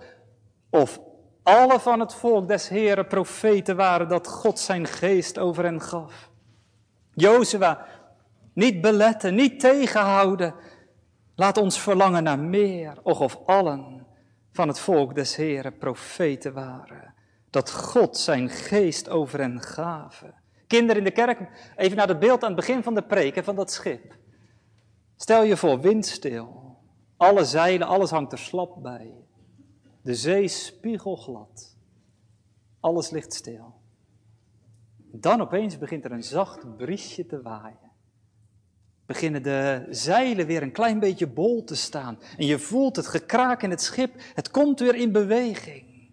of 0.71 1.01
alle 1.47 1.81
van 1.81 2.01
het 2.01 2.15
volk 2.15 2.49
des 2.49 2.69
Heren 2.69 3.07
profeten 3.07 3.77
waren 3.77 4.09
dat 4.09 4.29
God 4.29 4.59
zijn 4.59 4.87
geest 4.87 5.39
over 5.39 5.65
hen 5.65 5.81
gaf. 5.81 6.31
Jozua, 7.15 7.87
niet 8.53 8.81
beletten, 8.81 9.35
niet 9.35 9.61
tegenhouden. 9.61 10.55
Laat 11.35 11.59
ons 11.59 11.81
verlangen 11.81 12.23
naar 12.23 12.39
meer. 12.39 12.99
Och, 13.03 13.21
of 13.21 13.39
allen 13.47 14.07
van 14.53 14.69
het 14.69 14.79
volk 14.79 15.15
des 15.15 15.37
Heren 15.37 15.79
profeten 15.79 16.53
waren. 16.53 17.15
Dat 17.51 17.73
God 17.73 18.17
zijn 18.17 18.49
geest 18.49 19.09
over 19.09 19.39
hen 19.39 19.61
gaven. 19.61 20.35
Kinderen 20.67 20.97
in 20.97 21.05
de 21.05 21.11
kerk, 21.11 21.39
even 21.77 21.97
naar 21.97 22.09
het 22.09 22.19
beeld 22.19 22.43
aan 22.43 22.53
het 22.53 22.67
begin 22.67 22.83
van 22.83 22.95
de 22.95 23.03
preek 23.03 23.45
van 23.45 23.57
dat 23.57 23.73
schip. 23.73 24.17
Stel 25.17 25.43
je 25.43 25.57
voor, 25.57 25.81
windstil. 25.81 26.77
Alle 27.17 27.45
zeilen, 27.45 27.87
alles 27.87 28.11
hangt 28.11 28.33
er 28.33 28.39
slap 28.39 28.83
bij. 28.83 29.26
De 30.07 30.15
zee 30.15 30.49
spiegelglad. 30.49 31.77
Alles 32.81 33.11
ligt 33.11 33.33
stil. 33.33 33.75
Dan 34.97 35.41
opeens 35.41 35.79
begint 35.79 36.05
er 36.05 36.13
een 36.13 36.23
zacht 36.23 36.77
briesje 36.77 37.27
te 37.27 37.43
waaien. 37.43 37.91
Beginnen 39.07 39.43
de 39.43 39.87
zeilen 39.91 40.47
weer 40.47 40.63
een 40.63 40.73
klein 40.73 40.99
beetje 40.99 41.27
bol 41.27 41.65
te 41.65 41.75
staan. 41.75 42.19
En 42.37 42.47
je 42.47 42.59
voelt 42.59 42.97
het 42.97 43.07
gekraak 43.07 43.63
in 43.63 43.71
het 43.71 43.81
schip. 43.83 44.15
Het 44.35 44.51
komt 44.51 44.81
weer 44.81 44.95
in 44.95 45.13
beweging. 45.13 46.11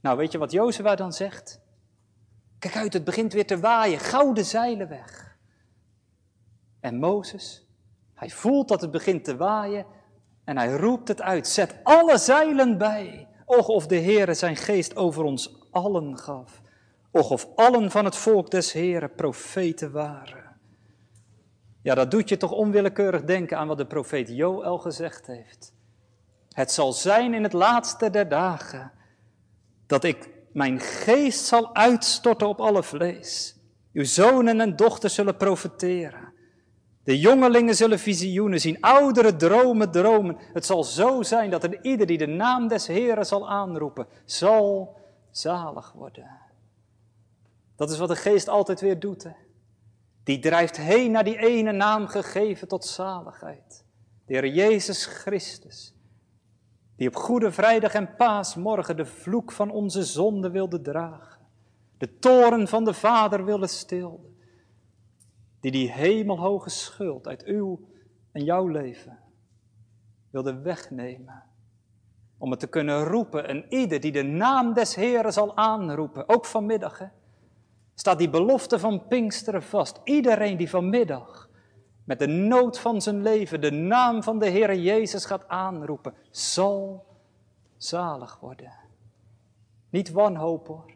Nou, 0.00 0.16
weet 0.16 0.32
je 0.32 0.38
wat 0.38 0.52
Jozua 0.52 0.94
dan 0.94 1.12
zegt? 1.12 1.60
Kijk 2.58 2.76
uit, 2.76 2.92
het 2.92 3.04
begint 3.04 3.32
weer 3.32 3.46
te 3.46 3.60
waaien. 3.60 3.98
Gouden 3.98 4.44
zeilen 4.44 4.88
weg. 4.88 5.38
En 6.80 6.98
Mozes, 6.98 7.66
hij 8.14 8.30
voelt 8.30 8.68
dat 8.68 8.80
het 8.80 8.90
begint 8.90 9.24
te 9.24 9.36
waaien 9.36 9.86
en 10.46 10.56
hij 10.56 10.72
roept 10.72 11.08
het 11.08 11.22
uit. 11.22 11.48
Zet 11.48 11.74
alle 11.82 12.18
zeilen 12.18 12.78
bij. 12.78 13.28
Och, 13.44 13.68
of 13.68 13.86
de 13.86 14.00
Heere 14.00 14.34
zijn 14.34 14.56
geest 14.56 14.96
over 14.96 15.24
ons 15.24 15.66
allen 15.70 16.18
gaf. 16.18 16.60
Och, 17.10 17.30
of 17.30 17.48
allen 17.56 17.90
van 17.90 18.04
het 18.04 18.16
volk 18.16 18.50
des 18.50 18.72
Heeren 18.72 19.14
profeten 19.14 19.92
waren. 19.92 20.56
Ja, 21.82 21.94
dat 21.94 22.10
doet 22.10 22.28
je 22.28 22.36
toch 22.36 22.52
onwillekeurig 22.52 23.24
denken 23.24 23.58
aan 23.58 23.68
wat 23.68 23.78
de 23.78 23.86
profeet 23.86 24.28
Joël 24.28 24.78
gezegd 24.78 25.26
heeft. 25.26 25.72
Het 26.50 26.72
zal 26.72 26.92
zijn 26.92 27.34
in 27.34 27.42
het 27.42 27.52
laatste 27.52 28.10
der 28.10 28.28
dagen 28.28 28.92
dat 29.86 30.04
ik 30.04 30.28
mijn 30.52 30.80
geest 30.80 31.44
zal 31.44 31.74
uitstorten 31.74 32.48
op 32.48 32.60
alle 32.60 32.82
vlees. 32.82 33.56
Uw 33.92 34.04
zonen 34.04 34.60
en 34.60 34.76
dochters 34.76 35.14
zullen 35.14 35.36
profeteren. 35.36 36.25
De 37.06 37.18
jongelingen 37.18 37.74
zullen 37.74 37.98
visioenen 37.98 38.60
zien, 38.60 38.80
ouderen 38.80 39.38
dromen 39.38 39.90
dromen. 39.90 40.36
Het 40.52 40.66
zal 40.66 40.84
zo 40.84 41.22
zijn 41.22 41.50
dat 41.50 41.64
er 41.64 41.84
ieder 41.84 42.06
die 42.06 42.18
de 42.18 42.26
naam 42.26 42.68
des 42.68 42.86
Heren 42.86 43.26
zal 43.26 43.48
aanroepen, 43.48 44.06
zal 44.24 44.96
zalig 45.30 45.92
worden. 45.92 46.30
Dat 47.76 47.90
is 47.90 47.98
wat 47.98 48.08
de 48.08 48.16
geest 48.16 48.48
altijd 48.48 48.80
weer 48.80 48.98
doet. 48.98 49.26
Die 50.24 50.38
drijft 50.38 50.76
heen 50.76 51.10
naar 51.10 51.24
die 51.24 51.38
ene 51.38 51.72
naam 51.72 52.06
gegeven 52.06 52.68
tot 52.68 52.84
zaligheid. 52.84 53.84
De 54.26 54.32
Heer 54.32 54.46
Jezus 54.46 55.04
Christus. 55.06 55.94
Die 56.96 57.08
op 57.08 57.16
Goede 57.16 57.52
Vrijdag 57.52 57.94
en 57.94 58.14
Paasmorgen 58.16 58.96
de 58.96 59.06
vloek 59.06 59.52
van 59.52 59.70
onze 59.70 60.04
zonde 60.04 60.50
wilde 60.50 60.80
dragen. 60.80 61.40
De 61.98 62.18
toren 62.18 62.68
van 62.68 62.84
de 62.84 62.94
Vader 62.94 63.44
wilde 63.44 63.66
stilden. 63.66 64.35
Die 65.66 65.74
die 65.74 65.90
hemelhoge 65.90 66.70
schuld 66.70 67.26
uit 67.26 67.44
uw 67.44 67.80
en 68.32 68.44
jouw 68.44 68.66
leven 68.66 69.18
wilde 70.30 70.60
wegnemen. 70.60 71.42
Om 72.38 72.50
het 72.50 72.60
te 72.60 72.66
kunnen 72.66 73.04
roepen. 73.04 73.48
En 73.48 73.64
ieder 73.68 74.00
die 74.00 74.12
de 74.12 74.22
naam 74.22 74.74
des 74.74 74.94
Heeren 74.94 75.32
zal 75.32 75.56
aanroepen, 75.56 76.28
ook 76.28 76.44
vanmiddag, 76.44 76.98
hè, 76.98 77.06
staat 77.94 78.18
die 78.18 78.30
belofte 78.30 78.78
van 78.78 79.06
Pinksteren 79.06 79.62
vast. 79.62 80.00
Iedereen 80.04 80.56
die 80.56 80.70
vanmiddag 80.70 81.50
met 82.04 82.18
de 82.18 82.26
nood 82.26 82.78
van 82.78 83.02
zijn 83.02 83.22
leven 83.22 83.60
de 83.60 83.70
naam 83.70 84.22
van 84.22 84.38
de 84.38 84.48
Heer 84.48 84.76
Jezus 84.76 85.24
gaat 85.24 85.48
aanroepen, 85.48 86.14
zal 86.30 87.06
zalig 87.76 88.40
worden. 88.40 88.72
Niet 89.90 90.10
wanhoop 90.10 90.66
hoor. 90.66 90.94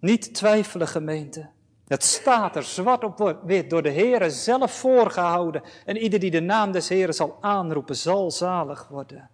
Niet 0.00 0.34
twijfelen 0.34 0.88
gemeente. 0.88 1.50
Het 1.90 2.04
staat 2.04 2.56
er 2.56 2.62
zwart 2.62 3.04
op 3.04 3.38
wit 3.44 3.70
door 3.70 3.82
de 3.82 3.88
Heer 3.88 4.30
zelf 4.30 4.72
voorgehouden. 4.78 5.62
En 5.84 5.96
ieder 5.96 6.20
die 6.20 6.30
de 6.30 6.40
naam 6.40 6.72
des 6.72 6.88
Heeren 6.88 7.14
zal 7.14 7.38
aanroepen, 7.40 7.96
zal 7.96 8.30
zalig 8.30 8.88
worden. 8.88 9.30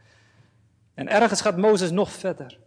En 0.94 1.09
ergens 1.09 1.40
gaat 1.40 1.57
Mozes 1.57 1.90
nog 1.90 2.11
verder 2.11 2.59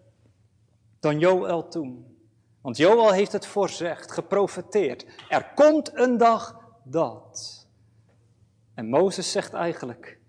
dan 0.99 1.19
Joël 1.19 1.67
toen. 1.67 2.17
Want 2.61 2.77
Joël 2.77 3.11
heeft 3.11 3.31
het 3.31 3.45
voorzegd, 3.45 4.11
geprofeteerd. 4.11 5.05
Er 5.29 5.51
komt 5.55 5.97
een 5.97 6.17
dag 6.17 6.59
dat. 6.83 7.67
En 8.73 8.89
Mozes 8.89 9.31
zegt 9.31 9.53
eigenlijk, 9.53 10.19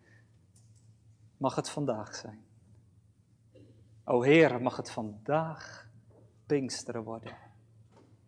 mag 1.37 1.55
het 1.55 1.71
vandaag 1.71 2.15
zijn. 2.15 2.45
O 4.05 4.23
Heer, 4.23 4.63
mag 4.63 4.77
het 4.77 4.91
vandaag 4.91 5.89
Pinksteren 6.47 7.03
worden. 7.03 7.50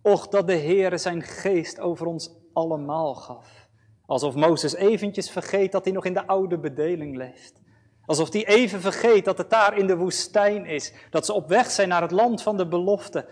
Och, 0.03 0.29
dat 0.29 0.47
de 0.47 0.55
Heer 0.55 0.99
zijn 0.99 1.23
geest 1.23 1.81
over 1.81 2.07
ons 2.07 2.31
allemaal 2.53 3.15
gaf. 3.15 3.69
Alsof 4.07 4.35
Mozes 4.35 4.75
eventjes 4.75 5.31
vergeet 5.31 5.73
dat 5.73 5.85
hij 5.85 5.93
nog 5.93 6.05
in 6.05 6.15
de 6.15 6.27
oude 6.27 6.59
bedeling 6.59 7.17
leeft. 7.17 7.61
Alsof 8.07 8.33
hij 8.33 8.47
even 8.47 8.81
vergeet 8.81 9.25
dat 9.25 9.39
het 9.39 9.51
daar 9.51 9.79
in 9.79 9.87
de 9.87 9.97
woestijn 9.97 10.67
is. 10.67 10.93
Dat 11.11 11.27
ze 11.27 11.33
op 11.33 11.49
weg 11.49 11.71
zijn 11.71 11.89
naar 11.89 12.03
het 12.03 12.11
land 12.11 12.43
van 12.43 12.57
de 12.57 12.69
belofte. 12.69 13.27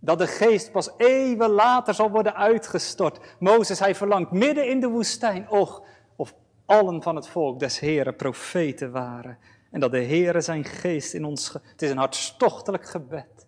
Dat 0.00 0.18
de 0.18 0.26
geest 0.26 0.72
pas 0.72 0.90
eeuwen 0.96 1.50
later 1.50 1.94
zal 1.94 2.10
worden 2.10 2.34
uitgestort. 2.34 3.36
Mozes, 3.38 3.78
hij 3.78 3.94
verlangt 3.94 4.30
midden 4.30 4.68
in 4.68 4.80
de 4.80 4.88
woestijn. 4.88 5.50
Och, 5.50 5.82
of 6.16 6.34
allen 6.66 7.02
van 7.02 7.16
het 7.16 7.28
volk 7.28 7.60
des 7.60 7.78
Heren 7.78 8.16
profeten 8.16 8.92
waren. 8.92 9.38
En 9.70 9.80
dat 9.80 9.90
de 9.90 10.04
Heere 10.04 10.40
zijn 10.40 10.64
geest 10.64 11.14
in 11.14 11.24
ons... 11.24 11.52
Het 11.52 11.82
is 11.82 11.90
een 11.90 11.96
hartstochtelijk 11.96 12.88
gebed. 12.88 13.46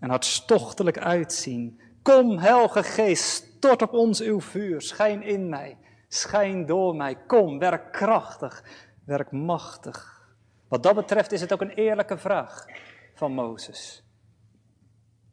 Een 0.00 0.10
hartstochtelijk 0.10 0.98
uitzien. 0.98 1.80
Kom, 2.04 2.38
Helge 2.38 2.82
Geest, 2.82 3.24
stort 3.56 3.82
op 3.82 3.92
ons 3.92 4.20
uw 4.20 4.40
vuur. 4.40 4.82
Schijn 4.82 5.22
in 5.22 5.48
mij. 5.48 5.78
Schijn 6.08 6.66
door 6.66 6.96
mij. 6.96 7.16
Kom, 7.26 7.58
werk 7.58 7.92
krachtig. 7.92 8.64
Werk 9.04 9.30
machtig. 9.30 10.28
Wat 10.68 10.82
dat 10.82 10.94
betreft 10.94 11.32
is 11.32 11.40
het 11.40 11.52
ook 11.52 11.60
een 11.60 11.74
eerlijke 11.74 12.18
vraag 12.18 12.66
van 13.14 13.32
Mozes 13.32 14.04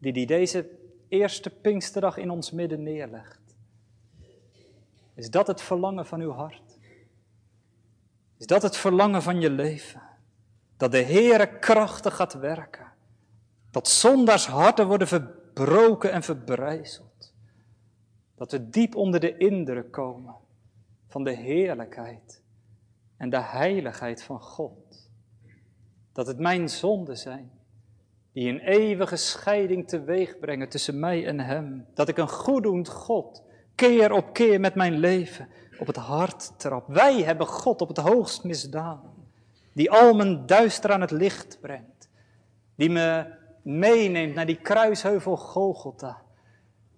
die 0.02 0.14
die 0.14 0.26
deze 0.26 0.70
eerste 1.08 1.50
Pinksterdag 1.50 2.18
in 2.18 2.30
ons 2.30 2.52
midden 2.52 2.84
neerlegt. 2.84 3.40
Is 5.16 5.30
dat 5.30 5.48
het 5.48 5.62
verlangen 5.62 6.06
van 6.06 6.22
uw 6.22 6.32
hart? 6.32 6.80
Is 8.38 8.46
dat 8.46 8.62
het 8.62 8.78
verlangen 8.78 9.22
van 9.22 9.42
je 9.42 9.50
leven? 9.50 10.02
Dat 10.78 10.92
de 10.92 11.04
Heere 11.04 11.60
krachtig 11.60 12.16
gaat 12.16 12.34
werken. 12.34 12.92
Dat 13.72 13.88
zondaars 13.88 14.48
harten 14.48 14.88
worden 14.88 15.08
verbroken 15.62 16.12
en 16.12 16.24
verbrijzeld. 16.24 17.34
Dat 18.36 18.52
we 18.52 18.70
diep 18.70 18.96
onder 18.96 19.20
de 19.20 19.38
indruk 19.38 19.92
komen 19.92 20.36
van 21.08 21.24
de 21.24 21.36
heerlijkheid 21.36 22.42
en 23.18 23.30
de 23.30 23.42
heiligheid 23.42 24.24
van 24.24 24.42
God. 24.42 25.10
Dat 26.14 26.28
het 26.28 26.40
mijn 26.40 26.70
zonden 26.70 27.18
zijn 27.18 27.52
die 28.34 28.50
een 28.50 28.60
eeuwige 28.60 29.16
scheiding 29.16 29.88
teweeg 29.88 30.40
brengen 30.40 30.70
tussen 30.70 31.00
mij 31.00 31.26
en 31.28 31.40
Hem. 31.40 31.86
Dat 31.94 32.08
ik 32.08 32.18
een 32.18 32.30
goeddoend 32.30 32.90
God 32.90 33.44
keer 33.76 34.12
op 34.12 34.34
keer 34.34 34.60
met 34.60 34.76
mijn 34.76 34.98
leven 34.98 35.48
op 35.80 35.88
het 35.88 35.96
hart 35.96 36.60
trap. 36.60 36.88
Wij 36.88 37.24
hebben 37.24 37.48
God 37.48 37.82
op 37.82 37.88
het 37.88 37.98
hoogst 37.98 38.44
misdaan, 38.44 39.02
die 39.74 39.92
al 39.92 40.14
mijn 40.14 40.46
duister 40.46 40.92
aan 40.92 41.02
het 41.02 41.12
licht 41.12 41.58
brengt, 41.62 42.10
die 42.76 42.90
me 42.90 43.40
meeneemt 43.62 44.36
naar 44.36 44.46
die 44.46 44.62
kruisheuvel 44.62 45.38
Golgotha, 45.38 46.22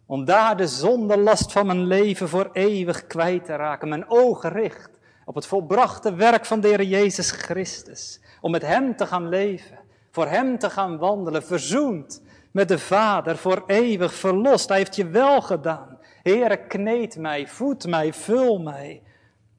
om 0.06 0.26
daar 0.26 0.58
de 0.58 0.68
zondelast 0.68 1.52
van 1.52 1.66
mijn 1.66 1.84
leven 1.84 2.30
voor 2.30 2.50
eeuwig 2.54 3.08
kwijt 3.08 3.46
te 3.46 3.56
raken, 3.56 3.90
mijn 3.90 4.10
ogen 4.10 4.52
richt 4.52 4.90
op 5.26 5.36
het 5.36 5.46
volbrachte 5.46 6.16
werk 6.16 6.46
van 6.46 6.60
de 6.60 6.88
Jezus 6.88 7.32
Christus, 7.32 8.22
om 8.42 8.52
met 8.52 8.62
Hem 8.62 8.96
te 8.96 9.06
gaan 9.06 9.30
leven 9.30 9.82
voor 10.14 10.28
Hem 10.28 10.60
te 10.60 10.70
gaan 10.70 10.98
wandelen, 10.98 11.44
verzoend 11.44 12.22
met 12.52 12.68
de 12.68 12.80
Vader, 12.80 13.38
voor 13.38 13.64
eeuwig 13.68 14.14
verlost. 14.14 14.70
Hij 14.70 14.78
heeft 14.78 14.96
je 14.96 15.08
wel 15.08 15.42
gedaan. 15.42 15.98
Heere, 16.24 16.68
kneed 16.68 17.18
mij, 17.18 17.48
voed 17.48 17.88
mij, 17.88 18.14
vul 18.14 18.60
mij. 18.60 19.04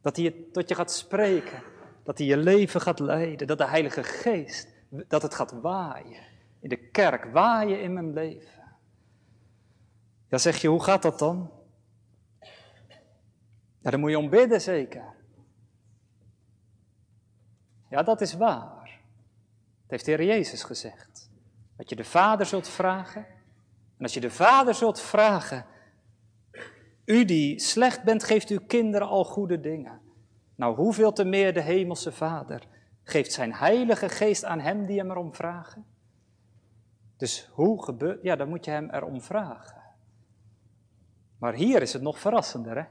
Dat 0.03 0.17
hij 0.17 0.35
tot 0.53 0.69
je 0.69 0.75
gaat 0.75 0.93
spreken, 0.93 1.63
dat 2.05 2.19
hij 2.19 2.27
je 2.27 2.37
leven 2.37 2.81
gaat 2.81 2.99
leiden, 2.99 3.47
dat 3.47 3.59
de 3.59 3.67
Heilige 3.67 4.03
Geest, 4.03 4.69
dat 4.89 5.23
het 5.23 5.35
gaat 5.35 5.55
waaien. 5.63 6.23
In 6.65 6.71
de 6.71 6.89
kerk, 6.91 7.25
waaien 7.25 7.83
in 7.83 7.93
mijn 7.93 8.13
leven. 8.13 8.63
Ja, 10.29 10.39
zeg 10.39 10.57
je, 10.57 10.69
hoe 10.69 10.83
gaat 10.83 11.03
dat 11.03 11.19
dan? 11.19 11.51
Ja, 13.81 13.91
dan 13.91 14.01
moet 14.01 14.11
je 14.11 14.19
om 14.19 14.31
bidden 14.31 14.61
zeker. 14.61 15.15
Ja, 17.91 18.03
dat 18.03 18.21
is 18.21 18.35
waar. 18.35 19.01
Dat 19.81 19.91
heeft 19.91 20.05
de 20.05 20.11
Heer 20.11 20.25
Jezus 20.25 20.63
gezegd. 20.63 21.31
Dat 21.77 21.89
je 21.89 21.97
de 21.97 22.05
Vader 22.05 22.47
zult 22.47 22.69
vragen. 22.69 23.27
En 23.97 24.03
als 24.03 24.15
je 24.15 24.21
de 24.21 24.31
Vader 24.31 24.75
zult 24.75 25.01
vragen, 25.01 25.67
u 27.05 27.25
die 27.25 27.61
slecht 27.61 28.03
bent, 28.03 28.25
geeft 28.25 28.49
uw 28.49 28.67
kinderen 28.67 29.09
al 29.09 29.25
goede 29.25 29.61
dingen. 29.61 30.01
Nou, 30.55 30.77
hoeveel 30.77 31.13
te 31.13 31.25
meer 31.25 31.55
de 31.55 31.63
Hemelse 31.63 32.13
Vader 32.13 32.63
geeft 33.03 33.33
zijn 33.33 33.55
Heilige 33.55 34.09
Geest 34.09 34.45
aan 34.45 34.61
hem 34.61 34.87
die 34.87 34.99
hem 34.99 35.11
erom 35.11 35.35
vragen? 35.35 35.93
Dus 37.17 37.49
hoe 37.53 37.85
gebeurt, 37.85 38.23
ja, 38.23 38.37
dan 38.37 38.49
moet 38.49 38.65
je 38.65 38.71
hem 38.71 38.91
erom 38.91 39.23
vragen. 39.23 39.83
Maar 41.39 41.55
hier 41.55 41.83
is 41.83 41.93
het 41.93 42.03
nog 42.03 42.19
verrassender, 42.19 42.77
hè? 42.77 42.85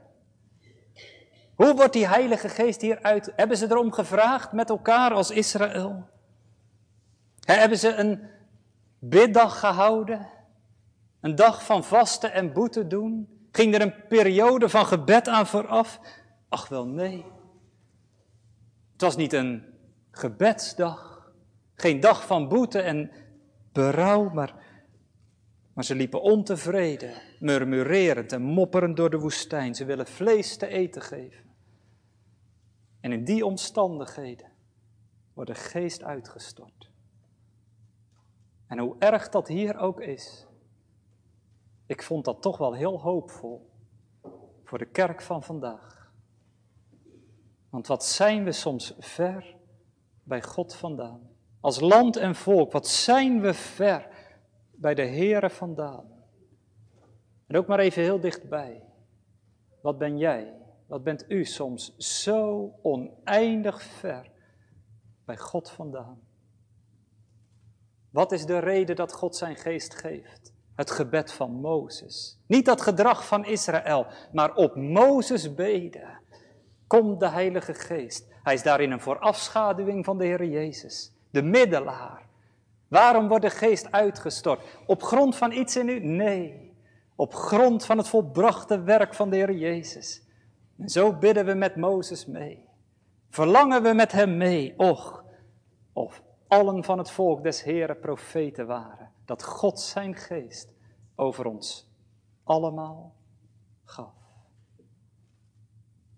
Hoe 1.54 1.74
wordt 1.74 1.92
die 1.92 2.06
Heilige 2.06 2.48
Geest 2.48 2.80
hieruit? 2.80 3.32
Hebben 3.36 3.56
ze 3.56 3.70
erom 3.70 3.92
gevraagd 3.92 4.52
met 4.52 4.70
elkaar 4.70 5.12
als 5.12 5.30
Israël? 5.30 6.08
Hebben 7.40 7.78
ze 7.78 7.94
een 7.94 8.30
biddag 8.98 9.58
gehouden? 9.58 10.28
Een 11.20 11.34
dag 11.34 11.64
van 11.64 11.84
vasten 11.84 12.32
en 12.32 12.52
boete 12.52 12.86
doen? 12.86 13.28
Ging 13.50 13.74
er 13.74 13.80
een 13.80 14.06
periode 14.08 14.68
van 14.68 14.86
gebed 14.86 15.28
aan 15.28 15.46
vooraf? 15.46 16.00
Ach 16.48 16.68
wel 16.68 16.86
nee. 16.86 17.24
Het 18.92 19.00
was 19.00 19.16
niet 19.16 19.32
een 19.32 19.64
gebedsdag. 20.10 21.32
Geen 21.74 22.00
dag 22.00 22.26
van 22.26 22.48
boete 22.48 22.80
en 22.80 23.10
berouw, 23.74 24.28
maar, 24.28 24.54
maar 25.72 25.84
ze 25.84 25.94
liepen 25.94 26.22
ontevreden, 26.22 27.14
murmurerend 27.40 28.32
en 28.32 28.42
mopperend 28.42 28.96
door 28.96 29.10
de 29.10 29.18
woestijn. 29.18 29.74
Ze 29.74 29.84
willen 29.84 30.06
vlees 30.06 30.56
te 30.56 30.66
eten 30.66 31.02
geven. 31.02 31.44
En 33.00 33.12
in 33.12 33.24
die 33.24 33.46
omstandigheden 33.46 34.52
wordt 35.34 35.50
de 35.50 35.56
geest 35.56 36.02
uitgestort. 36.02 36.90
En 38.66 38.78
hoe 38.78 38.96
erg 38.98 39.28
dat 39.28 39.48
hier 39.48 39.76
ook 39.78 40.00
is, 40.00 40.46
ik 41.86 42.02
vond 42.02 42.24
dat 42.24 42.42
toch 42.42 42.58
wel 42.58 42.74
heel 42.74 43.00
hoopvol 43.00 43.70
voor 44.64 44.78
de 44.78 44.90
kerk 44.90 45.22
van 45.22 45.42
vandaag. 45.42 46.12
Want 47.70 47.86
wat 47.86 48.04
zijn 48.04 48.44
we 48.44 48.52
soms 48.52 48.94
ver 48.98 49.56
bij 50.22 50.42
God 50.42 50.74
vandaan? 50.74 51.33
Als 51.64 51.80
land 51.80 52.16
en 52.16 52.34
volk, 52.34 52.72
wat 52.72 52.88
zijn 52.88 53.40
we 53.40 53.54
ver 53.54 54.08
bij 54.72 54.94
de 54.94 55.06
Here 55.06 55.50
vandaan? 55.50 56.04
En 57.46 57.56
ook 57.56 57.66
maar 57.66 57.78
even 57.78 58.02
heel 58.02 58.20
dichtbij. 58.20 58.82
Wat 59.82 59.98
ben 59.98 60.18
jij? 60.18 60.54
Wat 60.86 61.02
bent 61.02 61.24
u 61.28 61.44
soms 61.44 61.96
zo 61.96 62.72
oneindig 62.82 63.82
ver 63.82 64.30
bij 65.24 65.36
God 65.36 65.70
vandaan? 65.70 66.20
Wat 68.10 68.32
is 68.32 68.46
de 68.46 68.58
reden 68.58 68.96
dat 68.96 69.12
God 69.12 69.36
zijn 69.36 69.56
geest 69.56 69.94
geeft? 69.94 70.52
Het 70.74 70.90
gebed 70.90 71.32
van 71.32 71.50
Mozes. 71.50 72.40
Niet 72.46 72.64
dat 72.64 72.80
gedrag 72.80 73.26
van 73.26 73.44
Israël, 73.44 74.06
maar 74.32 74.54
op 74.54 74.76
Mozes 74.76 75.54
beden. 75.54 76.20
Komt 76.86 77.20
de 77.20 77.28
Heilige 77.28 77.74
Geest. 77.74 78.26
Hij 78.42 78.54
is 78.54 78.62
daarin 78.62 78.90
een 78.90 79.00
voorafschaduwing 79.00 80.04
van 80.04 80.18
de 80.18 80.24
Heer 80.24 80.44
Jezus. 80.44 81.13
De 81.34 81.42
middelaar. 81.42 82.26
Waarom 82.88 83.28
wordt 83.28 83.44
de 83.44 83.50
Geest 83.50 83.92
uitgestort? 83.92 84.78
Op 84.86 85.02
grond 85.02 85.36
van 85.36 85.52
iets 85.52 85.76
in 85.76 85.88
u? 85.88 86.04
Nee. 86.04 86.76
Op 87.14 87.34
grond 87.34 87.84
van 87.84 87.98
het 87.98 88.08
volbrachte 88.08 88.82
werk 88.82 89.14
van 89.14 89.30
de 89.30 89.36
Heer 89.36 89.52
Jezus. 89.52 90.22
En 90.78 90.88
zo 90.88 91.12
bidden 91.12 91.46
we 91.46 91.54
met 91.54 91.76
Mozes 91.76 92.26
mee. 92.26 92.68
Verlangen 93.30 93.82
we 93.82 93.92
met 93.92 94.12
hem 94.12 94.36
mee. 94.36 94.74
Och, 94.76 95.24
of 95.92 96.22
allen 96.48 96.84
van 96.84 96.98
het 96.98 97.10
volk 97.10 97.42
des 97.42 97.62
Heren 97.62 97.98
profeten 97.98 98.66
waren. 98.66 99.10
Dat 99.24 99.44
God 99.44 99.80
zijn 99.80 100.14
geest 100.14 100.72
over 101.14 101.46
ons 101.46 101.90
allemaal 102.44 103.14
gaf. 103.84 104.14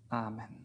Amen. 0.07 0.56